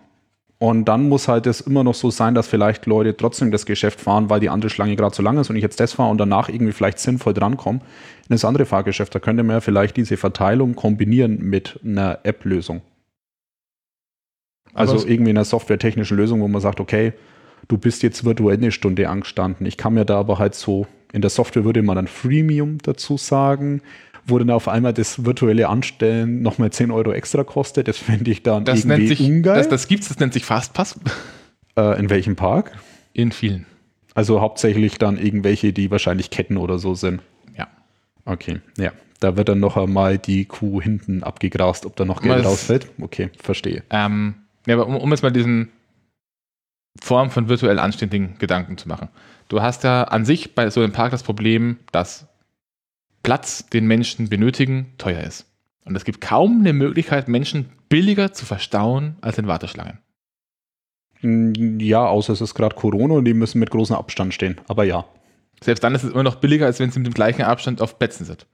Und 0.59 0.85
dann 0.85 1.07
muss 1.07 1.27
halt 1.27 1.45
es 1.45 1.61
immer 1.61 1.83
noch 1.83 1.93
so 1.93 2.09
sein, 2.09 2.33
dass 2.33 2.47
vielleicht 2.47 2.87
Leute 2.87 3.15
trotzdem 3.15 3.51
das 3.51 3.67
Geschäft 3.67 4.01
fahren, 4.01 4.31
weil 4.31 4.39
die 4.39 4.49
andere 4.49 4.71
Schlange 4.71 4.95
gerade 4.95 5.15
so 5.15 5.21
lang 5.21 5.37
ist 5.37 5.51
und 5.51 5.55
ich 5.55 5.61
jetzt 5.61 5.79
das 5.79 5.93
fahre 5.93 6.09
und 6.09 6.17
danach 6.17 6.49
irgendwie 6.49 6.73
vielleicht 6.73 6.97
sinnvoll 6.97 7.35
drankomme. 7.35 7.79
In 7.79 8.29
das 8.29 8.43
andere 8.43 8.65
Fahrgeschäft, 8.65 9.13
da 9.13 9.19
könnte 9.19 9.43
man 9.43 9.57
ja 9.57 9.61
vielleicht 9.61 9.97
diese 9.97 10.17
Verteilung 10.17 10.75
kombinieren 10.75 11.37
mit 11.43 11.79
einer 11.83 12.19
App-Lösung. 12.23 12.81
Also 14.73 15.07
irgendwie 15.07 15.31
einer 15.31 15.45
softwaretechnischen 15.45 16.17
Lösung, 16.17 16.41
wo 16.41 16.47
man 16.47 16.61
sagt, 16.61 16.79
okay, 16.79 17.13
du 17.67 17.77
bist 17.77 18.03
jetzt 18.03 18.25
virtuell 18.25 18.57
eine 18.57 18.71
Stunde 18.71 19.09
angestanden. 19.09 19.65
Ich 19.65 19.77
kann 19.77 19.93
mir 19.93 20.05
da 20.05 20.19
aber 20.19 20.39
halt 20.39 20.55
so, 20.55 20.87
in 21.13 21.21
der 21.21 21.29
Software 21.29 21.65
würde 21.65 21.81
man 21.83 21.95
dann 21.95 22.07
Freemium 22.07 22.79
dazu 22.83 23.17
sagen 23.17 23.81
wo 24.27 24.37
dann 24.37 24.49
auf 24.49 24.67
einmal 24.67 24.93
das 24.93 25.25
virtuelle 25.25 25.69
Anstellen 25.69 26.41
nochmal 26.41 26.71
10 26.71 26.91
Euro 26.91 27.11
extra 27.11 27.43
kostet. 27.43 27.87
Das 27.87 27.97
fände 27.97 28.29
ich 28.29 28.43
dann 28.43 28.65
das 28.65 28.79
irgendwie 28.79 28.97
nennt 28.97 29.07
sich, 29.07 29.21
ungeil. 29.21 29.55
Das, 29.55 29.69
das 29.69 29.85
es, 29.89 30.09
das 30.09 30.19
nennt 30.19 30.33
sich 30.33 30.45
Fastpass. 30.45 30.99
Äh, 31.77 31.99
in 31.99 32.09
welchem 32.09 32.35
Park? 32.35 32.71
In 33.13 33.31
vielen. 33.31 33.65
Also 34.13 34.41
hauptsächlich 34.41 34.97
dann 34.97 35.17
irgendwelche, 35.17 35.73
die 35.73 35.91
wahrscheinlich 35.91 36.29
Ketten 36.29 36.57
oder 36.57 36.79
so 36.79 36.95
sind. 36.95 37.21
Ja. 37.55 37.67
Okay, 38.25 38.61
ja. 38.77 38.91
Da 39.19 39.37
wird 39.37 39.49
dann 39.49 39.59
noch 39.59 39.77
einmal 39.77 40.17
die 40.17 40.45
Kuh 40.45 40.81
hinten 40.81 41.23
abgegrast, 41.23 41.85
ob 41.85 41.95
da 41.95 42.05
noch 42.05 42.21
Geld 42.21 42.45
rausfällt. 42.45 42.87
Okay, 43.01 43.29
verstehe. 43.39 43.83
Ähm, 43.89 44.35
ja, 44.67 44.75
aber 44.75 44.87
um, 44.87 44.95
um 44.95 45.09
jetzt 45.11 45.23
mal 45.23 45.31
diesen 45.31 45.69
Form 47.01 47.31
von 47.31 47.49
virtuell 47.49 47.79
anständigen 47.79 48.37
Gedanken 48.39 48.77
zu 48.77 48.87
machen. 48.87 49.09
Du 49.49 49.61
hast 49.61 49.83
ja 49.83 50.03
an 50.03 50.25
sich 50.25 50.55
bei 50.55 50.69
so 50.69 50.81
einem 50.81 50.91
Park 50.91 51.11
das 51.11 51.23
Problem, 51.23 51.77
dass 51.91 52.27
Platz, 53.27 53.65
den 53.67 53.87
Menschen 53.87 54.29
benötigen, 54.29 54.93
teuer 54.97 55.19
ist. 55.19 55.47
Und 55.83 55.97
es 55.97 56.05
gibt 56.05 56.21
kaum 56.21 56.61
eine 56.61 56.71
Möglichkeit, 56.71 57.27
Menschen 57.27 57.65
billiger 57.89 58.31
zu 58.31 58.45
verstauen 58.45 59.17
als 59.19 59.37
in 59.37 59.47
Warteschlangen. 59.47 59.99
Mm, 61.19 61.77
ja, 61.81 62.05
außer 62.05 62.31
es 62.31 62.39
ist 62.39 62.55
gerade 62.55 62.77
Corona 62.77 63.15
und 63.15 63.25
die 63.25 63.33
müssen 63.33 63.59
mit 63.59 63.69
großem 63.69 63.97
Abstand 63.97 64.33
stehen. 64.33 64.61
Aber 64.69 64.85
ja. 64.85 65.03
Selbst 65.61 65.83
dann 65.83 65.93
ist 65.93 66.03
es 66.03 66.11
immer 66.11 66.23
noch 66.23 66.35
billiger, 66.35 66.67
als 66.67 66.79
wenn 66.79 66.89
sie 66.89 66.99
mit 66.99 67.07
dem 67.07 67.13
gleichen 67.13 67.41
Abstand 67.41 67.81
auf 67.81 67.99
Plätzen 67.99 68.23
sind. 68.23 68.47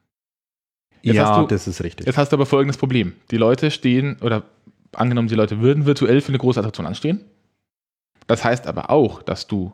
Jetzt 1.03 1.17
ja, 1.17 1.39
du, 1.39 1.45
das 1.45 1.67
ist 1.67 1.83
richtig. 1.83 2.07
Jetzt 2.07 2.17
hast 2.17 2.31
du 2.31 2.37
aber 2.37 2.47
folgendes 2.47 2.77
Problem. 2.77 3.13
Die 3.29 3.37
Leute 3.37 3.69
stehen, 3.69 4.17
oder 4.21 4.41
angenommen, 4.91 5.27
die 5.27 5.35
Leute 5.35 5.61
würden 5.61 5.85
virtuell 5.85 6.19
für 6.19 6.29
eine 6.29 6.39
große 6.39 6.59
Attraktion 6.59 6.87
anstehen. 6.87 7.23
Das 8.25 8.43
heißt 8.43 8.65
aber 8.65 8.89
auch, 8.89 9.21
dass 9.21 9.45
du 9.45 9.73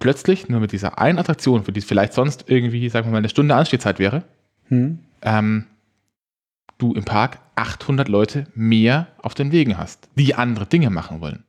plötzlich 0.00 0.48
nur 0.48 0.60
mit 0.60 0.72
dieser 0.72 0.98
einen 0.98 1.18
Attraktion, 1.18 1.64
für 1.64 1.72
die 1.72 1.80
es 1.80 1.86
vielleicht 1.86 2.12
sonst 2.12 2.44
irgendwie, 2.48 2.88
sagen 2.88 3.06
wir 3.06 3.12
mal, 3.12 3.18
eine 3.18 3.28
Stunde 3.28 3.54
Anstehzeit 3.54 3.98
wäre, 3.98 4.24
hm. 4.68 4.98
ähm, 5.22 5.66
du 6.78 6.94
im 6.94 7.04
Park 7.04 7.38
800 7.54 8.08
Leute 8.08 8.46
mehr 8.54 9.08
auf 9.18 9.34
den 9.34 9.52
Wegen 9.52 9.78
hast, 9.78 10.08
die 10.16 10.34
andere 10.34 10.66
Dinge 10.66 10.90
machen 10.90 11.20
wollen. 11.20 11.44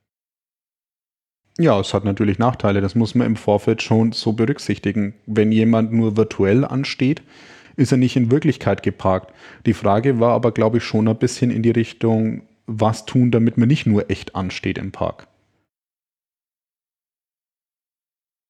Ja, 1.57 1.79
es 1.79 1.93
hat 1.93 2.05
natürlich 2.05 2.39
Nachteile. 2.39 2.81
Das 2.81 2.95
muss 2.95 3.13
man 3.15 3.27
im 3.27 3.35
Vorfeld 3.35 3.81
schon 3.81 4.13
so 4.13 4.33
berücksichtigen. 4.33 5.13
Wenn 5.25 5.51
jemand 5.51 5.91
nur 5.91 6.17
virtuell 6.17 6.65
ansteht, 6.65 7.21
ist 7.75 7.91
er 7.91 7.97
nicht 7.97 8.15
in 8.15 8.31
Wirklichkeit 8.31 8.83
geparkt. 8.83 9.33
Die 9.65 9.73
Frage 9.73 10.19
war 10.19 10.33
aber, 10.33 10.51
glaube 10.51 10.77
ich, 10.77 10.83
schon 10.83 11.07
ein 11.07 11.17
bisschen 11.17 11.51
in 11.51 11.61
die 11.61 11.71
Richtung, 11.71 12.43
was 12.67 13.05
tun, 13.05 13.31
damit 13.31 13.57
man 13.57 13.67
nicht 13.67 13.85
nur 13.85 14.09
echt 14.09 14.35
ansteht 14.35 14.77
im 14.77 14.91
Park. 14.91 15.27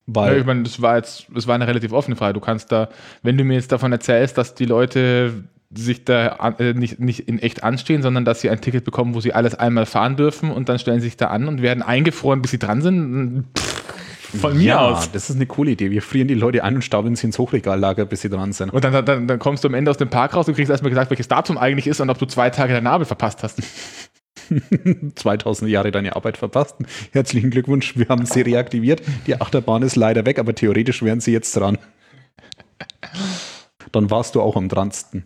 Weil 0.07 0.33
ja, 0.33 0.39
ich 0.39 0.45
meine, 0.45 0.63
das 0.63 0.81
war 0.81 0.97
jetzt, 0.97 1.27
das 1.33 1.47
war 1.47 1.55
eine 1.55 1.67
relativ 1.67 1.93
offene 1.93 2.15
Frage. 2.15 2.33
Du 2.33 2.39
kannst 2.39 2.71
da, 2.71 2.89
wenn 3.21 3.37
du 3.37 3.43
mir 3.43 3.53
jetzt 3.53 3.71
davon 3.71 3.91
erzählst, 3.91 4.37
dass 4.37 4.55
die 4.55 4.65
Leute 4.65 5.45
sich 5.73 6.03
da 6.03 6.55
äh, 6.59 6.73
nicht, 6.73 6.99
nicht 6.99 7.27
in 7.29 7.39
echt 7.39 7.63
anstehen, 7.63 8.01
sondern 8.01 8.25
dass 8.25 8.41
sie 8.41 8.49
ein 8.49 8.59
Ticket 8.59 8.83
bekommen, 8.83 9.13
wo 9.15 9.21
sie 9.21 9.33
alles 9.33 9.55
einmal 9.55 9.85
fahren 9.85 10.17
dürfen 10.17 10.51
und 10.51 10.67
dann 10.67 10.79
stellen 10.79 10.99
sie 10.99 11.07
sich 11.07 11.17
da 11.17 11.27
an 11.27 11.47
und 11.47 11.61
werden 11.61 11.81
eingefroren, 11.81 12.41
bis 12.41 12.51
sie 12.51 12.59
dran 12.59 12.81
sind. 12.81 13.45
Pff, 13.57 13.81
von 14.39 14.57
mir 14.57 14.63
ja, 14.63 14.79
aus. 14.79 15.11
Das 15.11 15.29
ist 15.29 15.35
eine 15.35 15.45
coole 15.45 15.71
Idee. 15.71 15.91
Wir 15.91 16.01
frieren 16.01 16.27
die 16.27 16.35
Leute 16.35 16.63
ein 16.63 16.75
und 16.75 16.81
stauben 16.83 17.15
sie 17.15 17.27
ins 17.27 17.37
Hochregallager, 17.37 18.05
bis 18.05 18.21
sie 18.21 18.29
dran 18.29 18.53
sind. 18.53 18.71
Und 18.71 18.83
dann, 18.83 19.05
dann, 19.05 19.27
dann 19.27 19.39
kommst 19.39 19.63
du 19.63 19.67
am 19.67 19.73
Ende 19.73 19.91
aus 19.91 19.97
dem 19.97 20.09
Park 20.09 20.35
raus 20.35 20.47
und 20.47 20.55
kriegst 20.55 20.69
erstmal 20.69 20.89
gesagt, 20.89 21.09
welches 21.09 21.27
Datum 21.27 21.57
eigentlich 21.57 21.87
ist 21.87 21.99
und 21.99 22.09
ob 22.09 22.17
du 22.17 22.25
zwei 22.25 22.49
Tage 22.49 22.73
deine 22.73 22.89
Arbeit 22.89 23.07
verpasst 23.07 23.43
hast. 23.43 23.61
2000 25.15 25.69
Jahre 25.69 25.91
deine 25.91 26.15
Arbeit 26.15 26.37
verpasst. 26.37 26.75
Herzlichen 27.11 27.49
Glückwunsch, 27.49 27.97
wir 27.97 28.07
haben 28.09 28.25
sie 28.25 28.41
reaktiviert. 28.41 29.01
Die 29.27 29.39
Achterbahn 29.39 29.83
ist 29.83 29.95
leider 29.95 30.25
weg, 30.25 30.39
aber 30.39 30.55
theoretisch 30.55 31.03
wären 31.03 31.19
sie 31.19 31.31
jetzt 31.31 31.55
dran. 31.55 31.77
Dann 33.91 34.09
warst 34.09 34.35
du 34.35 34.41
auch 34.41 34.55
am 34.55 34.69
dransten. 34.69 35.25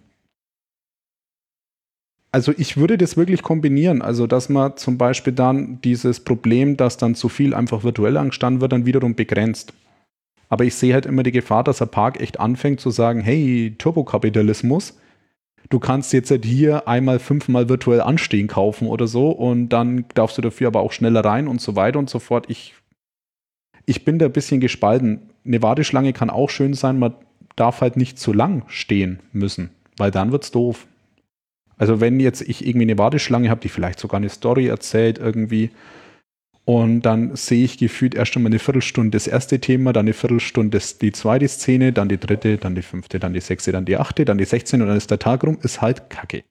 Also 2.31 2.51
ich 2.57 2.75
würde 2.75 2.97
das 2.97 3.15
wirklich 3.15 3.43
kombinieren, 3.43 4.01
also 4.01 4.27
dass 4.27 4.49
man 4.49 4.75
zum 4.75 4.97
Beispiel 4.97 5.31
dann 5.31 5.79
dieses 5.81 6.19
Problem, 6.19 6.75
dass 6.75 6.97
dann 6.97 7.15
zu 7.15 7.29
viel 7.29 7.53
einfach 7.53 7.83
virtuell 7.83 8.17
angestanden 8.17 8.59
wird, 8.59 8.73
dann 8.73 8.85
wiederum 8.85 9.15
begrenzt. 9.15 9.71
Aber 10.49 10.65
ich 10.65 10.75
sehe 10.75 10.93
halt 10.93 11.05
immer 11.05 11.23
die 11.23 11.31
Gefahr, 11.31 11.63
dass 11.63 11.77
der 11.77 11.85
Park 11.85 12.19
echt 12.19 12.39
anfängt 12.39 12.81
zu 12.81 12.89
sagen, 12.89 13.21
hey, 13.21 13.75
Turbokapitalismus, 13.77 14.97
du 15.69 15.79
kannst 15.79 16.13
jetzt 16.13 16.31
halt 16.31 16.45
hier 16.45 16.87
einmal 16.87 17.19
fünfmal 17.19 17.69
virtuell 17.69 18.01
anstehen 18.01 18.47
kaufen 18.47 18.87
oder 18.87 19.07
so 19.07 19.29
und 19.29 19.69
dann 19.69 20.05
darfst 20.13 20.37
du 20.37 20.41
dafür 20.41 20.67
aber 20.67 20.81
auch 20.81 20.91
schneller 20.91 21.23
rein 21.23 21.47
und 21.47 21.61
so 21.61 21.75
weiter 21.75 21.99
und 21.99 22.09
so 22.09 22.19
fort. 22.19 22.45
Ich, 22.49 22.75
ich 23.85 24.05
bin 24.05 24.19
da 24.19 24.25
ein 24.25 24.31
bisschen 24.33 24.61
gespalten. 24.61 25.29
Eine 25.45 25.61
Warteschlange 25.61 26.13
kann 26.13 26.29
auch 26.29 26.49
schön 26.49 26.73
sein, 26.73 26.99
man 26.99 27.15
darf 27.55 27.81
halt 27.81 27.97
nicht 27.97 28.19
zu 28.19 28.33
lang 28.33 28.63
stehen 28.67 29.19
müssen, 29.31 29.69
weil 29.97 30.11
dann 30.11 30.31
wird's 30.31 30.51
doof. 30.51 30.87
Also 31.77 31.99
wenn 31.99 32.19
jetzt 32.19 32.41
ich 32.41 32.65
irgendwie 32.65 32.85
eine 32.85 32.97
Warteschlange 32.97 33.49
habe, 33.49 33.61
die 33.61 33.69
vielleicht 33.69 33.99
sogar 33.99 34.17
eine 34.17 34.29
Story 34.29 34.67
erzählt 34.67 35.17
irgendwie, 35.17 35.71
und 36.65 37.01
dann 37.01 37.35
sehe 37.35 37.63
ich 37.63 37.77
gefühlt 37.77 38.15
erst 38.15 38.35
einmal 38.35 38.49
eine 38.49 38.59
Viertelstunde 38.59 39.11
das 39.11 39.27
erste 39.27 39.59
Thema, 39.59 39.93
dann 39.93 40.05
eine 40.05 40.13
Viertelstunde 40.13 40.79
die 40.99 41.11
zweite 41.11 41.47
Szene, 41.47 41.93
dann 41.93 42.09
die 42.09 42.19
dritte, 42.19 42.57
dann 42.57 42.73
die 42.73 42.81
fünfte, 42.81 43.19
dann 43.19 43.33
die 43.33 43.39
sechste, 43.39 43.71
dann 43.71 43.85
die 43.85 43.97
achte, 43.97 44.25
dann 44.25 44.39
die 44.39 44.45
sechzehnte 44.45 44.83
und 44.83 44.89
dann 44.89 44.97
ist 44.97 45.11
der 45.11 45.19
Tag 45.19 45.43
rum, 45.43 45.59
ist 45.61 45.81
halt 45.81 46.09
kacke. 46.09 46.43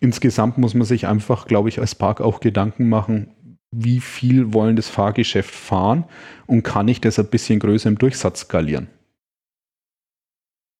Insgesamt 0.00 0.58
muss 0.58 0.74
man 0.74 0.86
sich 0.86 1.06
einfach, 1.06 1.46
glaube 1.46 1.68
ich, 1.68 1.78
als 1.78 1.94
Park 1.94 2.20
auch 2.20 2.40
Gedanken 2.40 2.88
machen, 2.88 3.34
wie 3.70 4.00
viel 4.00 4.52
wollen 4.52 4.74
das 4.74 4.88
Fahrgeschäft 4.88 5.54
fahren 5.54 6.06
und 6.46 6.64
kann 6.64 6.88
ich 6.88 7.00
das 7.00 7.20
ein 7.20 7.28
bisschen 7.28 7.60
größer 7.60 7.88
im 7.88 7.98
Durchsatz 7.98 8.40
skalieren? 8.40 8.88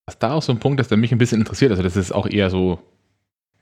Was 0.08 0.18
da 0.18 0.32
auch 0.32 0.42
so 0.42 0.50
ein 0.50 0.58
Punkt 0.58 0.80
ist, 0.80 0.90
der 0.90 0.98
mich 0.98 1.12
ein 1.12 1.18
bisschen 1.18 1.38
interessiert, 1.38 1.70
also 1.70 1.84
das 1.84 1.96
ist 1.96 2.10
auch 2.10 2.26
eher 2.26 2.50
so 2.50 2.80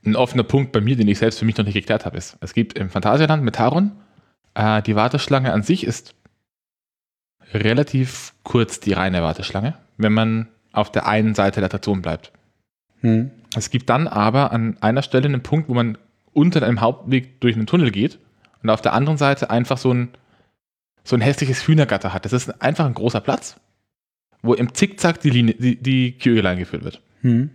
ein 0.05 0.15
offener 0.15 0.43
Punkt 0.43 0.71
bei 0.71 0.81
mir, 0.81 0.95
den 0.95 1.07
ich 1.07 1.19
selbst 1.19 1.39
für 1.39 1.45
mich 1.45 1.57
noch 1.57 1.65
nicht 1.65 1.73
geklärt 1.73 2.05
habe, 2.05 2.17
ist, 2.17 2.37
es 2.41 2.53
gibt 2.53 2.77
im 2.77 2.89
Phantasialand 2.89 3.43
mit 3.43 3.55
Taron, 3.55 3.91
äh, 4.53 4.81
die 4.81 4.95
Warteschlange 4.95 5.51
an 5.51 5.63
sich 5.63 5.85
ist 5.85 6.15
relativ 7.53 8.33
kurz 8.43 8.79
die 8.79 8.93
reine 8.93 9.21
Warteschlange, 9.21 9.75
wenn 9.97 10.13
man 10.13 10.47
auf 10.71 10.91
der 10.91 11.07
einen 11.07 11.35
Seite 11.35 11.59
der 11.59 11.65
Attraktion 11.65 12.01
bleibt. 12.01 12.31
Hm. 13.01 13.31
Es 13.55 13.69
gibt 13.69 13.89
dann 13.89 14.07
aber 14.07 14.51
an 14.51 14.77
einer 14.81 15.01
Stelle 15.01 15.25
einen 15.25 15.41
Punkt, 15.41 15.69
wo 15.69 15.73
man 15.73 15.97
unter 16.33 16.61
einem 16.63 16.81
Hauptweg 16.81 17.41
durch 17.41 17.55
einen 17.55 17.67
Tunnel 17.67 17.91
geht 17.91 18.19
und 18.61 18.69
auf 18.69 18.81
der 18.81 18.93
anderen 18.93 19.17
Seite 19.17 19.49
einfach 19.49 19.77
so 19.77 19.91
ein, 19.93 20.09
so 21.03 21.15
ein 21.15 21.21
hässliches 21.21 21.67
Hühnergatter 21.67 22.13
hat. 22.13 22.25
Das 22.25 22.33
ist 22.33 22.61
einfach 22.61 22.85
ein 22.85 22.93
großer 22.93 23.21
Platz, 23.21 23.59
wo 24.41 24.53
im 24.53 24.73
Zickzack 24.73 25.19
die, 25.21 25.31
Linie, 25.31 25.55
die, 25.55 25.75
die 25.75 26.17
Kügel 26.17 26.45
eingeführt 26.45 26.83
wird. 26.83 27.01
Hm. 27.21 27.49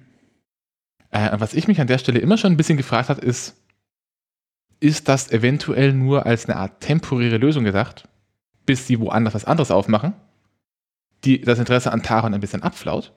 Äh, 1.15 1.39
was 1.39 1.55
ich 1.55 1.69
mich 1.69 1.81
an 1.81 1.87
der 1.87 1.99
Stelle 1.99 2.19
immer 2.19 2.37
schon 2.37 2.53
ein 2.53 2.57
bisschen 2.57 2.77
gefragt 2.77 3.09
habe, 3.09 3.21
ist, 3.21 3.57
ist 4.81 5.09
das 5.09 5.31
eventuell 5.31 5.93
nur 5.93 6.27
als 6.27 6.47
eine 6.47 6.57
Art 6.57 6.81
temporäre 6.81 7.39
Lösung 7.39 7.63
gedacht, 7.63 8.09
bis 8.67 8.89
sie 8.89 8.99
woanders 8.99 9.35
was 9.35 9.45
anderes 9.45 9.71
aufmachen, 9.71 10.13
die 11.23 11.41
das 11.41 11.61
Interesse 11.61 11.93
an 11.93 12.03
Taron 12.03 12.35
ein 12.35 12.41
bisschen 12.41 12.65
abflaut, 12.65 13.13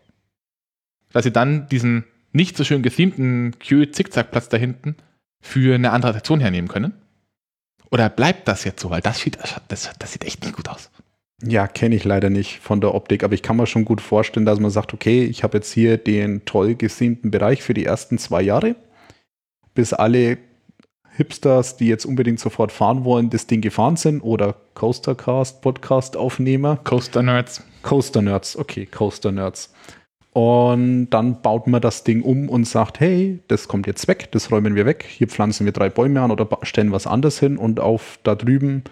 dass 1.11 1.23
sie 1.23 1.31
dann 1.31 1.67
diesen 1.69 2.03
nicht 2.33 2.55
so 2.55 2.63
schön 2.63 2.83
gethemten 2.83 3.55
Q-Zickzack-Platz 3.67 4.49
da 4.49 4.57
hinten 4.57 4.95
für 5.41 5.73
eine 5.73 5.91
andere 5.91 6.11
Attraktion 6.11 6.39
hernehmen 6.39 6.67
können? 6.67 6.93
Oder 7.89 8.09
bleibt 8.09 8.47
das 8.47 8.63
jetzt 8.63 8.81
so? 8.81 8.91
Weil 8.91 9.01
das 9.01 9.19
sieht, 9.19 9.39
das, 9.69 9.89
das 9.97 10.11
sieht 10.11 10.23
echt 10.23 10.43
nicht 10.43 10.55
gut 10.55 10.69
aus. 10.69 10.91
Ja, 11.43 11.67
kenne 11.67 11.95
ich 11.95 12.03
leider 12.03 12.31
nicht 12.31 12.59
von 12.59 12.81
der 12.81 12.95
Optik, 12.95 13.23
aber 13.23 13.35
ich 13.35 13.43
kann 13.43 13.57
mir 13.57 13.67
schon 13.67 13.85
gut 13.85 14.01
vorstellen, 14.01 14.45
dass 14.45 14.59
man 14.59 14.71
sagt, 14.71 14.93
okay, 14.93 15.23
ich 15.23 15.43
habe 15.43 15.57
jetzt 15.57 15.71
hier 15.71 15.97
den 15.97 16.45
toll 16.45 16.73
gesiemten 16.73 17.29
Bereich 17.29 17.61
für 17.61 17.75
die 17.75 17.85
ersten 17.85 18.17
zwei 18.17 18.41
Jahre, 18.41 18.75
bis 19.75 19.93
alle 19.93 20.39
Hipsters, 21.15 21.77
die 21.77 21.87
jetzt 21.87 22.05
unbedingt 22.05 22.39
sofort 22.39 22.71
fahren 22.71 23.03
wollen, 23.03 23.29
das 23.29 23.45
Ding 23.45 23.61
gefahren 23.61 23.97
sind 23.97 24.21
oder 24.21 24.55
Coastercast, 24.73 25.61
Podcast-Aufnehmer. 25.61 26.77
Coaster 26.83 27.21
Nerds. 27.21 27.63
Coaster 27.83 28.23
Nerds, 28.23 28.57
okay, 28.57 28.87
Coaster 28.87 29.31
Nerds. 29.31 29.73
Und 30.33 31.09
dann 31.11 31.41
baut 31.41 31.67
man 31.67 31.81
das 31.81 32.03
Ding 32.03 32.21
um 32.23 32.49
und 32.49 32.65
sagt, 32.65 32.99
hey, 32.99 33.39
das 33.47 33.67
kommt 33.67 33.85
jetzt 33.85 34.07
weg, 34.07 34.31
das 34.31 34.51
räumen 34.51 34.75
wir 34.75 34.85
weg, 34.87 35.05
hier 35.07 35.27
pflanzen 35.27 35.65
wir 35.65 35.73
drei 35.73 35.89
Bäume 35.89 36.21
an 36.21 36.31
oder 36.31 36.47
stellen 36.63 36.91
was 36.91 37.07
anderes 37.07 37.39
hin 37.39 37.57
und 37.57 37.79
auf 37.79 38.19
da 38.23 38.35
drüben 38.35 38.83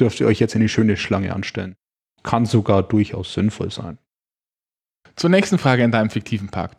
dürft 0.00 0.20
ihr 0.20 0.26
euch 0.26 0.40
jetzt 0.40 0.56
eine 0.56 0.68
schöne 0.68 0.96
Schlange 0.96 1.34
anstellen. 1.34 1.76
Kann 2.24 2.46
sogar 2.46 2.82
durchaus 2.82 3.32
sinnvoll 3.32 3.70
sein. 3.70 3.98
Zur 5.14 5.30
nächsten 5.30 5.58
Frage 5.58 5.84
in 5.84 5.92
deinem 5.92 6.10
fiktiven 6.10 6.48
Park. 6.48 6.72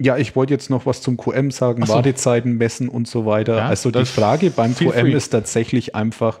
Ja, 0.00 0.16
ich 0.16 0.36
wollte 0.36 0.52
jetzt 0.52 0.70
noch 0.70 0.84
was 0.86 1.00
zum 1.00 1.16
QM 1.16 1.50
sagen, 1.50 1.84
so. 1.86 1.94
Wartezeiten 1.94 2.56
messen 2.56 2.88
und 2.88 3.08
so 3.08 3.24
weiter. 3.24 3.56
Ja, 3.56 3.66
also 3.66 3.90
die 3.90 4.04
Frage 4.04 4.50
beim 4.50 4.74
QM 4.74 4.92
free. 4.92 5.12
ist 5.12 5.30
tatsächlich 5.30 5.96
einfach, 5.96 6.40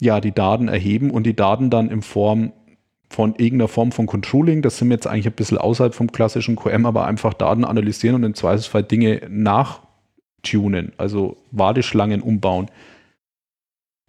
ja, 0.00 0.20
die 0.20 0.32
Daten 0.32 0.68
erheben 0.68 1.10
und 1.10 1.22
die 1.24 1.36
Daten 1.36 1.70
dann 1.70 1.90
in 1.90 2.02
Form 2.02 2.52
von 3.10 3.34
irgendeiner 3.36 3.68
Form 3.68 3.92
von 3.92 4.06
Controlling, 4.06 4.60
das 4.60 4.76
sind 4.76 4.88
wir 4.88 4.96
jetzt 4.96 5.06
eigentlich 5.06 5.26
ein 5.26 5.32
bisschen 5.32 5.56
außerhalb 5.56 5.94
vom 5.94 6.12
klassischen 6.12 6.56
QM, 6.56 6.84
aber 6.84 7.06
einfach 7.06 7.32
Daten 7.32 7.64
analysieren 7.64 8.16
und 8.16 8.24
im 8.24 8.34
Zweifelsfall 8.34 8.82
Dinge 8.82 9.22
nachtunen, 9.30 10.92
also 10.98 11.38
Warteschlangen 11.50 12.20
umbauen 12.20 12.68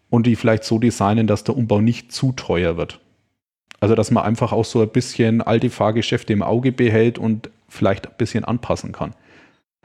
und 0.09 0.25
die 0.25 0.35
vielleicht 0.35 0.63
so 0.63 0.79
designen, 0.79 1.27
dass 1.27 1.43
der 1.43 1.55
Umbau 1.55 1.81
nicht 1.81 2.11
zu 2.11 2.31
teuer 2.31 2.77
wird. 2.77 2.99
Also, 3.79 3.95
dass 3.95 4.11
man 4.11 4.25
einfach 4.25 4.51
auch 4.51 4.65
so 4.65 4.81
ein 4.81 4.89
bisschen 4.89 5.41
alte 5.41 5.69
Fahrgeschäfte 5.69 6.33
im 6.33 6.43
Auge 6.43 6.71
behält 6.71 7.17
und 7.17 7.49
vielleicht 7.69 8.07
ein 8.07 8.17
bisschen 8.17 8.43
anpassen 8.43 8.91
kann. 8.91 9.13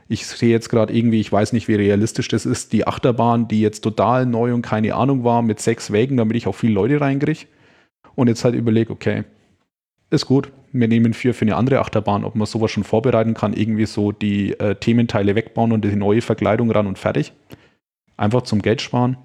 Ich 0.09 0.27
sehe 0.27 0.51
jetzt 0.51 0.69
gerade 0.69 0.93
irgendwie, 0.93 1.21
ich 1.21 1.33
weiß 1.33 1.53
nicht, 1.53 1.69
wie 1.69 1.77
realistisch 1.77 2.29
das 2.29 2.45
ist, 2.45 2.73
die 2.73 2.87
Achterbahn, 2.87 3.49
die 3.49 3.61
jetzt 3.61 3.81
total 3.81 4.27
neu 4.27 4.53
und 4.53 4.63
keine 4.63 4.95
Ahnung 4.95 5.25
war, 5.25 5.43
mit 5.43 5.61
sechs 5.61 5.93
Wägen, 5.93 6.17
damit 6.17 6.37
ich 6.37 6.47
auch 6.47 6.55
viele 6.55 6.75
Leute 6.75 7.01
reinkriege. 7.01 7.47
Und 8.15 8.29
jetzt 8.29 8.45
halt 8.45 8.55
überlege, 8.55 8.93
okay, 8.93 9.25
ist 10.11 10.27
gut, 10.27 10.53
wir 10.73 10.89
nehmen 10.89 11.15
vier 11.15 11.35
für 11.35 11.45
eine 11.45 11.57
andere 11.57 11.81
Achterbahn, 11.81 12.25
ob 12.25 12.35
man 12.35 12.47
sowas 12.47 12.71
schon 12.71 12.85
vorbereiten 12.85 13.35
kann, 13.35 13.55
irgendwie 13.55 13.87
so 13.87 14.13
die 14.13 14.59
äh, 14.59 14.75
Thementeile 14.75 15.35
wegbauen 15.35 15.73
und 15.73 15.85
die 15.85 15.97
neue 15.97 16.21
Verkleidung 16.21 16.71
ran 16.71 16.87
und 16.87 16.99
fertig. 16.99 17.33
Einfach 18.17 18.43
zum 18.43 18.61
Geld 18.61 18.83
sparen. 18.83 19.17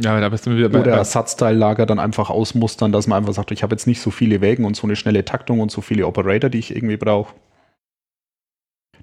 Ja, 0.00 0.18
da 0.20 0.28
bist 0.28 0.46
du 0.46 0.56
wieder 0.56 0.68
bei, 0.68 0.80
Oder 0.80 0.92
Ersatzteillager 0.92 1.86
dann 1.86 1.98
einfach 1.98 2.30
ausmustern, 2.30 2.90
dass 2.90 3.06
man 3.06 3.18
einfach 3.18 3.34
sagt, 3.34 3.52
ich 3.52 3.62
habe 3.62 3.74
jetzt 3.74 3.86
nicht 3.86 4.00
so 4.00 4.10
viele 4.10 4.40
Wägen 4.40 4.64
und 4.64 4.76
so 4.76 4.86
eine 4.86 4.96
schnelle 4.96 5.24
Taktung 5.24 5.60
und 5.60 5.70
so 5.70 5.80
viele 5.80 6.06
Operator, 6.06 6.50
die 6.50 6.58
ich 6.58 6.74
irgendwie 6.74 6.96
brauche. 6.96 7.34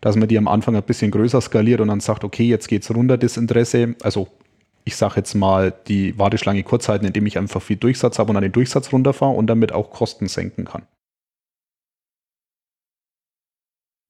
Dass 0.01 0.15
man 0.15 0.27
die 0.27 0.37
am 0.37 0.47
Anfang 0.47 0.75
ein 0.75 0.83
bisschen 0.83 1.11
größer 1.11 1.39
skaliert 1.39 1.79
und 1.79 1.87
dann 1.87 2.01
sagt, 2.01 2.23
okay, 2.23 2.43
jetzt 2.43 2.67
geht's 2.67 2.93
runter, 2.93 3.17
das 3.17 3.37
Interesse. 3.37 3.95
Also 4.01 4.27
ich 4.83 4.95
sage 4.95 5.15
jetzt 5.17 5.33
mal, 5.35 5.73
die 5.87 6.17
Warteschlange 6.17 6.63
kurz 6.63 6.89
halten, 6.89 7.05
indem 7.05 7.25
ich 7.25 7.37
einfach 7.37 7.61
viel 7.61 7.77
Durchsatz 7.77 8.19
habe 8.19 8.29
und 8.29 8.33
dann 8.35 8.43
den 8.43 8.51
Durchsatz 8.51 8.91
runterfahre 8.91 9.33
und 9.33 9.47
damit 9.47 9.71
auch 9.71 9.91
Kosten 9.91 10.27
senken 10.27 10.65
kann. 10.65 10.87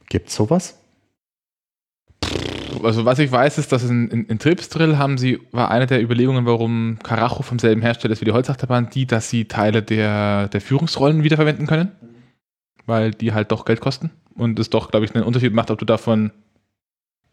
Gibt's 0.10 0.36
sowas? 0.36 0.81
Also 2.84 3.06
was 3.06 3.20
ich 3.20 3.32
weiß, 3.32 3.58
ist, 3.58 3.72
dass 3.72 3.84
in, 3.84 4.10
in, 4.10 4.26
in 4.26 4.40
Tripsdrill 4.40 4.98
haben 4.98 5.18
sie, 5.18 5.40
war 5.52 5.72
eine 5.72 5.88
der 5.88 6.02
Überlegungen, 6.02 6.46
warum 6.46 6.98
Karacho 7.04 7.44
vom 7.44 7.60
selben 7.60 7.82
Hersteller 7.82 8.14
ist 8.14 8.22
wie 8.22 8.26
die 8.26 8.32
Holzachterbahn, 8.32 8.90
die, 8.90 9.06
dass 9.06 9.30
sie 9.30 9.46
Teile 9.46 9.84
der, 9.84 10.48
der 10.50 10.62
Führungsrollen 10.62 11.24
wiederverwenden 11.24 11.68
können, 11.68 11.92
weil 12.86 13.12
die 13.12 13.34
halt 13.34 13.52
doch 13.52 13.66
Geld 13.66 13.82
kosten 13.82 14.12
und 14.36 14.60
es 14.60 14.70
doch, 14.70 14.92
glaube 14.92 15.06
ich, 15.06 15.16
einen 15.16 15.24
Unterschied 15.24 15.54
macht, 15.54 15.72
ob 15.72 15.80
du 15.80 15.86
davon 15.86 16.32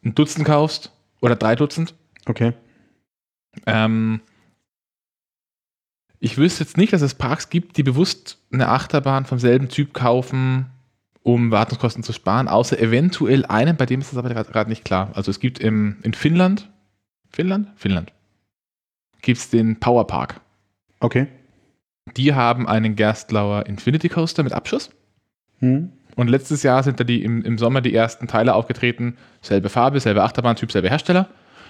ein 0.05 0.15
Dutzend 0.15 0.47
kaufst 0.47 0.93
oder 1.21 1.37
drei 1.37 1.57
Dutzend. 1.57 1.95
Okay. 2.27 2.53
Ähm, 3.67 4.21
ich 6.21 6.37
wüsste 6.37 6.65
jetzt 6.65 6.77
nicht, 6.77 6.93
dass 6.93 7.03
es 7.03 7.15
Parks 7.15 7.49
gibt, 7.49 7.77
die 7.77 7.83
bewusst 7.83 8.39
eine 8.53 8.69
Achterbahn 8.69 9.25
vom 9.25 9.39
selben 9.39 9.69
Typ 9.69 9.95
kaufen, 9.95 10.67
um 11.29 11.51
Wartungskosten 11.51 12.03
zu 12.03 12.15
sparen, 12.15 12.49
außer 12.49 12.79
eventuell 12.79 13.45
einen, 13.45 13.77
bei 13.77 13.85
dem 13.85 14.01
ist 14.01 14.11
das 14.11 14.17
aber 14.17 14.33
gerade 14.33 14.71
nicht 14.71 14.83
klar. 14.83 15.11
Also 15.13 15.31
es 15.31 15.41
gibt 15.41 15.59
im, 15.59 15.99
in 16.03 16.15
Finnland, 16.15 16.71
Finnland? 17.29 17.69
Finnland, 17.77 18.15
gibt 19.21 19.37
es 19.37 19.51
den 19.51 19.79
Power 19.79 20.07
Park. 20.07 20.41
Okay. 21.01 21.27
Die 22.17 22.33
haben 22.33 22.67
einen 22.67 22.97
Gerstlauer 22.97 23.67
Infinity 23.67 24.09
Coaster 24.09 24.43
mit 24.43 24.55
Abschuss. 24.55 24.89
Hm. 25.59 25.93
Und 26.17 26.29
letztes 26.29 26.63
Jahr 26.63 26.83
sind 26.83 26.99
da 26.99 27.05
die 27.05 27.23
im, 27.23 27.43
im 27.43 27.59
Sommer 27.59 27.83
die 27.83 27.95
ersten 27.95 28.27
Teile 28.27 28.55
aufgetreten. 28.55 29.19
Selbe 29.43 29.69
Farbe, 29.69 30.01
selbe 30.01 30.23
Achterbahntyp, 30.23 30.73
selbe 30.73 30.89
Hersteller. 30.89 31.29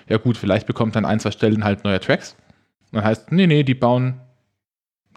Ja 0.09 0.19
gut, 0.19 0.37
vielleicht 0.37 0.69
bekommt 0.69 0.95
dann 0.95 1.05
ein, 1.05 1.19
zwei 1.19 1.33
Stellen 1.33 1.65
halt 1.65 1.83
neue 1.83 1.99
Tracks. 1.99 2.37
Und 2.93 2.99
dann 2.99 3.05
heißt, 3.05 3.33
nee, 3.33 3.49
nee, 3.49 3.65
die 3.65 3.75
bauen 3.75 4.21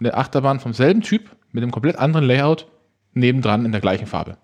eine 0.00 0.14
Achterbahn 0.14 0.58
vom 0.58 0.72
selben 0.72 1.00
Typ 1.00 1.30
mit 1.52 1.62
einem 1.62 1.70
komplett 1.70 1.96
anderen 1.96 2.26
Layout 2.26 2.66
nebendran 3.14 3.64
in 3.64 3.72
der 3.72 3.80
gleichen 3.80 4.06
Farbe. 4.06 4.36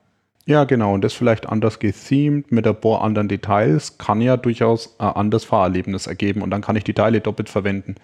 Ja, 0.46 0.64
genau. 0.64 0.94
Und 0.94 1.04
das 1.04 1.12
vielleicht 1.12 1.46
anders 1.46 1.78
gethemed 1.78 2.50
mit 2.50 2.66
ein 2.66 2.80
paar 2.80 3.02
anderen 3.02 3.28
Details 3.28 3.98
kann 3.98 4.22
ja 4.22 4.38
durchaus 4.38 4.98
ein 4.98 5.08
anderes 5.08 5.44
Fahrerlebnis 5.44 6.06
ergeben. 6.06 6.40
Und 6.40 6.50
dann 6.50 6.62
kann 6.62 6.74
ich 6.74 6.84
die 6.84 6.94
Teile 6.94 7.20
doppelt 7.20 7.50
verwenden. 7.50 7.96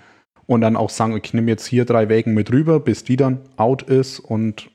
Und 0.46 0.60
dann 0.60 0.76
auch 0.76 0.90
sagen, 0.90 1.16
ich 1.16 1.32
nehme 1.32 1.50
jetzt 1.50 1.64
hier 1.66 1.86
drei 1.86 2.10
Wägen 2.10 2.34
mit 2.34 2.52
rüber, 2.52 2.80
bis 2.80 3.02
die 3.02 3.16
dann 3.16 3.40
out 3.56 3.82
ist. 3.82 4.20
Und 4.20 4.68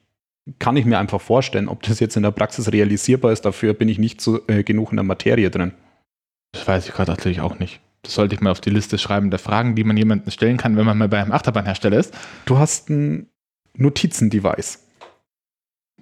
kann 0.58 0.78
ich 0.78 0.86
mir 0.86 0.98
einfach 0.98 1.22
vorstellen, 1.22 1.68
ob 1.68 1.84
das 1.84 2.00
jetzt 2.00 2.18
in 2.18 2.24
der 2.24 2.32
Praxis 2.32 2.72
realisierbar 2.72 3.32
ist. 3.32 3.46
Dafür 3.46 3.76
bin 3.76 3.88
ich 3.88 4.00
nicht 4.00 4.20
so 4.20 4.40
äh, 4.48 4.64
genug 4.64 4.92
in 4.92 4.98
der 4.98 5.04
Materie 5.04 5.52
drin. 5.52 5.74
Das 6.54 6.68
weiß 6.68 6.88
ich 6.88 6.94
gerade 6.94 7.12
natürlich 7.12 7.42
auch 7.42 7.60
nicht. 7.60 7.82
Das 8.02 8.16
sollte 8.16 8.34
ich 8.34 8.42
mal 8.42 8.50
auf 8.50 8.62
die 8.62 8.72
Liste 8.72 8.98
schreiben 8.98 9.30
der 9.30 9.38
Fragen, 9.38 9.76
die 9.76 9.84
man 9.84 9.96
jemandem 9.96 10.32
stellen 10.32 10.58
kann, 10.58 10.76
wenn 10.76 10.86
man 10.86 10.98
mal 10.98 11.10
bei 11.10 11.22
einem 11.22 11.34
Achterbahnhersteller 11.34 11.98
ist. 11.98 12.16
Du 12.46 12.58
hast 12.58 12.90
ein 12.90 13.28
Notizendevice. 13.76 14.80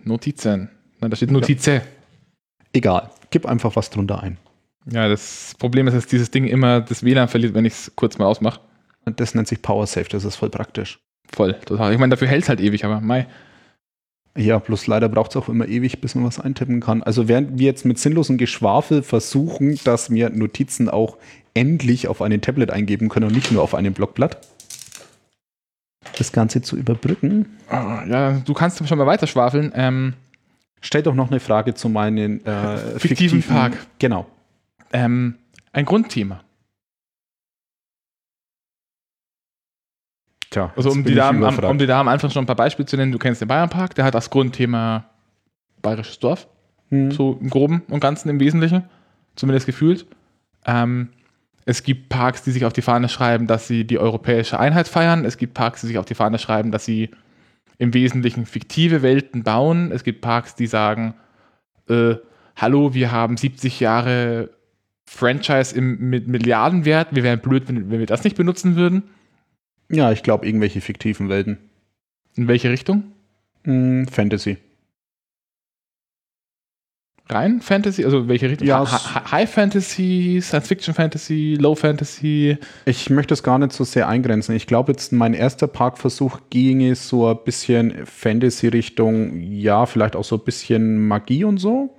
Notizen. 0.08 0.70
Na, 1.00 1.10
da 1.10 1.16
steht 1.16 1.32
Notize. 1.32 1.82
Egal. 2.74 3.10
Gib 3.30 3.46
einfach 3.46 3.76
was 3.76 3.90
drunter 3.90 4.22
ein. 4.22 4.38
Ja, 4.90 5.08
das 5.08 5.54
Problem 5.60 5.88
ist, 5.88 5.94
dass 5.94 6.08
dieses 6.08 6.32
Ding 6.32 6.46
immer 6.46 6.82
das 6.82 7.04
WLAN 7.04 7.28
verliert, 7.28 7.54
wenn 7.54 7.66
ich 7.66 7.74
es 7.74 7.92
kurz 7.96 8.18
mal 8.18 8.26
ausmache. 8.26 8.62
Und 9.06 9.20
Das 9.20 9.36
nennt 9.36 9.48
sich 9.48 9.62
PowerSafe. 9.62 10.10
Das 10.10 10.24
ist 10.24 10.36
voll 10.36 10.50
praktisch. 10.50 11.00
Voll, 11.34 11.54
total. 11.66 11.94
Ich 11.94 12.00
meine, 12.00 12.12
dafür 12.12 12.28
hält 12.28 12.44
es 12.44 12.50
halt 12.50 12.62
ewig, 12.62 12.86
aber 12.86 13.02
mei. 13.02 13.28
Ja, 14.38 14.60
bloß 14.60 14.88
leider 14.88 15.10
braucht 15.10 15.32
es 15.32 15.38
auch 15.38 15.50
immer 15.50 15.68
ewig, 15.68 16.00
bis 16.00 16.14
man 16.14 16.24
was 16.24 16.40
eintippen 16.40 16.80
kann. 16.80 17.02
Also 17.04 17.28
während 17.28 17.58
wir 17.58 17.66
jetzt 17.66 17.86
mit 17.86 17.98
sinnlosem 17.98 18.38
Geschwafel 18.38 19.02
versuchen, 19.02 19.80
dass 19.84 20.12
wir 20.12 20.30
Notizen 20.30 20.90
auch 20.90 21.18
endlich 21.54 22.08
auf 22.08 22.22
einem 22.22 22.40
Tablet 22.40 22.70
eingeben 22.70 23.10
können 23.10 23.28
und 23.28 23.34
nicht 23.36 23.52
nur 23.52 23.64
auf 23.64 23.74
einem 23.74 23.94
Blockblatt, 23.94 24.38
das 26.18 26.32
Ganze 26.32 26.62
zu 26.62 26.78
überbrücken, 26.78 27.58
Ah, 27.70 28.04
Ja, 28.08 28.32
du 28.40 28.54
kannst 28.54 28.86
schon 28.88 28.98
mal 28.98 29.06
weiterschwafeln. 29.08 29.72
Ähm, 29.76 30.14
stell 30.82 31.04
doch 31.04 31.14
noch 31.16 31.30
eine 31.30 31.40
Frage 31.40 31.74
zu 31.74 31.90
meinen 31.90 32.46
äh, 32.46 32.78
Fiktiven 33.00 33.42
Park. 33.44 33.74
Genau. 34.00 34.26
ähm, 34.94 35.36
ein 35.74 35.86
Grundthema. 35.86 36.42
Tja, 40.50 40.72
Also 40.78 40.92
um 40.92 41.04
die, 41.04 41.14
da 41.14 41.30
am, 41.30 41.44
um 41.44 41.78
die 41.78 41.86
da 41.86 42.00
am 42.00 42.08
Anfang 42.08 42.30
schon 42.30 42.44
ein 42.44 42.48
paar 42.48 42.56
Beispiele 42.56 42.86
zu 42.86 42.96
nennen, 42.96 43.12
du 43.12 43.20
kennst 43.20 43.42
den 43.42 43.48
Bayernpark, 43.50 43.96
der 43.96 44.06
hat 44.06 44.16
das 44.16 44.30
Grundthema 44.30 45.06
Bayerisches 45.82 46.20
Dorf, 46.20 46.48
Hm. 46.90 47.12
so 47.12 47.38
im 47.42 47.50
Groben 47.50 47.82
und 47.90 48.00
Ganzen 48.00 48.30
im 48.30 48.40
Wesentlichen, 48.40 48.84
zumindest 49.36 49.66
gefühlt. 49.66 50.06
Ähm, 50.66 51.10
Es 51.68 51.84
gibt 51.84 52.08
Parks, 52.08 52.44
die 52.44 52.52
sich 52.52 52.64
auf 52.64 52.72
die 52.72 52.82
Fahne 52.82 53.10
schreiben, 53.10 53.46
dass 53.46 53.68
sie 53.68 53.84
die 53.84 54.00
europäische 54.00 54.58
Einheit 54.58 54.88
feiern. 54.88 55.26
Es 55.26 55.36
gibt 55.36 55.54
Parks, 55.54 55.82
die 55.82 55.88
sich 55.88 55.98
auf 55.98 56.06
die 56.06 56.16
Fahne 56.16 56.40
schreiben, 56.40 56.72
dass 56.72 56.86
sie 56.86 57.10
im 57.78 57.94
Wesentlichen 57.94 58.46
fiktive 58.46 59.02
Welten 59.02 59.44
bauen. 59.44 59.92
Es 59.92 60.06
gibt 60.06 60.22
Parks, 60.22 60.56
die 60.56 60.66
sagen, 60.66 61.14
äh, 61.90 62.16
hallo, 62.56 62.94
wir 62.94 63.12
haben 63.12 63.36
70 63.36 63.82
Jahre 63.82 64.50
Franchise 65.06 65.76
im, 65.76 66.10
mit 66.10 66.30
Milliardenwert. 66.30 67.14
Wir 67.14 67.24
wären 67.24 67.42
blöd, 67.42 67.68
wenn, 67.68 67.92
wenn 67.92 68.00
wir 68.00 68.06
das 68.06 68.24
nicht 68.24 68.38
benutzen 68.38 68.78
würden. 68.78 69.04
Ja, 69.90 70.14
ich 70.14 70.24
glaube, 70.24 70.46
irgendwelche 70.46 70.80
fiktiven 70.80 71.28
Welten. 71.28 71.58
In 72.36 72.48
welche 72.48 72.70
Richtung? 72.70 73.12
Hm, 73.66 74.08
Fantasy. 74.08 74.56
Rein 77.30 77.62
Fantasy? 77.62 78.06
Also 78.06 78.28
welche 78.28 78.50
Richtung? 78.50 78.68
Ja, 78.68 78.90
Ha- 78.90 79.32
High 79.32 79.50
Fantasy, 79.50 80.40
Science 80.42 80.68
Fiction 80.68 80.94
Fantasy, 80.94 81.58
Low 81.60 81.76
Fantasy. 81.76 82.58
Ich 82.86 83.10
möchte 83.10 83.34
es 83.34 83.44
gar 83.44 83.60
nicht 83.60 83.74
so 83.74 83.84
sehr 83.84 84.08
eingrenzen. 84.08 84.56
Ich 84.56 84.68
glaube, 84.68 84.92
jetzt 84.94 85.12
mein 85.12 85.34
erster 85.34 85.68
Parkversuch 85.68 86.40
ginge 86.50 86.96
so 86.96 87.28
ein 87.28 87.38
bisschen 87.44 88.06
Fantasy-Richtung, 88.06 89.40
ja, 89.42 89.86
vielleicht 89.86 90.16
auch 90.16 90.24
so 90.24 90.36
ein 90.38 90.44
bisschen 90.46 91.08
Magie 91.08 91.44
und 91.44 91.58
so. 91.58 91.96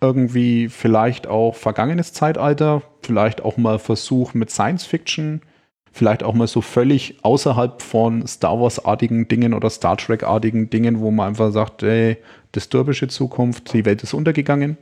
Irgendwie 0.00 0.68
vielleicht 0.68 1.26
auch 1.26 1.54
vergangenes 1.56 2.12
Zeitalter, 2.12 2.82
vielleicht 3.02 3.42
auch 3.44 3.56
mal 3.56 3.78
Versuch 3.80 4.32
mit 4.32 4.48
Science 4.50 4.84
Fiction, 4.86 5.42
vielleicht 5.90 6.22
auch 6.22 6.34
mal 6.34 6.46
so 6.46 6.60
völlig 6.60 7.18
außerhalb 7.22 7.82
von 7.82 8.24
Star 8.26 8.60
Wars-artigen 8.60 9.26
Dingen 9.26 9.54
oder 9.54 9.68
Star 9.70 9.96
Trek-artigen 9.96 10.70
Dingen, 10.70 11.00
wo 11.00 11.10
man 11.10 11.28
einfach 11.30 11.50
sagt, 11.50 11.82
ey, 11.82 12.18
dystopische 12.54 13.08
Zukunft, 13.08 13.72
die 13.72 13.84
Welt 13.84 14.02
ist 14.02 14.14
untergegangen. 14.14 14.76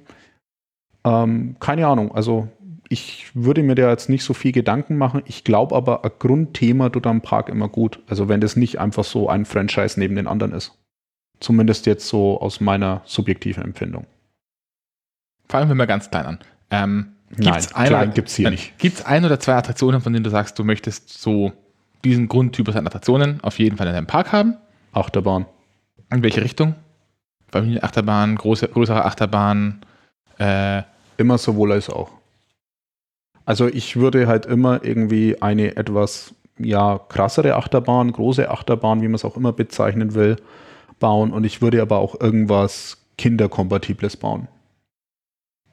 Ähm, 1.05 1.57
keine 1.61 1.87
Ahnung, 1.87 2.15
also 2.15 2.49
ich 2.89 3.31
würde 3.35 3.63
mir 3.63 3.75
da 3.75 3.91
jetzt 3.91 4.09
nicht 4.09 4.23
so 4.25 4.33
viel 4.35 4.53
Gedanken 4.53 4.97
machen. 4.97 5.23
Ich 5.27 5.43
glaube 5.45 5.75
aber, 5.75 6.05
ein 6.05 6.11
Grundthema 6.19 6.89
tut 6.89 7.07
am 7.07 7.21
Park 7.21 7.49
immer 7.49 7.69
gut. 7.69 8.01
Also 8.07 8.29
wenn 8.29 8.41
das 8.41 8.55
nicht 8.57 8.79
einfach 8.79 9.05
so 9.05 9.29
ein 9.29 9.45
Franchise 9.45 9.99
neben 9.99 10.15
den 10.15 10.27
anderen 10.29 10.53
ist. 10.53 10.79
Zumindest 11.41 11.87
jetzt 11.87 12.07
so 12.09 12.41
aus 12.41 12.61
meiner 12.61 13.03
subjektiven 13.05 13.63
Empfindung. 13.65 14.07
Fangen 15.49 15.69
wir 15.69 15.75
mal 15.75 15.87
ganz 15.87 16.11
klein 16.11 16.27
an. 16.27 16.39
Ähm, 16.71 17.13
Nein, 17.37 17.53
gibt's 17.55 17.75
ein 17.75 17.87
klein 17.89 18.03
oder- 18.05 18.13
gibt's 18.15 18.35
hier 18.37 18.45
Nein. 18.45 18.53
nicht. 18.53 18.79
Gibt 18.79 18.97
es 18.99 19.05
ein 19.05 19.25
oder 19.25 19.39
zwei 19.41 19.55
Attraktionen, 19.55 20.01
von 20.01 20.13
denen 20.13 20.25
du 20.25 20.31
sagst, 20.31 20.59
du 20.59 20.65
möchtest 20.65 21.09
so 21.11 21.53
diesen 22.05 22.29
Grundtypus 22.29 22.77
an 22.77 22.87
Attraktionen 22.87 23.41
auf 23.43 23.59
jeden 23.59 23.77
Fall 23.77 23.89
in 23.89 23.95
deinem 23.95 24.07
Park 24.07 24.33
haben? 24.33 24.57
Achterbahn. 24.93 25.47
In 26.11 26.23
welche 26.23 26.43
Richtung? 26.43 26.75
Familienachterbahn, 27.53 28.37
große, 28.37 28.69
größere 28.69 29.05
Achterbahn, 29.05 29.81
äh, 30.39 30.83
Immer 31.19 31.39
sowohl 31.39 31.73
als 31.73 31.89
auch. 31.89 32.11
Also 33.47 33.69
ich 33.69 33.97
würde 33.97 34.27
halt 34.27 34.45
immer 34.45 34.85
irgendwie 34.85 35.41
eine 35.41 35.77
etwas 35.77 36.35
ja, 36.59 36.99
krassere 36.99 37.55
Achterbahn, 37.57 38.13
große 38.13 38.51
Achterbahn, 38.51 39.01
wie 39.01 39.09
man 39.09 39.15
es 39.15 39.25
auch 39.25 39.37
immer 39.37 39.53
bezeichnen 39.53 40.15
will, 40.15 40.37
bauen. 40.99 41.33
Und 41.33 41.45
ich 41.45 41.63
würde 41.63 41.81
aber 41.81 41.99
auch 41.99 42.21
irgendwas 42.21 42.99
Kinderkompatibles 43.17 44.17
bauen. 44.19 44.49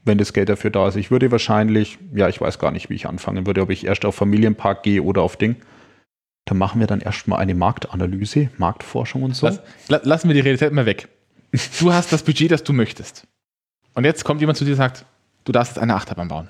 Wenn 0.05 0.17
das 0.17 0.33
Geld 0.33 0.49
dafür 0.49 0.69
da 0.69 0.87
ist. 0.87 0.95
Ich 0.95 1.11
würde 1.11 1.31
wahrscheinlich, 1.31 1.97
ja, 2.13 2.29
ich 2.29 2.39
weiß 2.39 2.59
gar 2.59 2.71
nicht, 2.71 2.89
wie 2.89 2.95
ich 2.95 3.07
anfangen 3.07 3.45
würde, 3.47 3.61
ob 3.61 3.69
ich 3.69 3.85
erst 3.85 4.05
auf 4.05 4.15
Familienpark 4.15 4.83
gehe 4.83 5.01
oder 5.01 5.21
auf 5.21 5.35
Ding. 5.37 5.57
Da 6.45 6.55
machen 6.55 6.79
wir 6.81 6.87
dann 6.87 6.99
erstmal 6.99 7.39
eine 7.39 7.55
Marktanalyse, 7.55 8.49
Marktforschung 8.57 9.23
und 9.23 9.35
so. 9.35 9.47
lass, 9.47 9.61
la- 9.87 10.01
lassen 10.03 10.27
wir 10.27 10.33
die 10.33 10.41
Realität 10.41 10.73
mal 10.73 10.85
weg. 10.85 11.07
Du 11.79 11.93
hast 11.93 12.11
das 12.11 12.23
Budget, 12.23 12.51
das 12.51 12.63
du 12.63 12.73
möchtest. 12.73 13.27
Und 13.93 14.05
jetzt 14.05 14.23
kommt 14.23 14.41
jemand 14.41 14.57
zu 14.57 14.65
dir 14.65 14.71
und 14.71 14.77
sagt, 14.77 15.05
du 15.43 15.51
darfst 15.51 15.75
jetzt 15.75 15.81
eine 15.81 15.93
Achterbahn 15.93 16.27
bauen. 16.27 16.49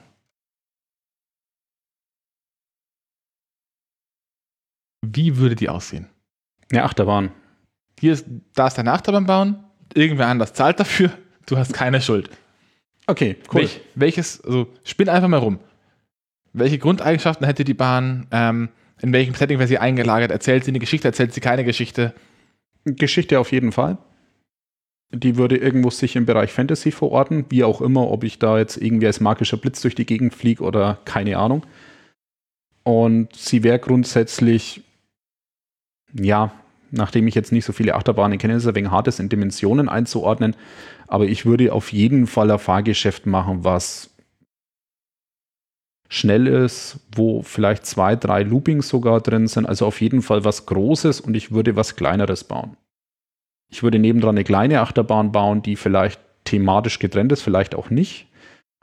Wie 5.01 5.36
würde 5.36 5.56
die 5.56 5.68
aussehen? 5.68 6.08
Eine 6.72 6.84
Achterbahn. 6.84 7.32
Hier 7.99 8.14
ist, 8.14 8.26
darfst 8.54 8.78
deine 8.78 8.93
Achterbahn 8.93 9.26
bauen, 9.26 9.64
irgendwer 9.93 10.28
anders 10.28 10.54
zahlt 10.54 10.80
dafür, 10.80 11.12
du 11.45 11.58
hast 11.58 11.74
keine 11.74 12.01
Schuld. 12.01 12.30
Okay, 13.06 13.36
cool. 13.54 13.62
Welch, 13.62 13.82
welches, 13.95 14.41
also 14.45 14.72
spinn 14.86 15.10
einfach 15.10 15.28
mal 15.28 15.38
rum. 15.38 15.60
Welche 16.54 16.78
Grundeigenschaften 16.78 17.45
hätte 17.45 17.66
die 17.66 17.74
Bahn? 17.74 18.28
Ähm, 18.32 18.70
in 19.01 19.12
welchem 19.12 19.36
Setting 19.36 19.60
wäre 19.60 19.68
sie 19.68 19.80
eingelagert? 19.80 20.32
Erzählt 20.32 20.64
sie 20.64 20.72
eine 20.72 20.80
Geschichte? 20.80 21.10
Erzählt 21.10 21.34
sie 21.34 21.41
keine 21.41 21.66
Geschichte? 21.66 22.14
Geschichte 22.86 23.39
auf 23.39 23.51
jeden 23.51 23.74
Fall. 23.74 23.97
Die 25.14 25.38
würde 25.38 25.57
irgendwo 25.57 25.91
sich 25.91 26.16
im 26.16 26.26
Bereich 26.26 26.51
Fantasy 26.51 26.91
verorten, 26.91 27.45
wie 27.49 27.64
auch 27.64 27.82
immer, 27.82 28.09
ob 28.09 28.24
ich 28.24 28.39
da 28.39 28.57
jetzt 28.57 28.78
irgendwie 28.78 29.05
als 29.05 29.20
magischer 29.20 29.57
Blitz 29.57 29.82
durch 29.82 29.93
die 29.93 30.07
Gegend 30.07 30.34
fliege 30.34 30.64
oder 30.64 30.97
keine 31.05 31.38
Ahnung. 31.38 31.66
Und 32.84 33.36
sie 33.36 33.64
wäre 33.64 33.78
grundsätzlich, 33.78 34.84
ja, 36.14 36.51
nachdem 36.89 37.28
ich 37.28 37.36
jetzt 37.36 37.51
nicht 37.51 37.66
so 37.66 37.74
viele 37.74 37.95
Achterbahnen 37.95 38.39
kenne, 38.39 38.55
ist 38.55 38.64
es 38.64 38.68
ein 38.68 38.76
wenig 38.76 38.91
hart, 38.91 39.07
das 39.07 39.20
in 39.20 39.30
Dimensionen 39.30 39.88
einzuordnen. 39.88 40.55
Aber 41.07 41.26
ich 41.26 41.45
würde 41.45 41.72
auf 41.74 41.93
jeden 41.93 42.26
Fall 42.26 42.49
ein 42.49 42.59
Fahrgeschäft 42.59 43.28
machen, 43.28 43.64
was 43.64 44.09
schnell 46.09 46.47
ist, 46.47 46.99
wo 47.16 47.41
vielleicht 47.41 47.86
zwei, 47.86 48.16
drei 48.16 48.43
Loopings 48.43 48.89
sogar 48.89 49.22
drin 49.22 49.47
sind. 49.47 49.66
Also 49.66 49.86
auf 49.86 50.01
jeden 50.01 50.22
Fall 50.22 50.43
was 50.43 50.66
Großes 50.66 51.22
und 51.22 51.36
ich 51.36 51.51
würde 51.51 51.76
was 51.76 51.95
Kleineres 51.95 52.43
bauen. 52.43 52.78
Ich 53.74 53.82
würde 53.82 53.97
nebendran 53.97 54.36
eine 54.36 54.43
kleine 54.43 54.82
Achterbahn 54.82 55.32
bauen, 55.32 55.63
die 55.63 55.76
vielleicht 55.76 56.21
thematisch 56.43 56.99
getrennt 56.99 57.32
ist, 57.32 57.41
vielleicht 57.41 57.74
auch 57.74 57.89
nicht. 57.89 58.28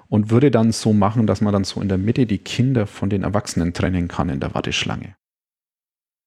Und 0.08 0.30
würde 0.30 0.50
dann 0.50 0.72
so 0.72 0.92
machen, 0.92 1.28
dass 1.28 1.40
man 1.40 1.52
dann 1.52 1.62
so 1.62 1.80
in 1.80 1.88
der 1.88 1.96
Mitte 1.96 2.26
die 2.26 2.38
Kinder 2.38 2.88
von 2.88 3.08
den 3.08 3.22
Erwachsenen 3.22 3.72
trennen 3.72 4.08
kann 4.08 4.28
in 4.28 4.40
der 4.40 4.52
Warteschlange. 4.52 5.14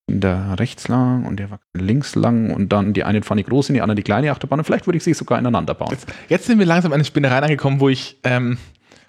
Kinder 0.08 0.56
rechts 0.58 0.88
lang 0.88 1.26
und 1.26 1.42
Erwachsenen 1.42 1.86
links 1.86 2.16
lang 2.16 2.52
und 2.54 2.70
dann 2.72 2.94
die 2.94 3.04
eine 3.04 3.22
fahren 3.22 3.38
die 3.40 3.44
große, 3.44 3.74
die 3.74 3.82
andere 3.82 3.96
die 3.96 4.04
kleine 4.04 4.32
Achterbahn 4.32 4.60
und 4.60 4.66
vielleicht 4.66 4.88
würde 4.88 4.96
ich 4.98 5.04
sie 5.04 5.14
sogar 5.14 5.40
ineinander 5.40 5.74
bauen. 5.74 5.92
Jetzt, 5.92 6.08
jetzt 6.30 6.46
sind 6.46 6.58
wir 6.58 6.66
langsam 6.66 6.94
an 6.94 7.00
den 7.00 7.06
Spinnereien 7.06 7.44
angekommen, 7.44 7.82
wo 7.82 7.90
ich, 7.90 8.18
ähm, 8.24 8.58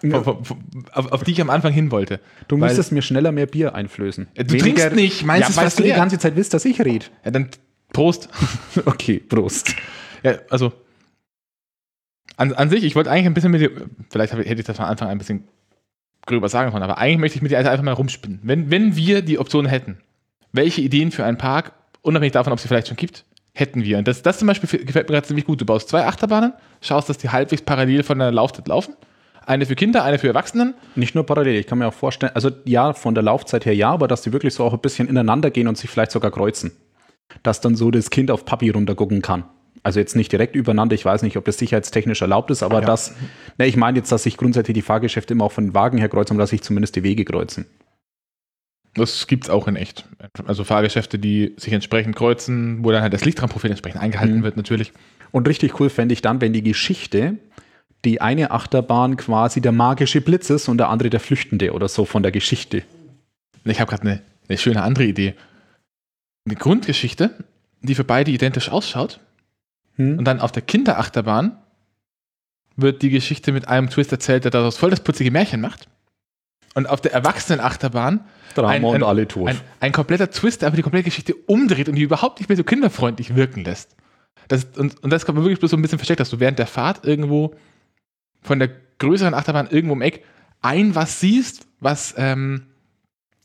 wo- 0.02 0.16
auf, 0.92 1.12
auf 1.12 1.22
die 1.22 1.30
ich 1.30 1.40
am 1.40 1.50
Anfang 1.50 1.72
hin 1.72 1.92
wollte. 1.92 2.18
Du 2.48 2.56
müsstest 2.56 2.90
mir 2.90 3.02
schneller 3.02 3.30
mehr 3.30 3.46
Bier 3.46 3.76
einflößen. 3.76 4.26
Du 4.34 4.44
trinkst 4.56 4.92
nicht, 4.96 5.24
meinst 5.24 5.50
ja, 5.50 5.54
du, 5.54 5.60
weil 5.62 5.70
du 5.76 5.82
die 5.84 5.90
ganze 5.96 6.18
Zeit 6.18 6.34
willst, 6.34 6.52
dass 6.54 6.64
ich 6.64 6.80
rede. 6.80 7.06
Ja, 7.24 7.30
dann 7.30 7.48
Prost. 7.94 8.28
Okay, 8.84 9.18
Prost. 9.18 9.74
Ja, 10.22 10.34
also 10.50 10.72
an, 12.36 12.52
an 12.52 12.68
sich, 12.68 12.84
ich 12.84 12.94
wollte 12.94 13.10
eigentlich 13.10 13.26
ein 13.26 13.34
bisschen 13.34 13.50
mit 13.50 13.60
dir, 13.60 13.70
vielleicht 14.10 14.32
hätte 14.32 14.60
ich 14.60 14.66
das 14.66 14.76
von 14.76 14.86
Anfang 14.86 15.08
an 15.08 15.12
ein 15.12 15.18
bisschen 15.18 15.48
gröber 16.26 16.48
sagen 16.48 16.70
können, 16.70 16.82
aber 16.82 16.98
eigentlich 16.98 17.18
möchte 17.18 17.36
ich 17.36 17.42
mit 17.42 17.52
dir 17.52 17.58
einfach 17.58 17.82
mal 17.82 17.92
rumspinnen. 17.92 18.40
Wenn, 18.42 18.70
wenn 18.70 18.96
wir 18.96 19.22
die 19.22 19.38
Option 19.38 19.66
hätten, 19.66 19.98
welche 20.52 20.80
Ideen 20.80 21.10
für 21.10 21.24
einen 21.24 21.38
Park, 21.38 21.72
unabhängig 22.02 22.32
davon, 22.32 22.52
ob 22.52 22.58
es 22.58 22.62
sie 22.62 22.68
vielleicht 22.68 22.88
schon 22.88 22.96
gibt, 22.96 23.24
hätten 23.54 23.84
wir. 23.84 23.98
Und 23.98 24.08
das, 24.08 24.22
das 24.22 24.38
zum 24.38 24.48
Beispiel 24.48 24.84
gefällt 24.84 25.08
mir 25.08 25.14
gerade 25.14 25.26
ziemlich 25.26 25.46
gut. 25.46 25.60
Du 25.60 25.64
baust 25.64 25.88
zwei 25.88 26.06
Achterbahnen, 26.06 26.54
schaust, 26.80 27.08
dass 27.08 27.18
die 27.18 27.30
halbwegs 27.30 27.62
parallel 27.62 28.02
von 28.02 28.18
der 28.18 28.32
Laufzeit 28.32 28.66
laufen. 28.66 28.96
Eine 29.46 29.66
für 29.66 29.76
Kinder, 29.76 30.02
eine 30.02 30.18
für 30.18 30.26
Erwachsenen. 30.26 30.74
Nicht 30.96 31.14
nur 31.14 31.24
parallel, 31.24 31.60
ich 31.60 31.66
kann 31.66 31.78
mir 31.78 31.86
auch 31.86 31.94
vorstellen, 31.94 32.32
also 32.34 32.50
ja, 32.64 32.94
von 32.94 33.14
der 33.14 33.22
Laufzeit 33.22 33.66
her 33.66 33.74
ja, 33.74 33.90
aber 33.90 34.08
dass 34.08 34.22
die 34.22 34.32
wirklich 34.32 34.54
so 34.54 34.64
auch 34.64 34.72
ein 34.72 34.80
bisschen 34.80 35.06
ineinander 35.06 35.50
gehen 35.50 35.68
und 35.68 35.76
sich 35.76 35.90
vielleicht 35.90 36.12
sogar 36.12 36.30
kreuzen. 36.30 36.72
Dass 37.42 37.60
dann 37.60 37.74
so 37.76 37.90
das 37.90 38.10
Kind 38.10 38.30
auf 38.30 38.44
Papi 38.44 38.70
runtergucken 38.70 39.22
kann. 39.22 39.44
Also 39.82 40.00
jetzt 40.00 40.16
nicht 40.16 40.32
direkt 40.32 40.56
übereinander, 40.56 40.94
ich 40.94 41.04
weiß 41.04 41.22
nicht, 41.22 41.36
ob 41.36 41.44
das 41.44 41.58
sicherheitstechnisch 41.58 42.22
erlaubt 42.22 42.50
ist, 42.50 42.62
aber 42.62 42.80
Ja. 42.80 42.86
das, 42.86 43.14
ne, 43.58 43.66
ich 43.66 43.76
meine 43.76 43.98
jetzt, 43.98 44.10
dass 44.12 44.22
sich 44.22 44.36
grundsätzlich 44.36 44.74
die 44.74 44.82
Fahrgeschäfte 44.82 45.34
immer 45.34 45.44
auch 45.44 45.52
von 45.52 45.66
den 45.66 45.74
Wagen 45.74 45.98
her 45.98 46.08
kreuzen, 46.08 46.38
dass 46.38 46.50
sich 46.50 46.62
zumindest 46.62 46.96
die 46.96 47.02
Wege 47.02 47.24
kreuzen. 47.24 47.66
Das 48.94 49.26
gibt 49.26 49.44
es 49.44 49.50
auch 49.50 49.66
in 49.66 49.74
echt. 49.76 50.06
Also 50.46 50.62
Fahrgeschäfte, 50.64 51.18
die 51.18 51.54
sich 51.56 51.72
entsprechend 51.72 52.14
kreuzen, 52.14 52.84
wo 52.84 52.92
dann 52.92 53.02
halt 53.02 53.12
das 53.12 53.24
Lichtraumprofil 53.24 53.70
entsprechend 53.70 54.00
eingehalten 54.00 54.38
Mhm. 54.38 54.42
wird, 54.44 54.56
natürlich. 54.56 54.92
Und 55.32 55.48
richtig 55.48 55.80
cool 55.80 55.90
fände 55.90 56.12
ich 56.12 56.22
dann, 56.22 56.40
wenn 56.40 56.52
die 56.52 56.62
Geschichte 56.62 57.36
die 58.04 58.20
eine 58.20 58.50
Achterbahn 58.52 59.16
quasi 59.16 59.60
der 59.62 59.72
magische 59.72 60.20
Blitz 60.20 60.48
ist 60.50 60.68
und 60.68 60.78
der 60.78 60.90
andere 60.90 61.10
der 61.10 61.20
Flüchtende 61.20 61.72
oder 61.72 61.88
so 61.88 62.04
von 62.04 62.22
der 62.22 62.32
Geschichte. 62.32 62.82
Ich 63.64 63.80
habe 63.80 63.88
gerade 63.90 64.02
eine, 64.02 64.22
eine 64.48 64.58
schöne 64.58 64.82
andere 64.82 65.04
Idee. 65.04 65.34
Eine 66.46 66.56
Grundgeschichte, 66.56 67.44
die 67.80 67.94
für 67.94 68.04
beide 68.04 68.30
identisch 68.30 68.68
ausschaut. 68.68 69.20
Hm? 69.96 70.18
Und 70.18 70.24
dann 70.24 70.40
auf 70.40 70.52
der 70.52 70.62
Kinderachterbahn 70.62 71.56
wird 72.76 73.02
die 73.02 73.10
Geschichte 73.10 73.52
mit 73.52 73.68
einem 73.68 73.88
Twist 73.88 74.12
erzählt, 74.12 74.44
der 74.44 74.50
daraus 74.50 74.76
voll 74.76 74.90
das 74.90 75.00
putzige 75.00 75.30
Märchen 75.30 75.60
macht. 75.60 75.88
Und 76.74 76.88
auf 76.88 77.00
der 77.00 77.12
Erwachsenenachterbahn 77.12 78.24
Drama 78.54 78.68
ein- 78.70 78.84
und 78.84 78.94
ein- 78.96 79.02
alle 79.04 79.28
tot. 79.28 79.48
ein, 79.48 79.60
ein 79.80 79.92
kompletter 79.92 80.30
Twist, 80.30 80.60
der 80.60 80.66
einfach 80.66 80.76
die 80.76 80.82
komplette 80.82 81.04
Geschichte 81.04 81.34
umdreht 81.46 81.88
und 81.88 81.94
die 81.94 82.02
überhaupt 82.02 82.40
nicht 82.40 82.48
mehr 82.48 82.56
so 82.56 82.64
kinderfreundlich 82.64 83.36
wirken 83.36 83.64
lässt. 83.64 83.94
Das, 84.48 84.64
und, 84.76 85.02
und 85.02 85.10
das 85.10 85.24
kommt 85.24 85.38
wirklich 85.38 85.60
bloß 85.60 85.70
so 85.70 85.76
ein 85.76 85.82
bisschen 85.82 85.98
versteckt, 85.98 86.20
dass 86.20 86.30
du 86.30 86.40
während 86.40 86.58
der 86.58 86.66
Fahrt 86.66 87.04
irgendwo 87.06 87.54
von 88.42 88.58
der 88.58 88.70
größeren 88.98 89.32
Achterbahn 89.34 89.68
irgendwo 89.70 89.94
im 89.94 90.02
Eck 90.02 90.24
ein 90.60 90.94
was 90.94 91.20
siehst, 91.20 91.66
was 91.80 92.14
ähm, 92.18 92.66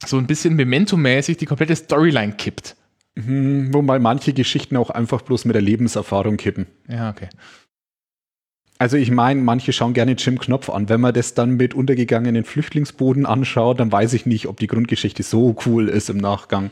so 0.06 0.18
ein 0.18 0.28
bisschen 0.28 0.56
Memento-mäßig 0.56 1.38
die 1.38 1.46
komplette 1.46 1.76
Storyline 1.76 2.34
kippt. 2.34 2.76
Hm, 3.18 3.74
wobei 3.74 4.00
manche 4.00 4.34
Geschichten 4.34 4.78
auch 4.78 4.90
einfach 4.90 5.22
bloß 5.22 5.46
mit 5.46 5.56
der 5.56 5.62
Lebenserfahrung 5.62 6.38
kippen. 6.38 6.68
Ja, 6.88 7.10
okay. 7.10 7.30
Also 8.78 8.96
ich 8.96 9.12
meine, 9.12 9.42
manche 9.42 9.74
schauen 9.74 9.94
gerne 9.94 10.14
Jim 10.14 10.40
Knopf 10.40 10.70
an. 10.70 10.88
Wenn 10.88 11.02
man 11.02 11.14
das 11.14 11.34
dann 11.34 11.58
mit 11.58 11.74
untergegangenen 11.74 12.46
Flüchtlingsboden 12.46 13.26
anschaut, 13.26 13.80
dann 13.82 13.92
weiß 13.92 14.14
ich 14.14 14.26
nicht, 14.26 14.48
ob 14.48 14.58
die 14.58 14.68
Grundgeschichte 14.68 15.22
so 15.24 15.56
cool 15.66 15.90
ist 15.90 16.10
im 16.10 16.18
Nachgang. 16.18 16.72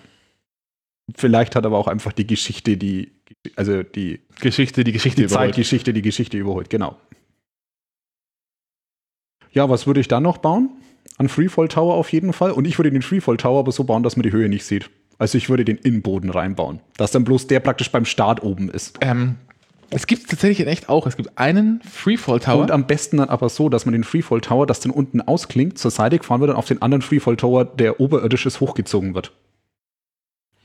Vielleicht 1.15 1.55
hat 1.55 1.65
aber 1.65 1.77
auch 1.77 1.87
einfach 1.87 2.13
die 2.13 2.25
Geschichte, 2.25 2.77
die, 2.77 3.11
also 3.57 3.83
die 3.83 4.21
Geschichte, 4.39 4.85
die 4.85 4.93
Geschichte 4.93 5.21
die 5.21 5.25
überholt. 5.25 5.49
Zeitgeschichte, 5.49 5.91
die 5.93 6.01
Geschichte 6.01 6.37
überholt, 6.37 6.69
genau. 6.69 6.97
Ja, 9.51 9.69
was 9.69 9.85
würde 9.85 9.99
ich 9.99 10.07
dann 10.07 10.23
noch 10.23 10.37
bauen? 10.37 10.69
An 11.17 11.27
Freefall 11.29 11.67
Tower 11.67 11.95
auf 11.95 12.11
jeden 12.11 12.31
Fall. 12.31 12.51
Und 12.51 12.65
ich 12.65 12.77
würde 12.77 12.91
den 12.91 13.01
Freefall 13.01 13.37
Tower 13.37 13.59
aber 13.59 13.71
so 13.71 13.83
bauen, 13.83 14.03
dass 14.03 14.15
man 14.15 14.23
die 14.23 14.31
Höhe 14.31 14.47
nicht 14.47 14.65
sieht. 14.65 14.89
Also 15.19 15.37
ich 15.37 15.49
würde 15.49 15.65
den 15.65 15.77
Innenboden 15.77 16.29
reinbauen. 16.29 16.79
Dass 16.97 17.11
dann 17.11 17.23
bloß 17.23 17.47
der 17.47 17.59
praktisch 17.59 17.91
beim 17.91 18.05
Start 18.05 18.43
oben 18.43 18.69
ist. 18.69 18.97
Ähm, 19.01 19.35
es 19.89 20.05
gibt 20.05 20.29
tatsächlich 20.29 20.59
in 20.59 20.67
echt 20.67 20.89
auch. 20.89 21.07
Es 21.07 21.15
gibt 21.17 21.37
einen 21.37 21.81
Freefall 21.81 22.39
Tower. 22.39 22.61
Und 22.61 22.71
am 22.71 22.85
besten 22.87 23.17
dann 23.17 23.29
aber 23.29 23.49
so, 23.49 23.69
dass 23.69 23.85
man 23.85 23.93
den 23.93 24.03
Freefall 24.03 24.41
Tower, 24.41 24.67
das 24.67 24.79
dann 24.79 24.91
unten 24.91 25.21
ausklingt, 25.21 25.77
zur 25.77 25.91
Seite 25.91 26.17
gefahren 26.17 26.41
wird 26.41 26.51
und 26.51 26.57
auf 26.57 26.67
den 26.67 26.81
anderen 26.81 27.01
Freefall 27.01 27.37
Tower, 27.37 27.65
der 27.65 27.99
oberirdisch 27.99 28.45
ist, 28.45 28.59
hochgezogen 28.59 29.15
wird. 29.15 29.31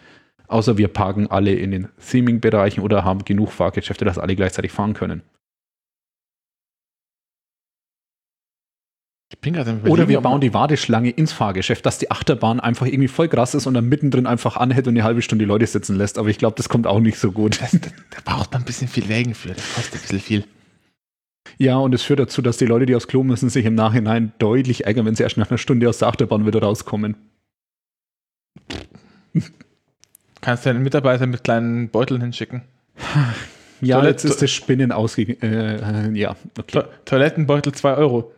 Außer 0.47 0.77
wir 0.77 0.89
parken 0.89 1.27
alle 1.27 1.53
in 1.53 1.71
den 1.71 1.87
Theming-Bereichen 1.99 2.81
oder 2.81 3.05
haben 3.05 3.23
genug 3.23 3.51
Fahrgeschäfte, 3.51 4.03
dass 4.03 4.17
alle 4.17 4.35
gleichzeitig 4.35 4.71
fahren 4.71 4.93
können. 4.93 5.23
Oder 9.91 10.07
wir 10.09 10.21
bauen 10.21 10.41
die 10.41 10.53
Warteschlange 10.53 11.09
ins 11.09 11.31
Fahrgeschäft, 11.31 11.85
dass 11.85 11.97
die 11.97 12.11
Achterbahn 12.11 12.59
einfach 12.59 12.85
irgendwie 12.85 13.07
voll 13.07 13.27
krass 13.29 13.55
ist 13.55 13.65
und 13.65 13.73
dann 13.73 13.85
mittendrin 13.87 14.25
einfach 14.27 14.57
anhält 14.57 14.87
und 14.87 14.93
eine 14.95 15.03
halbe 15.03 15.21
Stunde 15.21 15.45
die 15.45 15.47
Leute 15.47 15.65
sitzen 15.65 15.95
lässt. 15.95 16.17
Aber 16.17 16.27
ich 16.29 16.37
glaube, 16.37 16.55
das 16.57 16.69
kommt 16.69 16.85
auch 16.87 16.99
nicht 16.99 17.17
so 17.17 17.31
gut. 17.31 17.61
Das, 17.61 17.71
da 17.71 17.79
braucht 18.25 18.51
man 18.51 18.61
ein 18.61 18.65
bisschen 18.65 18.87
viel 18.87 19.07
Wägen 19.07 19.33
für. 19.33 19.49
Das 19.49 19.73
kostet 19.73 19.95
ein 19.95 20.01
bisschen 20.01 20.19
viel. 20.19 20.43
Ja, 21.57 21.77
und 21.77 21.93
es 21.93 22.01
führt 22.03 22.19
dazu, 22.19 22.41
dass 22.41 22.57
die 22.57 22.65
Leute, 22.65 22.85
die 22.85 22.95
aufs 22.95 23.07
Klo 23.07 23.23
müssen, 23.23 23.49
sich 23.49 23.65
im 23.65 23.75
Nachhinein 23.75 24.31
deutlich 24.39 24.85
ärgern, 24.85 25.05
wenn 25.05 25.15
sie 25.15 25.23
erst 25.23 25.37
nach 25.37 25.49
einer 25.49 25.57
Stunde 25.57 25.87
aus 25.87 25.97
der 25.99 26.07
Achterbahn 26.09 26.45
wieder 26.45 26.61
rauskommen. 26.61 27.15
Kannst 30.41 30.65
deinen 30.65 30.83
Mitarbeiter 30.83 31.27
mit 31.27 31.43
kleinen 31.43 31.89
Beuteln 31.89 32.21
hinschicken. 32.21 32.63
Ja, 33.81 33.97
Toilette- 33.97 34.09
jetzt 34.11 34.25
ist 34.25 34.41
das 34.41 34.51
Spinnen 34.51 34.91
ausge... 34.91 35.23
Äh, 35.41 36.11
ja, 36.17 36.35
okay. 36.57 36.71
To 36.71 36.83
Toilettenbeutel 37.05 37.73
2 37.73 37.93
Euro. 37.95 38.31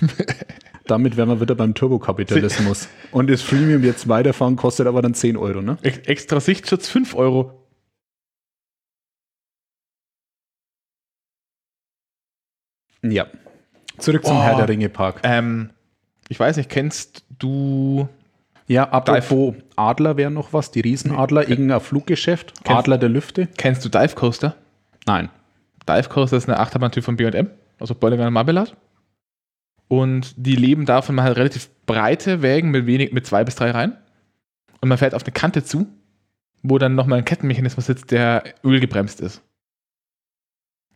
Damit 0.86 1.16
wären 1.16 1.28
wir 1.28 1.40
wieder 1.40 1.54
beim 1.56 1.74
Turbokapitalismus. 1.74 2.88
und 3.10 3.28
das 3.28 3.42
Freemium 3.42 3.82
jetzt 3.82 4.08
weiterfahren 4.08 4.54
kostet 4.56 4.86
aber 4.86 5.02
dann 5.02 5.14
10 5.14 5.36
Euro, 5.36 5.60
ne? 5.62 5.78
Ex 5.82 5.98
extra 6.06 6.38
Sichtschutz 6.40 6.88
5 6.88 7.14
Euro. 7.14 7.66
Ja. 13.02 13.26
Zurück 13.98 14.24
zum 14.26 14.36
Oh. 14.36 14.42
Herr 14.42 14.56
der 14.56 14.68
Ringe 14.68 14.88
Park. 14.88 15.20
Ähm, 15.22 15.70
ich 16.28 16.38
weiß 16.38 16.56
nicht, 16.56 16.68
kennst 16.70 17.24
du. 17.38 18.08
Ja, 18.68 18.88
apropos 18.90 19.54
Adler 19.76 20.16
wäre 20.16 20.30
noch 20.30 20.52
was, 20.52 20.72
die 20.72 20.80
Riesenadler, 20.80 21.48
irgendein 21.48 21.80
Fluggeschäft, 21.80 22.52
Kennst- 22.64 22.78
Adler 22.80 22.98
der 22.98 23.08
Lüfte. 23.08 23.46
Kennst 23.56 23.84
du 23.84 23.88
Dive 23.88 24.14
Coaster? 24.16 24.56
Nein. 25.06 25.28
Dive 25.88 26.08
Coaster 26.08 26.36
ist 26.36 26.48
eine 26.48 26.58
Achterbahntyp 26.58 27.04
von 27.04 27.14
BM, 27.16 27.48
also 27.78 27.94
Bollinger 27.94 28.28
Marmelade. 28.28 28.72
Und 29.88 30.34
die 30.36 30.56
leben 30.56 30.84
davon, 30.84 31.14
man 31.14 31.24
hat 31.24 31.36
relativ 31.36 31.68
breite 31.86 32.42
Wägen 32.42 32.70
mit, 32.70 32.86
wenig, 32.86 33.12
mit 33.12 33.26
zwei 33.26 33.44
bis 33.44 33.54
drei 33.54 33.70
Reihen. 33.70 33.96
Und 34.80 34.88
man 34.88 34.98
fährt 34.98 35.14
auf 35.14 35.22
eine 35.22 35.32
Kante 35.32 35.62
zu, 35.64 35.86
wo 36.62 36.78
dann 36.78 36.94
nochmal 36.94 37.18
ein 37.18 37.24
Kettenmechanismus 37.24 37.86
sitzt, 37.86 38.10
der 38.10 38.42
ölgebremst 38.64 39.20
ist. 39.20 39.42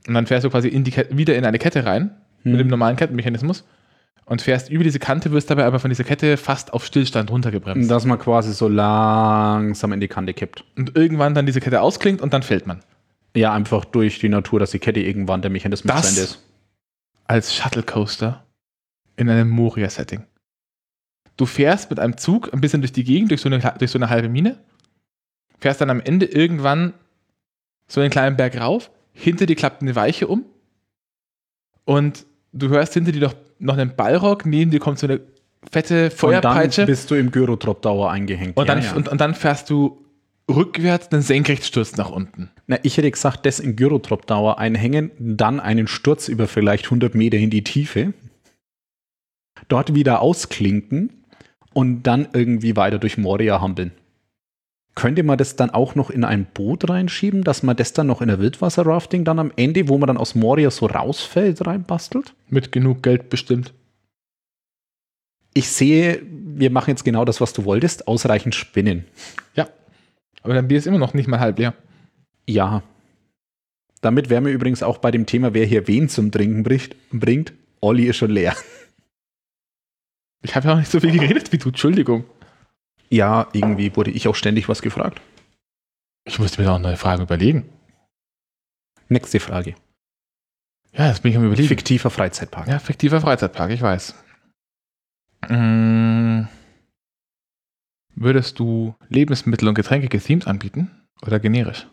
Und 0.09 0.15
dann 0.15 0.27
fährst 0.27 0.45
du 0.45 0.51
quasi 0.51 0.69
in 0.69 0.83
Kette, 0.85 1.17
wieder 1.17 1.37
in 1.37 1.45
eine 1.45 1.59
Kette 1.59 1.85
rein, 1.85 2.17
Hm. 2.43 2.53
mit 2.53 2.61
dem 2.61 2.69
normalen 2.69 2.97
Kettenmechanismus. 2.97 3.65
Und 4.25 4.43
fährst 4.43 4.71
über 4.71 4.85
diese 4.85 4.99
Kante, 5.01 5.31
wirst 5.33 5.51
dabei 5.51 5.65
aber 5.65 5.79
von 5.81 5.91
dieser 5.91 6.05
Kette 6.05 6.37
fast 6.37 6.73
auf 6.73 6.85
Stillstand 6.87 7.31
runtergebremst. 7.31 7.91
Dass 7.91 8.05
man 8.05 8.19
quasi 8.19 8.53
so 8.53 8.69
langsam 8.69 9.93
in 9.93 10.01
die 10.01 10.09
Kante 10.09 10.35
kippt. 10.35 10.65
und 10.77 10.97
irgendwann 10.97 11.35
dann 11.35 11.47
diese 11.47 11.61
Kette 11.61 11.81
ausklingt 11.83 12.21
und 12.23 12.33
dann 12.33 12.43
fällt 12.43 12.67
man. 12.67 12.81
Ja, 13.37 13.53
einfach 13.53 13.85
durch 13.85 14.19
die 14.21 14.29
Natur, 14.29 14.59
dass 14.61 14.71
die 14.71 14.79
Kette 14.79 15.01
irgendwann 15.01 15.43
der 15.43 15.51
Mechanismus 15.51 15.93
Das- 15.95 16.17
ist. 16.17 16.43
als 17.27 17.55
Shuttle 17.55 17.83
Coaster 17.83 18.45
in 19.21 19.29
einem 19.29 19.49
Moria-Setting. 19.49 20.25
Du 21.37 21.47
fährst 21.47 21.91
mit 21.91 21.99
einem 21.99 22.17
Zug 22.17 22.53
ein 22.53 22.61
bisschen 22.61 22.83
durch 22.83 22.93
die 22.93 23.05
Gegend, 23.05 23.31
durch 23.31 23.41
so, 23.41 23.49
eine, 23.49 23.61
durch 23.79 23.91
so 23.91 23.99
eine 23.99 24.11
halbe 24.11 24.29
Mine, 24.29 24.59
fährst 25.59 25.81
dann 25.81 25.91
am 25.91 26.01
Ende 26.01 26.27
irgendwann 26.27 26.95
so 27.87 28.01
einen 28.01 28.11
kleinen 28.11 28.37
Berg 28.37 28.61
rauf, 28.61 28.91
hinter 29.13 29.47
dir 29.47 29.57
klappt 29.57 29.83
eine 29.83 29.97
Weiche 29.97 30.27
um 30.27 30.45
und 31.85 32.27
du 32.53 32.69
hörst 32.69 32.95
hinter 32.95 33.13
dir 33.13 33.21
noch, 33.21 33.35
noch 33.59 33.77
einen 33.77 33.95
Ballrock, 33.97 34.47
neben 34.47 34.71
dir 34.71 34.81
kommt 34.81 34.99
so 34.99 35.07
eine 35.07 35.21
fette 35.71 36.05
Und 36.05 36.13
Feuerpeitsche 36.13 36.83
dann 36.83 36.87
bist 36.87 37.11
du 37.11 37.15
im 37.15 37.31
Gyrotrop-Dauer 37.31 38.11
eingehängt. 38.11 38.57
und, 38.57 38.69
dann, 38.69 38.79
ja, 38.79 38.87
ja. 38.87 38.95
Und, 38.95 39.09
und 39.09 39.21
dann 39.21 39.35
fährst 39.35 39.71
du 39.71 40.05
rückwärts 40.49 41.13
einen 41.13 41.23
Senkrechtsturz 41.23 41.97
nach 41.97 42.11
unten. 42.11 42.51
Na, 42.67 42.79
ich 42.83 42.97
hätte 42.97 43.11
gesagt, 43.11 43.47
das 43.47 43.61
in 43.61 43.77
Gyrotrop-Dauer 43.77 44.59
einhängen, 44.59 45.11
dann 45.19 45.61
einen 45.61 45.87
Sturz 45.87 46.29
über 46.29 46.49
vielleicht 46.49 46.87
100 46.87 47.15
Meter 47.15 47.37
in 47.37 47.51
die 47.51 47.63
Tiefe, 47.63 48.13
dort 49.69 49.95
wieder 49.95 50.21
ausklinken 50.21 51.25
und 51.73 52.03
dann 52.03 52.29
irgendwie 52.33 52.77
weiter 52.77 52.99
durch 52.99 53.19
Moria 53.19 53.61
hampeln. 53.61 53.93
Könnte 54.95 55.23
man 55.23 55.39
das 55.39 55.57
dann 55.57 55.71
auch 55.71 55.95
noch 55.95 56.11
in 56.11 56.25
ein 56.25 56.47
Boot 56.53 56.89
reinschieben, 56.89 57.45
dass 57.45 57.63
man 57.63 57.77
das 57.77 57.93
dann 57.93 58.09
noch 58.09 58.21
in 58.21 58.29
der 58.29 58.41
Wildwasserrafting 58.41 59.25
dann 59.25 59.39
am 59.39 59.53
Ende, 59.57 59.89
wo 59.89 59.97
man 59.99 60.09
dann 60.09 60.17
aus 60.17 60.35
Moria 60.35 60.71
so 60.71 60.87
rausfällt, 60.87 61.65
reinbastelt? 61.67 62.35
Mit 62.49 62.73
genug 62.73 63.03
Geld 63.03 63.31
bestimmt. 63.31 63.73
Ich 65.55 65.71
sehe, 65.71 66.21
wir 66.23 66.71
machen 66.71 66.91
jetzt 66.91 67.05
genau 67.05 67.25
das, 67.25 67.41
was 67.41 67.53
du 67.53 67.65
wolltest, 67.65 68.09
ausreichend 68.09 68.55
spinnen. 68.55 69.05
Ja. 69.55 69.69
Aber 70.43 70.55
dein 70.55 70.69
Bier 70.69 70.79
ist 70.79 70.87
immer 70.87 70.99
noch 70.99 71.15
nicht 71.15 71.29
mal 71.29 71.41
halb 71.41 71.59
leer. 71.59 71.75
Ja. 72.47 72.83
Damit 74.01 74.31
wären 74.31 74.45
wir 74.45 74.53
übrigens 74.53 74.83
auch 74.83 74.99
bei 74.99 75.11
dem 75.11 75.27
Thema, 75.27 75.55
wer 75.55 75.67
hier 75.67 75.87
wen 75.87 76.09
zum 76.09 76.31
Trinken 76.31 76.63
bricht, 76.63 76.97
bringt. 77.11 77.53
Olli 77.81 78.07
ist 78.07 78.17
schon 78.17 78.31
leer. 78.31 78.55
Ich 80.43 80.55
habe 80.57 80.69
ja 80.69 80.75
auch 80.75 80.79
nicht 80.79 80.91
so 80.91 81.01
viel 81.01 81.13
geredet 81.13 81.53
wie 81.53 81.59
du, 81.59 81.69
Entschuldigung. 81.69 82.25
Ja, 83.11 83.49
irgendwie 83.53 83.95
wurde 83.97 84.11
ich 84.11 84.29
auch 84.29 84.35
ständig 84.35 84.69
was 84.69 84.83
gefragt. 84.83 85.21
Ich 86.25 86.39
musste 86.39 86.61
mir 86.61 86.67
da 86.67 86.77
auch 86.77 86.79
neue 86.79 86.97
Fragen 86.97 87.23
überlegen. 87.23 87.69
Nächste 89.09 89.41
Frage. 89.41 89.75
Ja, 90.93 91.09
jetzt 91.09 91.23
bin 91.23 91.33
ich 91.33 91.37
am 91.37 91.45
überlegen. 91.45 91.69
Fiktiver 91.69 92.11
Freizeitpark. 92.11 92.69
Ja, 92.69 92.79
fiktiver 92.79 93.21
Freizeitpark, 93.21 93.71
ich 93.71 93.83
weiß. 93.83 94.15
Mm, 95.49 96.43
würdest 98.15 98.59
du 98.59 98.95
Lebensmittel 99.09 99.69
und 99.69 99.75
Getränke 99.75 100.09
gethemed 100.09 100.47
anbieten 100.47 100.91
oder 101.23 101.41
generisch? 101.41 101.87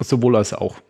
Sowohl 0.00 0.36
als 0.36 0.52
auch. 0.52 0.82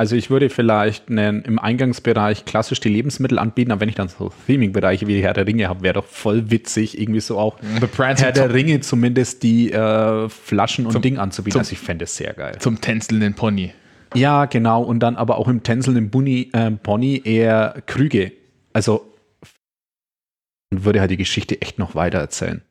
Also 0.00 0.16
ich 0.16 0.30
würde 0.30 0.48
vielleicht 0.48 1.10
einen, 1.10 1.42
im 1.42 1.58
Eingangsbereich 1.58 2.46
klassisch 2.46 2.80
die 2.80 2.88
Lebensmittel 2.88 3.38
anbieten, 3.38 3.70
aber 3.70 3.82
wenn 3.82 3.90
ich 3.90 3.96
dann 3.96 4.08
so 4.08 4.32
Theming-Bereiche 4.46 5.06
wie 5.06 5.20
Herr 5.22 5.34
der 5.34 5.46
Ringe 5.46 5.68
habe, 5.68 5.82
wäre 5.82 5.92
doch 5.92 6.06
voll 6.06 6.50
witzig, 6.50 6.98
irgendwie 6.98 7.20
so 7.20 7.38
auch 7.38 7.58
Herr 7.60 8.32
der 8.32 8.54
Ringe 8.54 8.80
zumindest 8.80 9.42
die 9.42 9.70
äh, 9.70 10.26
Flaschen 10.30 10.86
und 10.86 10.92
Zum- 10.92 11.02
Ding 11.02 11.18
anzubieten. 11.18 11.52
zum- 11.52 11.60
also 11.60 11.72
ich 11.72 11.80
fände 11.80 12.04
es 12.04 12.16
sehr 12.16 12.32
geil. 12.32 12.56
Zum 12.60 12.80
tänzelnden 12.80 13.34
Pony. 13.34 13.74
Ja, 14.14 14.46
genau. 14.46 14.82
Und 14.82 15.00
dann 15.00 15.16
aber 15.16 15.36
auch 15.36 15.48
im 15.48 15.62
tänzelnden 15.62 16.08
Bunny, 16.08 16.48
äh, 16.54 16.70
Pony 16.70 17.20
eher 17.22 17.82
Krüge. 17.84 18.32
Also 18.72 19.12
und 20.72 20.84
würde 20.86 21.00
halt 21.00 21.10
die 21.10 21.18
Geschichte 21.18 21.60
echt 21.60 21.78
noch 21.78 21.94
weiter 21.94 22.18
erzählen. 22.20 22.62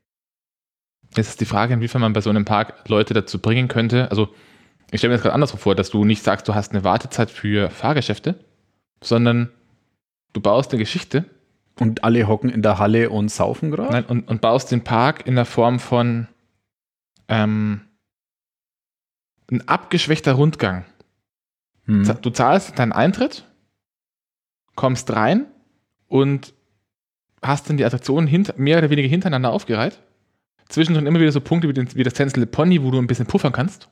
Jetzt 1.16 1.30
ist 1.30 1.42
die 1.42 1.46
Frage, 1.46 1.76
inwiefern 1.76 2.02
man 2.02 2.14
bei 2.14 2.22
so 2.22 2.32
einem 2.32 2.46
Park 2.46 2.90
Leute 2.90 3.14
dazu 3.14 3.38
bringen 3.40 3.68
könnte. 3.68 4.10
Also, 4.10 4.30
ich 4.92 5.00
stelle 5.00 5.12
mir 5.12 5.18
das 5.18 5.24
gerade 5.24 5.34
andersrum 5.34 5.60
vor, 5.60 5.76
dass 5.76 5.90
du 5.90 6.06
nicht 6.06 6.24
sagst, 6.24 6.48
du 6.48 6.56
hast 6.56 6.72
eine 6.72 6.84
Wartezeit 6.84 7.30
für 7.30 7.70
Fahrgeschäfte, 7.70 8.36
sondern 9.04 9.50
du 10.34 10.42
baust 10.42 10.72
eine 10.72 10.80
Geschichte 10.80 11.26
Und 11.80 12.04
alle 12.04 12.28
hocken 12.28 12.50
in 12.50 12.62
der 12.62 12.80
Halle 12.80 13.10
und 13.10 13.30
saufen 13.30 13.72
gerade? 13.72 13.92
nein, 13.92 14.06
und, 14.06 14.28
und 14.28 14.42
baust 14.42 14.72
den 14.72 14.84
Park 14.84 15.26
in 15.28 15.36
der 15.36 15.46
Form 15.46 15.80
von 15.80 16.28
ähm, 17.28 17.82
ein 19.52 19.68
abgeschwächter 19.68 20.34
Rundgang. 20.34 20.86
Hm. 21.86 22.18
Du 22.22 22.30
zahlst 22.30 22.78
deinen 22.78 22.92
Eintritt, 22.92 23.46
kommst 24.76 25.12
rein 25.12 25.46
und 26.08 26.54
hast 27.42 27.70
dann 27.70 27.78
die 27.78 27.86
Attraktionen 27.86 28.28
hinter, 28.28 28.54
mehr 28.58 28.78
oder 28.78 28.90
weniger 28.90 29.08
hintereinander 29.08 29.52
aufgereiht. 29.52 30.02
Zwischendrin 30.68 31.08
immer 31.08 31.20
wieder 31.20 31.32
so 31.32 31.42
Punkte 31.42 31.68
wie, 31.68 31.74
den, 31.74 31.94
wie 31.96 32.04
das 32.04 32.14
tänzelnde 32.14 32.46
Pony, 32.46 32.84
wo 32.84 32.92
du 32.92 33.00
ein 33.00 33.08
bisschen 33.08 33.26
puffern 33.26 33.52
kannst. 33.54 33.90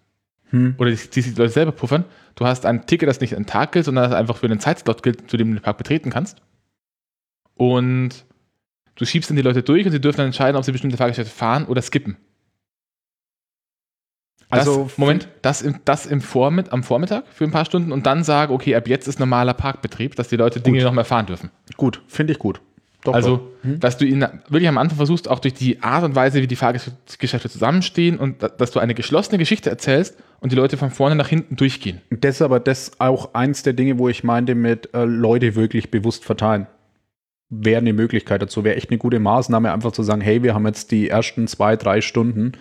Hm. 0.50 0.76
Oder 0.78 0.92
die, 0.92 0.98
die, 0.98 1.22
die 1.22 1.32
Leute 1.32 1.52
selber 1.52 1.72
puffern. 1.72 2.06
Du 2.36 2.46
hast 2.46 2.66
ein 2.66 2.86
Ticket, 2.86 3.10
das 3.10 3.20
nicht 3.20 3.36
einen 3.36 3.46
Tag 3.46 3.72
gilt, 3.72 3.86
sondern 3.86 4.10
das 4.10 4.18
einfach 4.18 4.38
für 4.38 4.46
einen 4.46 4.60
Zeitslot 4.60 5.04
gilt, 5.04 5.30
zu 5.30 5.38
dem 5.38 5.50
du 5.50 5.56
den 5.56 5.64
Park 5.64 5.78
betreten 5.78 6.10
kannst. 6.10 6.42
Und 7.56 8.26
du 8.96 9.06
schiebst 9.06 9.30
dann 9.30 9.36
die 9.36 9.44
Leute 9.44 9.64
durch 9.64 9.86
und 9.86 9.92
sie 9.92 10.02
dürfen 10.02 10.18
dann 10.18 10.28
entscheiden, 10.28 10.56
ob 10.56 10.64
sie 10.64 10.72
bestimmte 10.72 10.98
Fahrgeschäfte 10.98 11.34
fahren 11.34 11.66
oder 11.66 11.82
skippen. 11.82 12.18
Also, 14.50 14.84
das, 14.84 14.98
Moment, 14.98 15.28
das, 15.42 15.62
im, 15.62 15.82
das 15.84 16.06
im 16.06 16.22
Vormitt, 16.22 16.72
am 16.72 16.84
Vormittag 16.84 17.26
für 17.28 17.44
ein 17.44 17.52
paar 17.52 17.66
Stunden 17.66 17.92
und 17.92 18.06
dann 18.06 18.24
sagen, 18.24 18.54
okay, 18.54 18.76
ab 18.76 18.88
jetzt 18.88 19.08
ist 19.08 19.20
normaler 19.20 19.54
Parkbetrieb, 19.54 20.16
dass 20.16 20.30
die 20.30 20.38
Leute 20.38 20.62
Dinge 20.62 20.78
Gut. 20.78 20.86
noch 20.86 20.94
mehr 20.94 21.04
fahren 21.04 21.26
dürfen. 21.26 21.52
Gut, 21.76 22.02
finde 22.08 22.32
ich 22.32 22.40
gut. 22.40 22.62
Doch, 23.08 23.14
also, 23.14 23.38
doch. 23.38 23.64
Hm. 23.64 23.80
dass 23.80 23.98
du 23.98 24.06
ihn 24.06 24.20
wirklich 24.50 24.68
am 24.68 24.78
Anfang 24.78 24.98
versuchst, 24.98 25.30
auch 25.30 25.40
durch 25.40 25.54
die 25.54 25.82
Art 25.82 26.04
und 26.04 26.14
Weise, 26.16 26.42
wie 26.42 26.48
die 26.48 26.58
Fahrgeschäfte 26.58 27.50
zusammenstehen 27.50 28.20
und 28.20 28.44
da- 28.44 28.50
dass 28.50 28.72
du 28.72 28.80
eine 28.80 28.94
geschlossene 28.94 29.38
Geschichte 29.38 29.70
erzählst 29.70 30.18
und 30.42 30.52
die 30.52 30.58
Leute 30.58 30.76
von 30.76 30.92
vorne 30.92 31.16
nach 31.16 31.30
hinten 31.30 31.56
durchgehen. 31.56 32.02
Das 32.10 32.36
ist 32.36 32.42
aber 32.42 32.60
das 32.60 33.00
auch 33.00 33.34
eins 33.34 33.64
der 33.64 33.74
Dinge, 33.74 33.98
wo 33.98 34.10
ich 34.10 34.24
meinte, 34.26 34.56
mit 34.56 34.94
äh, 34.94 35.06
Leute 35.06 35.56
wirklich 35.56 35.90
bewusst 35.90 36.26
verteilen. 36.26 36.68
Wäre 37.50 37.78
eine 37.80 37.94
Möglichkeit 37.94 38.42
dazu, 38.42 38.66
wäre 38.66 38.76
echt 38.76 38.90
eine 38.90 38.98
gute 38.98 39.20
Maßnahme, 39.20 39.72
einfach 39.72 39.94
zu 39.94 40.04
sagen, 40.04 40.20
hey, 40.20 40.44
wir 40.44 40.54
haben 40.54 40.66
jetzt 40.68 40.92
die 40.92 41.08
ersten 41.10 41.48
zwei, 41.48 41.78
drei 41.78 42.02
Stunden. 42.02 42.52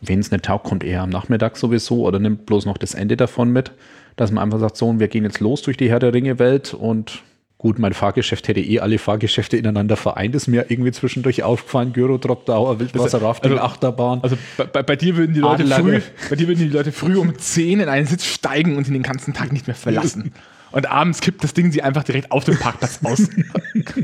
Wenn 0.00 0.20
es 0.20 0.30
nicht 0.30 0.46
taugt, 0.46 0.64
kommt 0.64 0.84
eher 0.84 1.02
am 1.02 1.10
Nachmittag 1.10 1.58
sowieso 1.58 2.06
oder 2.06 2.18
nimmt 2.18 2.46
bloß 2.46 2.64
noch 2.64 2.78
das 2.78 2.94
Ende 2.94 3.18
davon 3.18 3.50
mit, 3.50 3.72
dass 4.16 4.32
man 4.32 4.42
einfach 4.42 4.58
sagt, 4.60 4.78
so, 4.78 4.88
und 4.88 5.00
wir 5.00 5.08
gehen 5.08 5.24
jetzt 5.24 5.40
los 5.40 5.60
durch 5.60 5.76
die 5.76 5.90
Herr 5.90 5.98
der 5.98 6.14
Ringe-Welt 6.14 6.72
und 6.72 7.22
gut, 7.58 7.78
mein 7.80 7.92
Fahrgeschäft 7.92 8.48
hätte 8.48 8.60
eh 8.60 8.80
alle 8.80 8.98
Fahrgeschäfte 8.98 9.56
ineinander 9.56 9.96
vereint, 9.96 10.34
ist 10.34 10.46
mir 10.46 10.66
irgendwie 10.68 10.92
zwischendurch 10.92 11.42
aufgefallen, 11.42 11.92
Gyro, 11.92 12.16
Drop 12.16 12.46
Dauer, 12.46 12.78
Wildwasser, 12.78 13.20
Rafting, 13.20 13.52
also- 13.52 13.62
Achterbahn. 13.64 14.20
Also 14.22 14.38
bei, 14.56 14.82
bei, 14.82 14.96
dir 14.96 15.16
würden 15.16 15.34
die 15.34 15.40
Leute 15.40 15.66
früh, 15.66 16.00
bei 16.30 16.36
dir 16.36 16.46
würden 16.48 16.60
die 16.60 16.68
Leute 16.68 16.92
früh 16.92 17.16
um 17.16 17.36
10 17.36 17.80
in 17.80 17.88
einen 17.88 18.06
Sitz 18.06 18.24
steigen 18.24 18.76
und 18.76 18.86
ihn 18.86 18.94
den 18.94 19.02
ganzen 19.02 19.34
Tag 19.34 19.52
nicht 19.52 19.66
mehr 19.66 19.76
verlassen. 19.76 20.32
Und 20.70 20.86
abends 20.90 21.20
kippt 21.20 21.42
das 21.42 21.54
Ding 21.54 21.72
sie 21.72 21.82
einfach 21.82 22.04
direkt 22.04 22.30
auf 22.30 22.44
dem 22.44 22.58
Parkplatz 22.58 23.00
aus. 23.02 23.28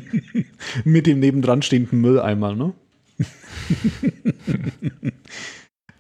Mit 0.84 1.06
dem 1.06 1.20
nebendran 1.20 1.62
stehenden 1.62 2.00
Mülleimer, 2.00 2.54
ne? 2.54 2.72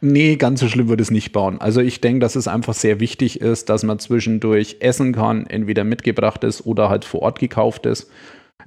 nee, 0.04 0.36
ganz 0.36 0.60
so 0.60 0.68
schlimm 0.68 0.88
würde 0.88 1.02
es 1.02 1.10
nicht 1.10 1.32
bauen. 1.32 1.60
Also 1.60 1.80
ich 1.80 2.00
denke, 2.00 2.20
dass 2.20 2.36
es 2.36 2.46
einfach 2.46 2.74
sehr 2.74 3.00
wichtig 3.00 3.40
ist, 3.40 3.68
dass 3.68 3.82
man 3.82 3.98
zwischendurch 3.98 4.76
essen 4.80 5.12
kann, 5.12 5.46
entweder 5.46 5.84
mitgebrachtes 5.84 6.64
oder 6.64 6.88
halt 6.88 7.04
vor 7.04 7.22
Ort 7.22 7.38
gekauftes. 7.38 8.10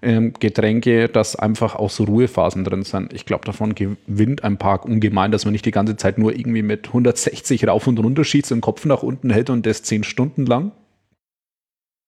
Ähm, 0.01 0.33
Getränke, 0.39 1.07
dass 1.07 1.35
einfach 1.35 1.75
auch 1.75 1.89
so 1.89 2.03
Ruhephasen 2.03 2.63
drin 2.63 2.83
sind. 2.83 3.13
Ich 3.13 3.25
glaube, 3.25 3.45
davon 3.45 3.73
gewinnt 3.73 4.43
ein 4.43 4.57
Park 4.57 4.85
ungemein, 4.85 5.31
dass 5.31 5.45
man 5.45 5.53
nicht 5.53 5.65
die 5.65 5.71
ganze 5.71 5.95
Zeit 5.95 6.17
nur 6.17 6.35
irgendwie 6.35 6.61
mit 6.61 6.88
160 6.88 7.67
rauf 7.67 7.88
und 7.88 7.97
runter 7.99 8.23
schießt 8.23 8.51
den 8.51 8.61
Kopf 8.61 8.85
nach 8.85 9.01
unten 9.01 9.29
hält 9.31 9.49
und 9.49 9.65
das 9.65 9.83
zehn 9.83 10.03
Stunden 10.03 10.45
lang. 10.45 10.71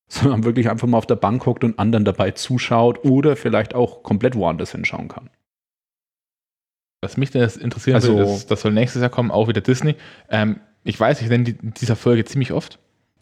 Sondern 0.08 0.44
wirklich 0.44 0.70
einfach 0.70 0.88
mal 0.88 0.98
auf 0.98 1.08
der 1.08 1.16
Bank 1.16 1.46
hockt 1.46 1.64
und 1.64 1.80
anderen 1.80 2.06
dabei 2.06 2.32
zuschaut 2.32 3.06
oder 3.06 3.36
vielleicht 3.36 3.74
auch 3.74 4.04
komplett 4.04 4.36
woanders 4.36 4.72
hinschauen 4.72 5.08
kann. 5.08 5.30
Was 7.02 7.18
mich 7.18 7.32
denn 7.32 7.42
das 7.42 7.58
interessieren 7.58 7.96
Also- 7.96 8.14
würde, 8.18 8.24
das, 8.32 8.46
das 8.48 8.62
soll 8.62 8.72
nächstes 8.74 9.02
Jahr 9.02 9.10
kommen, 9.10 9.32
auch 9.32 9.48
wieder 9.48 9.62
Disney. 9.62 9.96
Ähm, 10.30 10.60
ich 10.84 11.00
weiß, 11.00 11.22
ich 11.22 11.30
nenne 11.30 11.46
die, 11.46 11.54
dieser 11.54 11.96
Folge 11.96 12.26
ziemlich 12.26 12.52
oft. 12.52 12.80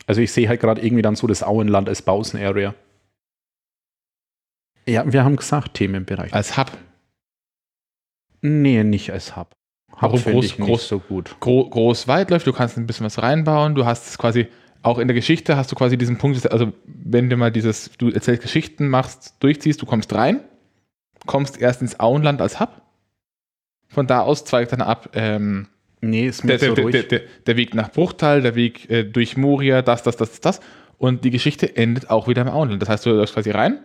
Also 0.07 0.21
ich 0.21 0.31
sehe 0.31 0.47
halt 0.47 0.61
gerade 0.61 0.81
irgendwie 0.81 1.01
dann 1.01 1.15
so 1.15 1.27
das 1.27 1.43
Auenland 1.43 1.89
als 1.89 2.01
Bausen-Area. 2.01 2.73
Ja, 4.87 5.11
wir 5.11 5.23
haben 5.23 5.35
gesagt, 5.35 5.73
Themenbereich. 5.75 6.33
Als 6.33 6.57
Hub. 6.57 6.71
nee, 8.41 8.83
nicht 8.83 9.11
als 9.11 9.35
Hub. 9.35 9.51
Hub 9.93 10.01
Warum 10.01 10.19
groß- 10.19 10.57
groß- 10.57 10.77
so 10.87 10.99
gut. 10.99 11.35
Gro 11.39 11.69
groß 11.69 12.07
weit 12.07 12.29
läuft, 12.29 12.47
du 12.47 12.53
kannst 12.53 12.77
ein 12.77 12.87
bisschen 12.87 13.05
was 13.05 13.21
reinbauen, 13.21 13.75
du 13.75 13.85
hast 13.85 14.07
es 14.07 14.17
quasi, 14.17 14.47
auch 14.83 14.99
in 14.99 15.07
der 15.07 15.15
Geschichte 15.15 15.57
hast 15.57 15.71
du 15.71 15.75
quasi 15.75 15.97
diesen 15.97 16.17
Punkt, 16.17 16.49
also 16.51 16.71
wenn 16.85 17.29
du 17.29 17.35
mal 17.35 17.51
dieses, 17.51 17.91
du 17.97 18.09
erzählst 18.09 18.43
Geschichten, 18.43 18.87
machst, 18.89 19.35
durchziehst, 19.39 19.81
du 19.81 19.85
kommst 19.85 20.13
rein, 20.13 20.39
kommst 21.25 21.59
erst 21.59 21.81
ins 21.81 21.99
Auenland 21.99 22.41
als 22.41 22.59
Hub, 22.59 22.81
von 23.87 24.07
da 24.07 24.21
aus 24.21 24.45
zweigt 24.45 24.71
dann 24.71 24.81
ab 24.81 25.09
ähm, 25.13 25.67
Nee, 25.99 26.27
ist 26.27 26.43
mir 26.43 26.57
der, 26.57 26.69
so 26.69 26.75
der, 26.75 26.83
ruhig. 26.83 27.07
der, 27.07 27.21
der, 27.45 27.57
Weg 27.57 27.73
nach 27.73 27.91
Bruchtal, 27.91 28.41
der 28.41 28.53
Weg 28.53 28.89
äh, 28.89 29.03
durch 29.03 29.35
Moria, 29.35 29.81
das, 29.81 30.03
das, 30.03 30.15
das, 30.15 30.39
das 30.41 30.59
und 30.99 31.23
die 31.23 31.31
Geschichte 31.31 31.75
endet 31.75 32.09
auch 32.11 32.27
wieder 32.27 32.43
im 32.43 32.49
Auenland. 32.49 32.81
Das 32.81 32.89
heißt, 32.89 33.05
du 33.05 33.09
läufst 33.11 33.33
quasi 33.33 33.49
rein, 33.49 33.79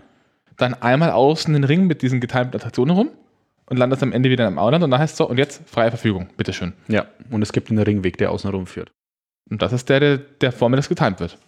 dann 0.58 0.74
einmal 0.74 1.10
außen 1.10 1.54
den 1.54 1.64
Ring 1.64 1.86
mit 1.86 2.02
diesen 2.02 2.20
getimten 2.20 2.56
Attraktionen 2.56 2.94
rum 2.94 3.10
und 3.66 3.78
landest 3.78 4.02
am 4.02 4.12
Ende 4.12 4.28
wieder 4.28 4.46
im 4.46 4.58
Auenland 4.58 4.84
und 4.84 4.90
dann 4.90 5.00
heißt 5.00 5.12
es 5.12 5.18
so, 5.18 5.28
und 5.28 5.38
jetzt 5.38 5.62
freie 5.66 5.90
Verfügung, 5.90 6.28
bitteschön. 6.36 6.74
ja, 6.88 7.06
und 7.30 7.40
es 7.40 7.52
gibt 7.52 7.70
einen 7.70 7.78
Ringweg, 7.78 8.18
der 8.18 8.30
außen 8.30 8.50
rum 8.50 8.66
führt. 8.66 8.92
Und 9.50 9.62
das 9.62 9.72
ist 9.72 9.88
der, 9.88 10.00
der, 10.00 10.18
der 10.18 10.52
vor 10.52 10.68
mir 10.68 10.76
das 10.76 10.90
getimt 10.90 11.20
wird. 11.20 11.38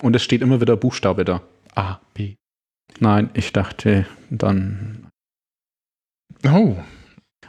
Und 0.00 0.16
es 0.16 0.22
steht 0.22 0.40
immer 0.42 0.60
wieder 0.60 0.76
Buchstabe 0.76 1.24
da. 1.24 1.42
A, 1.74 2.00
B. 2.14 2.34
Nein, 2.98 3.30
ich 3.34 3.52
dachte 3.52 4.06
dann, 4.30 5.06
Oh. 6.44 6.76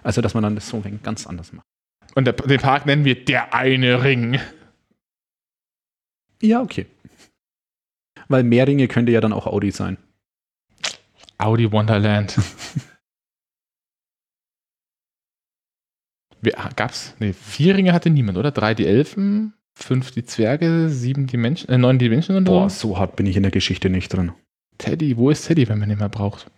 Also 0.03 0.21
dass 0.21 0.33
man 0.33 0.43
dann 0.43 0.55
das 0.55 0.69
so 0.69 0.83
ganz 1.03 1.27
anders 1.27 1.53
macht. 1.53 1.65
Und 2.15 2.25
der, 2.25 2.33
den 2.33 2.59
Park 2.59 2.85
nennen 2.85 3.05
wir 3.05 3.23
der 3.23 3.53
eine 3.53 4.03
Ring. 4.03 4.39
Ja, 6.41 6.61
okay. 6.61 6.85
Weil 8.27 8.43
mehr 8.43 8.67
Ringe 8.67 8.87
könnte 8.87 9.11
ja 9.11 9.21
dann 9.21 9.33
auch 9.33 9.47
Audi 9.47 9.71
sein. 9.71 9.97
Audi 11.37 11.71
Wonderland. 11.71 12.35
Gab's? 16.75 17.15
Nee, 17.19 17.33
vier 17.33 17.75
Ringe 17.75 17.93
hatte 17.93 18.09
niemand, 18.09 18.37
oder? 18.37 18.51
Drei 18.51 18.73
die 18.73 18.85
Elfen, 18.85 19.53
fünf 19.73 20.11
die 20.11 20.23
Zwerge, 20.23 20.89
sieben 20.89 21.27
die 21.27 21.37
Menschen, 21.37 21.69
äh, 21.69 21.77
neun 21.77 21.99
die 21.99 22.09
Menschen 22.09 22.35
und 22.35 22.45
Boah, 22.45 22.69
so. 22.69 22.89
so 22.89 22.99
hart 22.99 23.15
bin 23.15 23.25
ich 23.25 23.35
in 23.35 23.43
der 23.43 23.51
Geschichte 23.51 23.89
nicht 23.89 24.13
drin. 24.13 24.31
Teddy, 24.77 25.17
wo 25.17 25.29
ist 25.29 25.47
Teddy, 25.47 25.67
wenn 25.67 25.79
man 25.79 25.89
ihn 25.89 25.97
mal 25.97 26.09
braucht? 26.09 26.49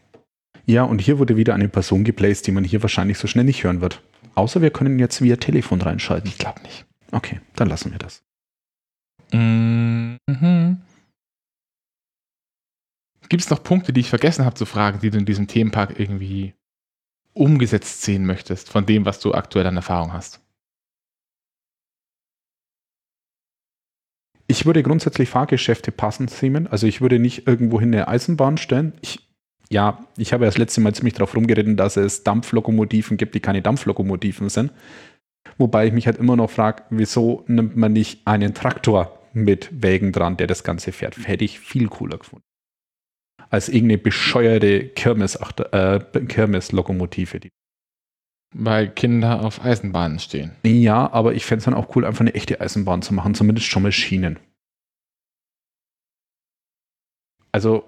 Ja, 0.65 0.83
und 0.83 1.01
hier 1.01 1.19
wurde 1.19 1.35
wieder 1.35 1.55
eine 1.55 1.69
Person 1.69 2.03
geplaced, 2.03 2.47
die 2.47 2.51
man 2.51 2.63
hier 2.63 2.81
wahrscheinlich 2.81 3.17
so 3.17 3.27
schnell 3.27 3.45
nicht 3.45 3.63
hören 3.63 3.81
wird. 3.81 4.01
Außer 4.35 4.61
wir 4.61 4.71
können 4.71 4.99
jetzt 4.99 5.21
via 5.21 5.35
Telefon 5.35 5.81
reinschalten. 5.81 6.29
Ich 6.29 6.37
glaube 6.37 6.61
nicht. 6.61 6.85
Okay, 7.11 7.41
dann 7.55 7.69
lassen 7.69 7.91
wir 7.91 7.97
das. 7.97 8.23
Mhm. 9.31 10.17
Gibt 13.29 13.43
es 13.43 13.49
noch 13.49 13.63
Punkte, 13.63 13.93
die 13.93 14.01
ich 14.01 14.09
vergessen 14.09 14.45
habe 14.45 14.55
zu 14.55 14.65
fragen, 14.65 14.99
die 15.01 15.09
du 15.11 15.17
in 15.17 15.25
diesem 15.25 15.47
Themenpark 15.47 15.99
irgendwie 15.99 16.55
umgesetzt 17.33 18.01
sehen 18.01 18.25
möchtest, 18.25 18.69
von 18.69 18.85
dem, 18.85 19.05
was 19.05 19.19
du 19.19 19.33
aktuell 19.33 19.67
an 19.67 19.75
Erfahrung 19.75 20.13
hast? 20.13 20.41
Ich 24.47 24.65
würde 24.65 24.81
grundsätzlich 24.81 25.29
Fahrgeschäfte 25.29 25.91
passend 25.91 26.35
themen. 26.35 26.65
Also 26.65 26.87
ich 26.87 27.01
würde 27.01 27.19
nicht 27.19 27.45
irgendwohin 27.45 27.93
eine 27.93 28.07
Eisenbahn 28.07 28.57
stellen. 28.57 28.93
Ich, 29.01 29.28
ja, 29.71 30.05
ich 30.17 30.33
habe 30.33 30.45
ja 30.45 30.47
das 30.49 30.57
letzte 30.57 30.81
Mal 30.81 30.93
ziemlich 30.95 31.13
darauf 31.13 31.35
rumgeritten, 31.35 31.77
dass 31.77 31.95
es 31.95 32.23
Dampflokomotiven 32.23 33.17
gibt, 33.17 33.35
die 33.35 33.39
keine 33.39 33.61
Dampflokomotiven 33.61 34.49
sind. 34.49 34.71
Wobei 35.57 35.87
ich 35.87 35.93
mich 35.93 36.07
halt 36.07 36.17
immer 36.17 36.35
noch 36.35 36.49
frage, 36.49 36.83
wieso 36.89 37.43
nimmt 37.47 37.75
man 37.75 37.93
nicht 37.93 38.25
einen 38.25 38.53
Traktor 38.53 39.19
mit 39.33 39.69
Wägen 39.83 40.11
dran, 40.11 40.37
der 40.37 40.47
das 40.47 40.63
Ganze 40.63 40.91
fährt? 40.91 41.27
Hätte 41.27 41.45
ich 41.45 41.59
viel 41.59 41.87
cooler 41.87 42.17
gefunden. 42.17 42.45
Als 43.49 43.69
irgendeine 43.69 43.99
bescheuerte 43.99 44.89
Kirmes 44.89 45.35
äh, 45.35 45.99
Kirmeslokomotive. 45.99 47.39
Weil 48.55 48.89
Kinder 48.89 49.45
auf 49.45 49.63
Eisenbahnen 49.63 50.19
stehen. 50.19 50.51
Ja, 50.63 51.11
aber 51.11 51.33
ich 51.33 51.45
fände 51.45 51.59
es 51.59 51.65
dann 51.65 51.73
auch 51.75 51.95
cool, 51.95 52.05
einfach 52.05 52.21
eine 52.21 52.33
echte 52.33 52.59
Eisenbahn 52.59 53.01
zu 53.01 53.13
machen, 53.13 53.35
zumindest 53.35 53.67
schon 53.67 53.83
mal 53.83 53.91
Schienen. 53.91 54.39
Also, 57.51 57.83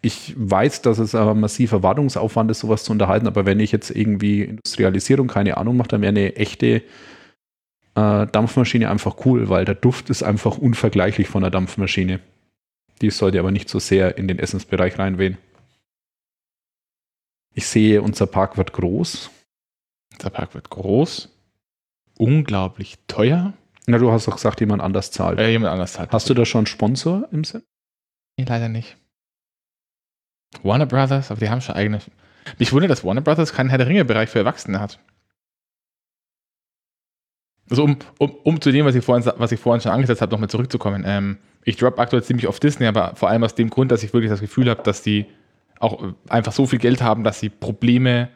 ich 0.00 0.34
weiß, 0.36 0.82
dass 0.82 0.98
es 0.98 1.14
aber 1.14 1.34
massiver 1.34 1.82
Wartungsaufwand 1.82 2.50
ist, 2.50 2.60
sowas 2.60 2.84
zu 2.84 2.92
unterhalten, 2.92 3.26
aber 3.26 3.46
wenn 3.46 3.60
ich 3.60 3.72
jetzt 3.72 3.90
irgendwie 3.90 4.42
Industrialisierung, 4.42 5.26
keine 5.26 5.56
Ahnung 5.56 5.76
mache, 5.76 5.88
dann 5.88 6.02
wäre 6.02 6.10
eine 6.10 6.36
echte 6.36 6.82
äh, 7.94 8.26
Dampfmaschine 8.26 8.90
einfach 8.90 9.26
cool, 9.26 9.48
weil 9.48 9.64
der 9.64 9.74
Duft 9.74 10.08
ist 10.10 10.22
einfach 10.22 10.56
unvergleichlich 10.56 11.28
von 11.28 11.42
der 11.42 11.50
Dampfmaschine. 11.50 12.20
Die 13.00 13.10
sollte 13.10 13.40
aber 13.40 13.50
nicht 13.50 13.68
so 13.68 13.78
sehr 13.78 14.18
in 14.18 14.28
den 14.28 14.38
Essensbereich 14.38 14.98
reinwehen. 14.98 15.36
Ich 17.54 17.66
sehe, 17.66 18.02
unser 18.02 18.26
Park 18.26 18.56
wird 18.56 18.72
groß. 18.72 19.30
Der 20.22 20.30
Park 20.30 20.54
wird 20.54 20.70
groß, 20.70 21.28
unglaublich 22.16 22.98
teuer. 23.08 23.52
Na, 23.86 23.98
du 23.98 24.12
hast 24.12 24.28
doch 24.28 24.34
gesagt, 24.34 24.60
jemand 24.60 24.82
anders 24.82 25.10
zahlt. 25.10 25.38
Äh, 25.38 25.50
jemand 25.50 25.72
anders 25.72 25.94
zahlt. 25.94 26.12
Hast 26.12 26.28
du 26.30 26.34
da 26.34 26.44
schon 26.44 26.60
einen 26.60 26.66
Sponsor 26.66 27.28
im 27.32 27.42
Sinn? 27.42 27.62
Nee, 28.36 28.44
leider 28.46 28.68
nicht. 28.68 28.96
Warner 30.62 30.86
Brothers, 30.86 31.30
aber 31.30 31.40
die 31.40 31.50
haben 31.50 31.60
schon 31.60 31.74
eigene. 31.74 32.00
Ich 32.58 32.72
wundere, 32.72 32.88
dass 32.88 33.04
Warner 33.04 33.20
Brothers 33.20 33.52
keinen 33.52 33.68
Herr 33.68 33.78
der 33.78 33.86
Ringe-Bereich 33.86 34.30
für 34.30 34.38
Erwachsene 34.38 34.80
hat. 34.80 34.98
Also 37.70 37.84
um, 37.84 37.98
um, 38.18 38.30
um 38.44 38.60
zu 38.60 38.72
dem, 38.72 38.86
was 38.86 38.94
ich 38.94 39.04
vorhin, 39.04 39.30
was 39.36 39.52
ich 39.52 39.60
vorhin 39.60 39.82
schon 39.82 39.92
angesetzt 39.92 40.22
habe, 40.22 40.32
nochmal 40.32 40.48
zurückzukommen. 40.48 41.04
Ähm, 41.06 41.38
ich 41.64 41.76
drop 41.76 41.98
aktuell 41.98 42.22
ziemlich 42.22 42.46
auf 42.46 42.60
Disney, 42.60 42.86
aber 42.86 43.14
vor 43.14 43.28
allem 43.28 43.44
aus 43.44 43.54
dem 43.54 43.68
Grund, 43.68 43.92
dass 43.92 44.02
ich 44.02 44.12
wirklich 44.12 44.30
das 44.30 44.40
Gefühl 44.40 44.70
habe, 44.70 44.82
dass 44.82 45.02
die 45.02 45.26
auch 45.78 46.02
einfach 46.28 46.52
so 46.52 46.66
viel 46.66 46.78
Geld 46.78 47.02
haben, 47.02 47.24
dass 47.24 47.40
sie 47.40 47.50
Probleme 47.50 48.30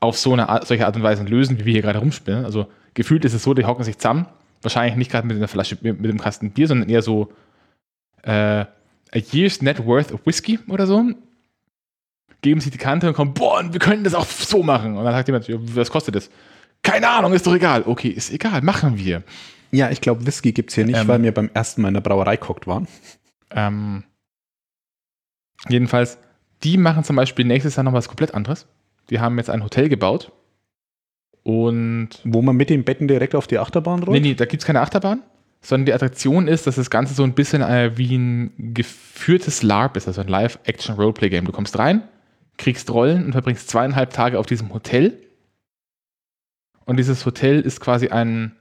auf 0.00 0.16
so 0.18 0.32
eine 0.32 0.60
solche 0.64 0.86
Art 0.86 0.96
und 0.96 1.02
Weise 1.02 1.24
lösen, 1.24 1.58
wie 1.58 1.64
wir 1.64 1.72
hier 1.72 1.82
gerade 1.82 1.98
rumspielen. 1.98 2.44
Also 2.44 2.68
gefühlt 2.94 3.24
ist 3.24 3.34
es 3.34 3.42
so, 3.42 3.54
die 3.54 3.64
hocken 3.64 3.84
sich 3.84 3.98
zusammen, 3.98 4.26
wahrscheinlich 4.62 4.96
nicht 4.96 5.10
gerade 5.10 5.26
mit 5.26 5.36
einer 5.36 5.48
Flasche, 5.48 5.76
mit, 5.80 6.00
mit 6.00 6.10
dem 6.10 6.20
Kasten 6.20 6.52
Bier, 6.52 6.68
sondern 6.68 6.88
eher 6.88 7.02
so 7.02 7.32
äh, 8.22 8.30
a 8.30 9.18
year's 9.32 9.62
net 9.62 9.84
worth 9.84 10.12
of 10.12 10.24
Whisky 10.26 10.58
oder 10.68 10.86
so. 10.86 11.04
Geben 12.44 12.60
sich 12.60 12.70
die 12.70 12.76
Kante 12.76 13.08
und 13.08 13.14
kommen, 13.14 13.32
boah, 13.32 13.64
wir 13.72 13.80
können 13.80 14.04
das 14.04 14.12
auch 14.12 14.26
so 14.26 14.62
machen. 14.62 14.98
Und 14.98 15.04
dann 15.04 15.14
sagt 15.14 15.28
jemand, 15.28 15.46
was 15.74 15.90
kostet 15.90 16.14
das? 16.14 16.28
Keine 16.82 17.08
Ahnung, 17.08 17.32
ist 17.32 17.46
doch 17.46 17.54
egal. 17.54 17.84
Okay, 17.86 18.10
ist 18.10 18.30
egal, 18.30 18.60
machen 18.60 18.98
wir. 18.98 19.22
Ja, 19.70 19.90
ich 19.90 20.02
glaube, 20.02 20.26
Whisky 20.26 20.52
gibt 20.52 20.68
es 20.68 20.74
hier 20.74 20.84
nicht, 20.84 21.00
ähm, 21.00 21.08
weil 21.08 21.22
wir 21.22 21.32
beim 21.32 21.48
ersten 21.54 21.80
Mal 21.80 21.88
in 21.88 21.94
der 21.94 22.02
Brauerei 22.02 22.36
gekocht 22.36 22.66
waren. 22.66 22.86
Ähm, 23.50 24.04
jedenfalls, 25.70 26.18
die 26.62 26.76
machen 26.76 27.02
zum 27.02 27.16
Beispiel 27.16 27.46
nächstes 27.46 27.76
Jahr 27.76 27.84
noch 27.84 27.94
was 27.94 28.08
komplett 28.08 28.34
anderes. 28.34 28.66
Die 29.08 29.20
haben 29.20 29.38
jetzt 29.38 29.48
ein 29.48 29.64
Hotel 29.64 29.88
gebaut. 29.88 30.30
Und. 31.44 32.10
Wo 32.24 32.42
man 32.42 32.56
mit 32.56 32.68
den 32.68 32.84
Betten 32.84 33.08
direkt 33.08 33.34
auf 33.34 33.46
die 33.46 33.58
Achterbahn 33.58 34.02
rollt? 34.02 34.20
Nee, 34.20 34.28
nee, 34.28 34.34
da 34.34 34.44
gibt 34.44 34.62
es 34.62 34.66
keine 34.66 34.82
Achterbahn, 34.82 35.22
sondern 35.62 35.86
die 35.86 35.94
Attraktion 35.94 36.46
ist, 36.46 36.66
dass 36.66 36.74
das 36.74 36.90
Ganze 36.90 37.14
so 37.14 37.22
ein 37.22 37.32
bisschen 37.32 37.62
äh, 37.62 37.96
wie 37.96 38.18
ein 38.18 38.74
geführtes 38.74 39.62
LARP 39.62 39.96
ist, 39.96 40.08
also 40.08 40.20
ein 40.20 40.28
Live-Action-Roleplay-Game. 40.28 41.46
Du 41.46 41.52
kommst 41.52 41.78
rein, 41.78 42.02
kriegst 42.56 42.90
Rollen 42.90 43.26
und 43.26 43.32
verbringst 43.32 43.68
zweieinhalb 43.68 44.10
Tage 44.10 44.38
auf 44.38 44.46
diesem 44.46 44.72
Hotel. 44.72 45.18
Und 46.86 46.98
dieses 46.98 47.24
Hotel 47.26 47.60
ist 47.60 47.80
quasi 47.80 48.08
ein, 48.08 48.56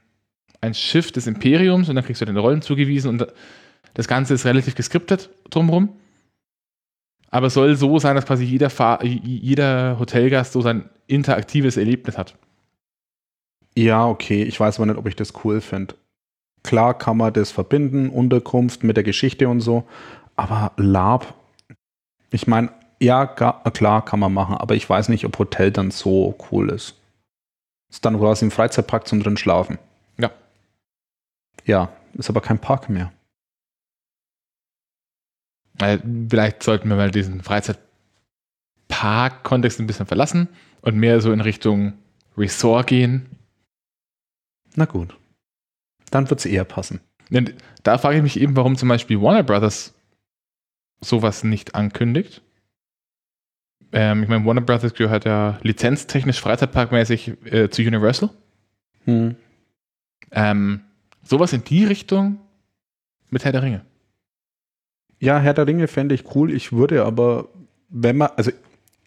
ein 0.62 0.74
Schiff 0.74 1.12
des 1.12 1.28
Imperiums 1.28 1.90
und 1.90 1.96
dann 1.96 2.06
kriegst 2.06 2.22
du 2.22 2.26
deine 2.26 2.40
Rollen 2.40 2.62
zugewiesen 2.62 3.10
und 3.10 3.28
das 3.94 4.08
Ganze 4.08 4.34
ist 4.34 4.46
relativ 4.46 4.76
geskriptet 4.76 5.30
drumherum 5.50 5.90
aber 7.34 7.48
es 7.48 7.56
soll 7.56 7.76
so 7.76 7.98
sein, 7.98 8.16
dass 8.16 8.28
quasi 8.28 8.44
jeder, 8.44 8.70
Fahr 8.70 9.04
jeder 9.04 9.98
Hotelgast 9.98 10.54
so 10.54 10.62
sein 10.62 10.88
interaktives 11.08 11.78
Erlebnis 11.78 12.16
hat. 12.16 12.38
Ja, 13.76 14.06
okay. 14.06 14.44
Ich 14.44 14.60
weiß 14.60 14.78
aber 14.78 14.86
nicht, 14.86 15.00
ob 15.00 15.08
ich 15.08 15.16
das 15.16 15.34
cool 15.44 15.60
finde. 15.60 15.96
Klar 16.62 16.96
kann 16.96 17.18
man 17.18 17.34
das 17.34 17.50
verbinden, 17.50 18.12
Unterkunft 18.12 18.84
mit 18.84 18.98
der 18.98 19.04
Geschichte 19.04 19.50
und 19.50 19.62
so, 19.62 19.88
aber 20.36 20.74
Lab, 20.78 21.34
ich 22.30 22.46
meine, 22.46 22.70
ja, 23.04 23.26
klar 23.26 24.06
kann 24.06 24.20
man 24.20 24.34
machen, 24.34 24.56
aber 24.56 24.76
ich 24.76 24.90
weiß 24.90 25.10
nicht, 25.10 25.26
ob 25.26 25.38
Hotel 25.38 25.72
dann 25.72 25.92
so 25.92 26.38
cool 26.52 26.70
ist. 26.70 26.96
Ist 27.90 28.06
dann 28.06 28.18
quasi 28.18 28.46
im 28.46 28.52
Freizeitpark 28.52 29.08
zum 29.08 29.22
drin 29.22 29.38
schlafen. 29.38 29.78
Ja. 30.18 30.32
Ja, 31.66 31.92
ist 32.14 32.30
aber 32.30 32.42
kein 32.42 32.60
Park 32.60 32.90
mehr. 32.90 33.12
Vielleicht 35.78 36.64
sollten 36.64 36.90
wir 36.90 36.96
mal 36.96 37.12
diesen 37.12 37.42
Freizeitpark-Kontext 37.42 39.80
ein 39.80 39.88
bisschen 39.88 40.06
verlassen 40.06 40.48
und 40.82 40.96
mehr 40.96 41.20
so 41.20 41.32
in 41.32 41.42
Richtung 41.42 41.94
Resort 42.38 42.88
gehen. 42.88 43.26
Na 44.76 44.86
gut. 44.86 45.18
Dann 46.12 46.30
wird 46.30 46.40
es 46.40 46.46
eher 46.46 46.64
passen. 46.64 47.02
Da 47.84 47.98
frage 47.98 48.18
ich 48.18 48.24
mich 48.24 48.40
eben, 48.40 48.56
warum 48.56 48.78
zum 48.78 48.90
Beispiel 48.90 49.22
Warner 49.22 49.44
Brothers 49.44 49.94
sowas 51.02 51.44
nicht 51.44 51.76
ankündigt. 51.76 52.42
Ähm, 53.94 54.24
ich 54.24 54.30
meine, 54.30 54.44
Warner 54.44 54.62
Brothers 54.62 54.96
gehört 54.96 55.26
ja 55.26 55.60
lizenztechnisch 55.62 56.42
freizeitparkmäßig 56.42 57.34
äh, 57.46 57.70
zu 57.70 57.84
Universal. 57.84 58.30
Hm. 59.06 59.36
Ähm, 60.32 60.82
sowas 61.22 61.54
in 61.54 61.64
die 61.64 61.86
Richtung 61.86 62.40
mit 63.30 63.46
Herr 63.46 63.52
der 63.52 63.62
Ringe. 63.62 63.86
Ja, 65.20 65.40
Herr 65.40 65.54
der 65.54 65.68
Ringe 65.68 65.88
fände 65.88 66.16
ich 66.16 66.36
cool. 66.36 66.52
Ich 66.52 66.72
würde 66.72 67.06
aber, 67.06 67.50
wenn 67.90 68.18
man, 68.18 68.30
also 68.36 68.52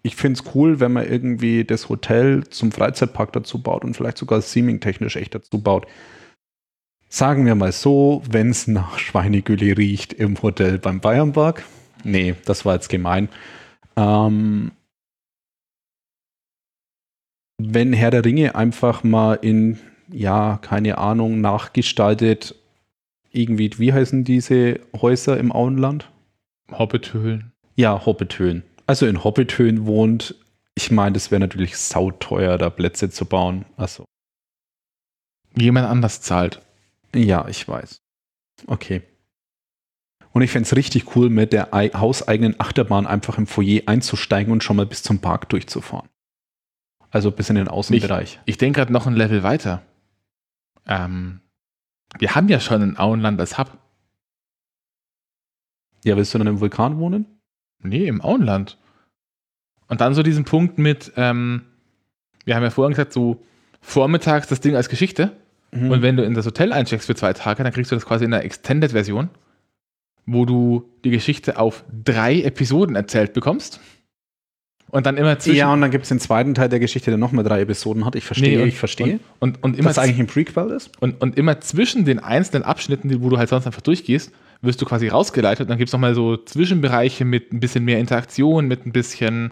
ich 0.02 0.14
finde 0.14 0.40
es 0.40 0.54
cool, 0.54 0.78
wenn 0.78 0.92
man 0.92 1.08
irgendwie 1.08 1.64
das 1.64 1.88
Hotel 1.88 2.44
zum 2.44 2.70
Freizeitpark 2.70 3.32
dazu 3.32 3.60
baut 3.60 3.84
und 3.84 3.94
vielleicht 3.94 4.18
sogar 4.18 4.40
Seaming-technisch 4.40 5.16
echt 5.16 5.34
dazu 5.34 5.60
baut. 5.60 5.86
Sagen 7.08 7.44
wir 7.44 7.56
mal 7.56 7.72
so, 7.72 8.22
wenn 8.30 8.50
es 8.50 8.68
nach 8.68 8.98
Schweinegülle 8.98 9.76
riecht 9.76 10.12
im 10.12 10.40
Hotel 10.40 10.78
beim 10.78 11.00
Bayernpark. 11.00 11.64
Nee, 12.04 12.36
das 12.44 12.64
war 12.64 12.74
jetzt 12.74 12.88
gemein. 12.88 13.28
Ähm, 13.96 14.72
wenn 17.58 17.92
Herr 17.92 18.10
der 18.10 18.24
Ringe 18.24 18.54
einfach 18.54 19.02
mal 19.02 19.34
in, 19.34 19.78
ja, 20.10 20.58
keine 20.58 20.98
Ahnung, 20.98 21.40
nachgestaltet 21.40 22.54
irgendwie, 23.32 23.70
wie 23.78 23.92
heißen 23.92 24.24
diese 24.24 24.80
Häuser 24.94 25.38
im 25.38 25.52
Auenland? 25.52 26.10
Hobbithöhlen. 26.70 27.52
Ja, 27.76 28.04
Hobbithöhlen. 28.04 28.62
Also 28.86 29.06
in 29.06 29.22
Hobbithöhlen 29.22 29.86
wohnt, 29.86 30.34
ich 30.74 30.90
meine, 30.90 31.12
das 31.12 31.30
wäre 31.30 31.40
natürlich 31.40 31.76
sauteuer, 31.76 32.58
da 32.58 32.70
Plätze 32.70 33.10
zu 33.10 33.24
bauen. 33.26 33.64
Also. 33.76 34.04
Jemand 35.56 35.86
anders 35.86 36.20
zahlt. 36.20 36.60
Ja, 37.14 37.46
ich 37.48 37.66
weiß. 37.66 37.98
Okay. 38.66 39.02
Und 40.36 40.42
ich 40.42 40.50
fände 40.50 40.66
es 40.66 40.76
richtig 40.76 41.16
cool, 41.16 41.30
mit 41.30 41.54
der 41.54 41.70
hauseigenen 41.72 42.60
Achterbahn 42.60 43.06
einfach 43.06 43.38
im 43.38 43.46
Foyer 43.46 43.80
einzusteigen 43.86 44.52
und 44.52 44.62
schon 44.62 44.76
mal 44.76 44.84
bis 44.84 45.02
zum 45.02 45.18
Park 45.18 45.48
durchzufahren. 45.48 46.10
Also 47.10 47.30
bis 47.30 47.48
in 47.48 47.56
den 47.56 47.68
Außenbereich. 47.68 48.40
Ich, 48.44 48.52
ich 48.52 48.58
denke 48.58 48.80
gerade 48.80 48.92
noch 48.92 49.06
ein 49.06 49.14
Level 49.14 49.42
weiter. 49.42 49.80
Ähm, 50.86 51.40
wir 52.18 52.34
haben 52.34 52.50
ja 52.50 52.60
schon 52.60 52.82
ein 52.82 52.98
Auenland 52.98 53.40
als 53.40 53.56
Hub. 53.56 53.78
Ja, 56.04 56.18
willst 56.18 56.34
du 56.34 56.38
dann 56.38 56.48
im 56.48 56.60
Vulkan 56.60 56.98
wohnen? 56.98 57.24
Nee, 57.82 58.06
im 58.06 58.20
Auenland. 58.20 58.76
Und 59.88 60.02
dann 60.02 60.12
so 60.12 60.22
diesen 60.22 60.44
Punkt 60.44 60.76
mit, 60.76 61.14
ähm, 61.16 61.62
wir 62.44 62.56
haben 62.56 62.62
ja 62.62 62.68
vorhin 62.68 62.92
gesagt, 62.92 63.14
so 63.14 63.42
vormittags 63.80 64.48
das 64.48 64.60
Ding 64.60 64.76
als 64.76 64.90
Geschichte. 64.90 65.34
Mhm. 65.70 65.92
Und 65.92 66.02
wenn 66.02 66.18
du 66.18 66.24
in 66.24 66.34
das 66.34 66.44
Hotel 66.44 66.74
eincheckst 66.74 67.06
für 67.06 67.14
zwei 67.14 67.32
Tage, 67.32 67.62
dann 67.64 67.72
kriegst 67.72 67.90
du 67.90 67.96
das 67.96 68.04
quasi 68.04 68.26
in 68.26 68.32
der 68.32 68.44
Extended-Version, 68.44 69.30
wo 70.26 70.44
du 70.44 70.90
die 71.04 71.10
Geschichte 71.10 71.58
auf 71.58 71.84
drei 72.04 72.42
Episoden 72.42 72.96
erzählt 72.96 73.32
bekommst. 73.32 73.80
Und 74.90 75.04
dann 75.06 75.16
immer 75.16 75.38
zwischen. 75.38 75.56
Ja, 75.56 75.72
und 75.72 75.80
dann 75.80 75.90
gibt 75.90 76.04
es 76.04 76.08
den 76.08 76.20
zweiten 76.20 76.54
Teil 76.54 76.68
der 76.68 76.78
Geschichte, 76.78 77.10
der 77.10 77.18
nochmal 77.18 77.44
drei 77.44 77.60
Episoden 77.60 78.04
hat. 78.04 78.14
Ich 78.14 78.24
verstehe, 78.24 78.56
Nee, 78.56 78.62
und- 78.62 78.68
ich 78.68 78.78
verstehe. 78.78 79.20
Und, 79.40 79.56
und, 79.56 79.64
und 79.64 79.78
immer 79.78 79.90
Was 79.90 79.98
eigentlich 79.98 80.20
ein 80.20 80.26
Prequel 80.26 80.70
ist? 80.70 80.90
Und, 81.00 81.20
und 81.20 81.36
immer 81.36 81.60
zwischen 81.60 82.04
den 82.04 82.18
einzelnen 82.18 82.62
Abschnitten, 82.62 83.22
wo 83.22 83.28
du 83.28 83.38
halt 83.38 83.48
sonst 83.48 83.66
einfach 83.66 83.80
durchgehst, 83.80 84.32
wirst 84.62 84.80
du 84.80 84.86
quasi 84.86 85.08
rausgeleitet. 85.08 85.68
Dann 85.68 85.76
gibt 85.78 85.88
es 85.88 85.92
nochmal 85.92 86.14
so 86.14 86.36
Zwischenbereiche 86.36 87.24
mit 87.24 87.52
ein 87.52 87.60
bisschen 87.60 87.84
mehr 87.84 87.98
Interaktion, 87.98 88.66
mit 88.68 88.86
ein 88.86 88.92
bisschen 88.92 89.50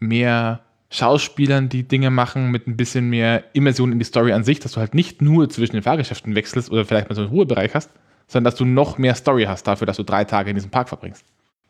mehr 0.00 0.60
Schauspielern, 0.90 1.68
die 1.68 1.82
Dinge 1.84 2.10
machen, 2.10 2.50
mit 2.50 2.66
ein 2.66 2.76
bisschen 2.76 3.08
mehr 3.08 3.44
Immersion 3.52 3.90
in 3.90 3.98
die 3.98 4.04
Story 4.04 4.32
an 4.32 4.44
sich, 4.44 4.60
dass 4.60 4.72
du 4.72 4.80
halt 4.80 4.94
nicht 4.94 5.22
nur 5.22 5.48
zwischen 5.48 5.72
den 5.74 5.82
Fahrgeschäften 5.82 6.34
wechselst 6.34 6.70
oder 6.70 6.84
vielleicht 6.84 7.08
mal 7.08 7.14
so 7.14 7.22
einen 7.22 7.30
Ruhebereich 7.30 7.74
hast, 7.74 7.90
sondern 8.34 8.50
dass 8.50 8.58
du 8.58 8.64
noch 8.64 8.98
mehr 8.98 9.14
Story 9.14 9.44
hast 9.44 9.68
dafür, 9.68 9.86
dass 9.86 9.96
du 9.96 10.02
drei 10.02 10.24
Tage 10.24 10.50
in 10.50 10.56
diesem 10.56 10.72
Park 10.72 10.88
verbringst. 10.88 11.24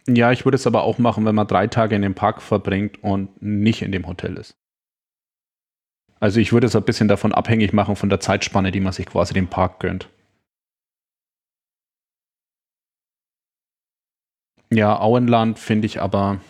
Ja, 0.09 0.33
ich 0.33 0.47
würde 0.47 0.57
es 0.57 0.67
aber 0.67 0.83
auch 0.83 0.97
machen, 0.97 1.27
wenn 1.27 1.35
man 1.35 1.47
drei 1.47 1.67
Tage 1.67 1.95
in 1.95 2.01
dem 2.01 2.15
Park 2.15 2.41
verbringt 2.41 3.03
und 3.05 3.43
nicht 3.43 3.83
in 3.83 3.93
dem 3.93 4.07
Hotel 4.07 4.39
ist. 4.39 4.57
Also 6.21 6.41
ich 6.41 6.55
würde 6.55 6.67
es 6.67 6.75
ein 6.75 6.85
bisschen 6.85 7.07
davon 7.07 7.35
abhängig 7.35 7.75
machen 7.75 7.97
von 7.97 8.09
der 8.09 8.19
Zeitspanne, 8.19 8.71
die 8.73 8.81
man 8.81 8.95
sich 8.95 9.05
quasi 9.05 9.35
dem 9.35 9.49
Park 9.49 9.79
gönnt. 9.79 10.09
Ja, 14.73 14.99
Auenland 14.99 15.59
finde 15.59 15.85
ich 15.85 16.01
aber. 16.01 16.41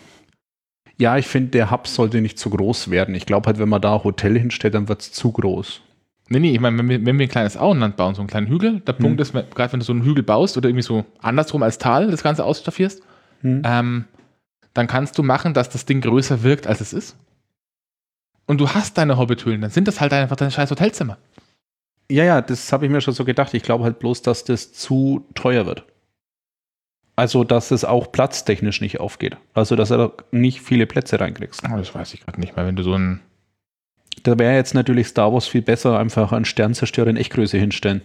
Ja, 0.97 1.17
ich 1.17 1.27
finde, 1.27 1.51
der 1.51 1.71
Hub 1.71 1.87
sollte 1.87 2.21
nicht 2.21 2.39
zu 2.39 2.49
groß 2.49 2.89
werden. 2.89 3.15
Ich 3.15 3.25
glaube 3.25 3.47
halt, 3.47 3.59
wenn 3.59 3.67
man 3.67 3.81
da 3.81 3.95
ein 3.95 4.03
Hotel 4.05 4.39
hinstellt, 4.39 4.75
dann 4.75 4.87
wird 4.87 5.01
es 5.01 5.11
zu 5.11 5.33
groß. 5.33 5.81
Nee, 6.27 6.39
nee, 6.39 6.51
ich 6.53 6.59
meine, 6.59 6.77
wenn 6.77 6.89
wir, 6.89 7.05
wenn 7.05 7.19
wir 7.19 7.27
ein 7.27 7.29
kleines 7.29 7.55
Auenland 7.55 7.97
bauen, 7.97 8.15
so 8.15 8.21
einen 8.21 8.27
kleinen 8.29 8.47
Hügel, 8.47 8.79
der 8.79 8.93
Punkt 8.93 9.21
ist, 9.21 9.33
gerade 9.33 9.71
wenn 9.73 9.79
du 9.79 9.85
so 9.85 9.93
einen 9.93 10.03
Hügel 10.03 10.23
baust 10.23 10.57
oder 10.57 10.69
irgendwie 10.69 10.81
so 10.83 11.05
andersrum 11.19 11.61
als 11.61 11.77
Tal 11.77 12.09
das 12.09 12.23
Ganze 12.23 12.43
ausstaffierst, 12.43 13.03
Hm. 13.41 13.61
ähm, 13.63 14.05
dann 14.73 14.87
kannst 14.87 15.17
du 15.17 15.23
machen, 15.23 15.53
dass 15.53 15.69
das 15.69 15.85
Ding 15.85 16.01
größer 16.01 16.41
wirkt, 16.41 16.67
als 16.67 16.81
es 16.81 16.93
ist. 16.93 17.15
Und 18.47 18.59
du 18.59 18.69
hast 18.69 18.97
deine 18.97 19.17
Hobbithöhlen, 19.17 19.61
dann 19.61 19.69
sind 19.71 19.87
das 19.87 20.01
halt 20.01 20.13
einfach 20.13 20.35
deine 20.35 20.51
scheiß 20.51 20.71
Hotelzimmer. 20.71 21.17
Ja, 22.09 22.23
ja, 22.23 22.41
das 22.41 22.71
habe 22.71 22.85
ich 22.85 22.91
mir 22.91 23.01
schon 23.01 23.13
so 23.13 23.25
gedacht. 23.25 23.53
Ich 23.53 23.63
glaube 23.63 23.83
halt 23.83 23.99
bloß, 23.99 24.21
dass 24.21 24.43
das 24.43 24.73
zu 24.73 25.25
teuer 25.33 25.65
wird. 25.65 25.85
Also, 27.15 27.43
dass 27.43 27.71
es 27.71 27.85
auch 27.85 28.11
platztechnisch 28.11 28.81
nicht 28.81 28.99
aufgeht. 28.99 29.37
Also, 29.53 29.75
dass 29.75 29.89
du 29.89 29.97
da 29.97 30.11
nicht 30.31 30.61
viele 30.61 30.85
Plätze 30.85 31.19
reinkriegst. 31.19 31.63
Oh, 31.71 31.77
das 31.77 31.95
weiß 31.95 32.13
ich 32.13 32.21
gerade 32.21 32.39
nicht 32.39 32.55
mehr, 32.55 32.65
wenn 32.65 32.75
du 32.75 32.83
so 32.83 32.93
ein. 32.93 33.21
Da 34.23 34.39
wäre 34.39 34.55
jetzt 34.55 34.73
natürlich 34.73 35.07
Star 35.07 35.31
Wars 35.33 35.47
viel 35.47 35.61
besser, 35.61 35.99
einfach 35.99 36.31
einen 36.31 36.45
Sternzerstörer 36.45 37.09
in 37.09 37.17
Echtgröße 37.17 37.57
hinstellen. 37.57 38.01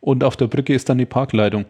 Und 0.00 0.24
auf 0.24 0.36
der 0.36 0.48
Brücke 0.48 0.74
ist 0.74 0.88
dann 0.88 0.98
die 0.98 1.06
Parkleitung. 1.06 1.64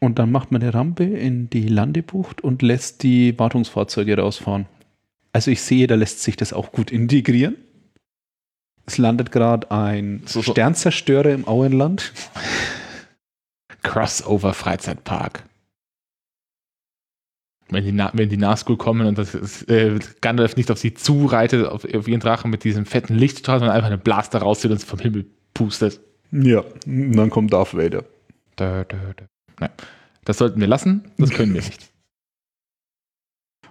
Und 0.00 0.18
dann 0.18 0.30
macht 0.30 0.52
man 0.52 0.62
eine 0.62 0.74
Rampe 0.74 1.04
in 1.04 1.50
die 1.50 1.66
Landebucht 1.68 2.40
und 2.40 2.62
lässt 2.62 3.02
die 3.02 3.38
Wartungsfahrzeuge 3.38 4.18
rausfahren. 4.18 4.66
Also 5.32 5.50
ich 5.50 5.60
sehe, 5.60 5.86
da 5.86 5.96
lässt 5.96 6.22
sich 6.22 6.36
das 6.36 6.52
auch 6.52 6.70
gut 6.72 6.92
integrieren. 6.92 7.56
Es 8.88 8.96
landet 8.96 9.30
gerade 9.32 9.70
ein 9.70 10.22
So- 10.24 10.40
so- 10.40 10.52
Sternzerstörer 10.52 11.30
im 11.30 11.46
Auenland. 11.46 12.10
Crossover-Freizeitpark. 13.82 15.44
Wenn 17.70 17.84
die, 17.84 17.92
Na 17.92 18.10
wenn 18.14 18.30
die 18.30 18.38
Nazgul 18.38 18.78
kommen 18.78 19.06
und 19.06 19.18
das 19.18 19.34
ist, 19.34 19.68
äh, 19.68 19.98
Gandalf 20.22 20.56
nicht 20.56 20.70
auf 20.70 20.78
sie 20.78 20.94
zureitet, 20.94 21.66
auf, 21.66 21.84
auf 21.84 22.08
ihren 22.08 22.20
Drachen 22.20 22.50
mit 22.50 22.64
diesem 22.64 22.86
fetten 22.86 23.14
Lichtstrahl, 23.14 23.58
sondern 23.58 23.76
einfach 23.76 23.90
einen 23.90 24.00
Blaster 24.00 24.38
rauszieht 24.38 24.70
und 24.70 24.78
es 24.78 24.84
vom 24.84 24.98
Himmel 24.98 25.26
pustet. 25.52 26.00
Ja, 26.32 26.60
und 26.86 27.12
dann 27.12 27.28
kommt 27.28 27.52
Darth 27.52 27.74
Vader. 27.76 28.04
Dö, 28.58 28.84
dö, 28.84 28.96
dö. 29.18 29.24
Nein, 29.60 29.70
das 30.24 30.38
sollten 30.38 30.60
wir 30.60 30.66
lassen, 30.66 31.12
das 31.18 31.28
können 31.30 31.52
wir 31.52 31.60
nicht. 31.66 31.90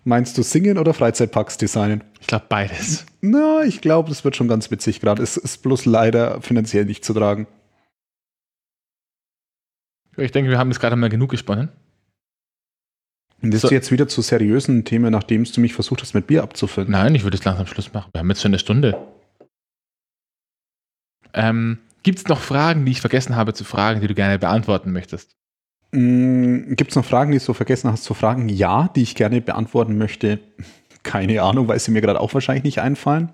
Meinst 0.08 0.38
du 0.38 0.42
singen 0.42 0.78
oder 0.78 0.94
Freizeitparks 0.94 1.58
designen? 1.58 2.02
Ich 2.22 2.28
glaube 2.28 2.46
beides. 2.48 3.06
Na, 3.20 3.64
ich 3.66 3.82
glaube, 3.82 4.08
das 4.08 4.24
wird 4.24 4.38
schon 4.38 4.48
ganz 4.48 4.72
witzig 4.72 5.02
gerade. 5.02 5.22
Es 5.22 5.36
ist 5.36 5.58
bloß 5.64 5.84
leider 5.86 6.42
finanziell 6.42 6.86
nicht 6.86 7.04
zu 7.04 7.14
tragen. 7.14 7.46
Ich 10.16 10.32
denke, 10.32 10.50
wir 10.50 10.60
haben 10.60 10.72
jetzt 10.72 10.80
gerade 10.80 10.96
mal 10.96 11.10
genug 11.10 11.30
gesponnen. 11.32 11.68
Willst 13.42 13.64
So- 13.64 13.68
du 13.68 13.74
jetzt 13.76 13.92
wieder 13.92 14.08
zu 14.08 14.22
seriösen 14.22 14.86
Themen, 14.86 15.12
nachdem 15.12 15.44
du 15.44 15.60
mich 15.60 15.74
versucht 15.74 16.02
hast, 16.02 16.14
mit 16.14 16.26
Bier 16.26 16.42
abzufüllen? 16.42 16.90
Nein, 16.90 17.14
ich 17.14 17.24
würde 17.24 17.36
jetzt 17.36 17.44
langsam 17.44 17.68
Schluss 17.68 17.92
machen. 17.92 18.10
Wir 18.14 18.20
haben 18.20 18.30
jetzt 18.30 18.42
schon 18.42 18.52
eine 18.52 18.60
Stunde. 18.60 18.98
Ähm, 21.34 21.80
Gibt 22.04 22.20
es 22.20 22.28
noch 22.28 22.40
Fragen, 22.40 22.86
die 22.86 22.94
ich 22.94 23.02
vergessen 23.02 23.36
habe 23.36 23.54
zu 23.54 23.66
fragen, 23.66 24.00
die 24.00 24.08
du 24.08 24.16
gerne 24.16 24.40
beantworten 24.40 24.94
möchtest? 24.94 25.36
Gibt 25.92 26.90
es 26.92 26.96
noch 26.96 27.06
Fragen, 27.06 27.32
die 27.32 27.40
du 27.40 27.54
vergessen 27.54 27.92
hast 27.92 28.04
zu 28.04 28.14
fragen? 28.14 28.50
Ja, 28.50 28.90
die 28.96 29.04
ich 29.04 29.16
gerne 29.16 29.42
beantworten 29.42 29.98
möchte. 29.98 30.40
Keine 31.04 31.42
Ahnung, 31.42 31.68
weil 31.68 31.80
sie 31.80 31.92
mir 31.92 32.02
gerade 32.02 32.20
auch 32.20 32.34
wahrscheinlich 32.34 32.66
nicht 32.66 32.80
einfallen. 32.80 33.30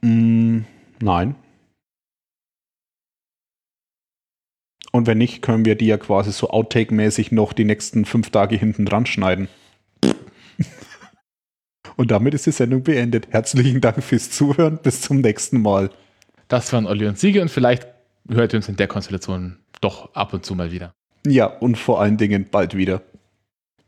Mm, 0.00 0.60
nein. 1.00 1.36
Und 4.90 5.06
wenn 5.06 5.18
nicht, 5.18 5.42
können 5.42 5.64
wir 5.64 5.76
die 5.76 5.86
ja 5.86 5.98
quasi 5.98 6.32
so 6.32 6.50
Outtake-mäßig 6.50 7.30
noch 7.30 7.52
die 7.52 7.64
nächsten 7.64 8.04
fünf 8.04 8.30
Tage 8.30 8.56
hinten 8.56 8.86
dran 8.86 9.06
schneiden. 9.06 9.48
Und 11.96 12.10
damit 12.10 12.34
ist 12.34 12.46
die 12.46 12.52
Sendung 12.52 12.82
beendet. 12.82 13.28
Herzlichen 13.30 13.80
Dank 13.80 14.02
fürs 14.02 14.30
Zuhören. 14.30 14.78
Bis 14.82 15.00
zum 15.02 15.20
nächsten 15.20 15.60
Mal. 15.60 15.90
Das 16.48 16.72
waren 16.72 16.86
Olli 16.86 17.06
und 17.06 17.18
Siege 17.18 17.42
und 17.42 17.50
vielleicht 17.50 17.88
hört 18.28 18.52
ihr 18.52 18.58
uns 18.58 18.68
in 18.68 18.76
der 18.76 18.88
Konstellation 18.88 19.58
doch 19.80 20.14
ab 20.14 20.32
und 20.32 20.44
zu 20.44 20.54
mal 20.54 20.72
wieder. 20.72 20.94
Ja, 21.26 21.46
und 21.46 21.76
vor 21.76 22.00
allen 22.00 22.16
Dingen 22.16 22.48
bald 22.50 22.76
wieder. 22.76 23.02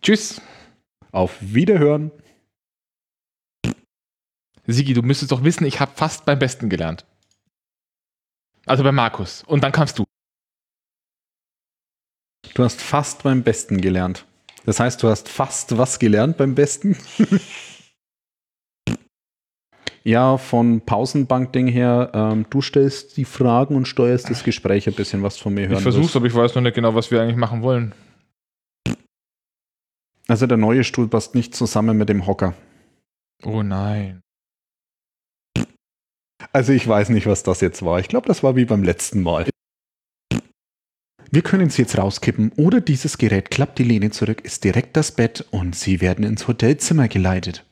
Tschüss. 0.02 0.40
Auf 1.12 1.36
Wiederhören. 1.40 2.10
Sigi, 4.66 4.92
du 4.92 5.02
müsstest 5.02 5.32
doch 5.32 5.44
wissen, 5.44 5.64
ich 5.64 5.80
habe 5.80 5.92
fast 5.94 6.26
beim 6.26 6.38
Besten 6.38 6.68
gelernt. 6.68 7.06
Also 8.66 8.82
bei 8.82 8.92
Markus. 8.92 9.42
Und 9.44 9.64
dann 9.64 9.72
kamst 9.72 9.98
du. 9.98 10.04
Du 12.54 12.64
hast 12.64 12.80
fast 12.80 13.22
beim 13.22 13.42
Besten 13.42 13.80
gelernt. 13.80 14.26
Das 14.66 14.80
heißt, 14.80 15.02
du 15.02 15.08
hast 15.08 15.28
fast 15.28 15.78
was 15.78 15.98
gelernt 15.98 16.36
beim 16.36 16.54
Besten? 16.54 16.98
ja, 20.08 20.38
von 20.38 20.80
Pausenbank-Ding 20.80 21.66
her, 21.66 22.10
ähm, 22.14 22.46
du 22.48 22.62
stellst 22.62 23.18
die 23.18 23.26
Fragen 23.26 23.76
und 23.76 23.86
steuerst 23.86 24.30
das 24.30 24.42
Gespräch 24.42 24.88
ein 24.88 24.94
bisschen, 24.94 25.22
was 25.22 25.36
von 25.36 25.52
mir 25.52 25.68
hören 25.68 25.76
Ich 25.76 25.82
versuch's, 25.82 26.06
wirst. 26.06 26.16
aber 26.16 26.26
ich 26.26 26.34
weiß 26.34 26.54
noch 26.54 26.62
nicht 26.62 26.74
genau, 26.74 26.94
was 26.94 27.10
wir 27.10 27.20
eigentlich 27.20 27.36
machen 27.36 27.60
wollen. 27.60 27.92
Also 30.26 30.46
der 30.46 30.56
neue 30.56 30.82
Stuhl 30.82 31.08
passt 31.08 31.34
nicht 31.34 31.54
zusammen 31.54 31.98
mit 31.98 32.08
dem 32.08 32.26
Hocker. 32.26 32.54
Oh 33.44 33.62
nein. 33.62 34.22
Also 36.52 36.72
ich 36.72 36.88
weiß 36.88 37.10
nicht, 37.10 37.26
was 37.26 37.42
das 37.42 37.60
jetzt 37.60 37.84
war. 37.84 38.00
Ich 38.00 38.08
glaube, 38.08 38.28
das 38.28 38.42
war 38.42 38.56
wie 38.56 38.64
beim 38.64 38.82
letzten 38.82 39.20
Mal. 39.20 39.44
Wir 41.30 41.42
können 41.42 41.68
sie 41.68 41.82
jetzt 41.82 41.98
rauskippen 41.98 42.52
oder 42.56 42.80
dieses 42.80 43.18
Gerät 43.18 43.50
klappt 43.50 43.78
die 43.78 43.84
Lehne 43.84 44.10
zurück, 44.10 44.40
ist 44.40 44.64
direkt 44.64 44.96
das 44.96 45.12
Bett 45.12 45.44
und 45.50 45.76
sie 45.76 46.00
werden 46.00 46.24
ins 46.24 46.48
Hotelzimmer 46.48 47.08
geleitet. 47.08 47.67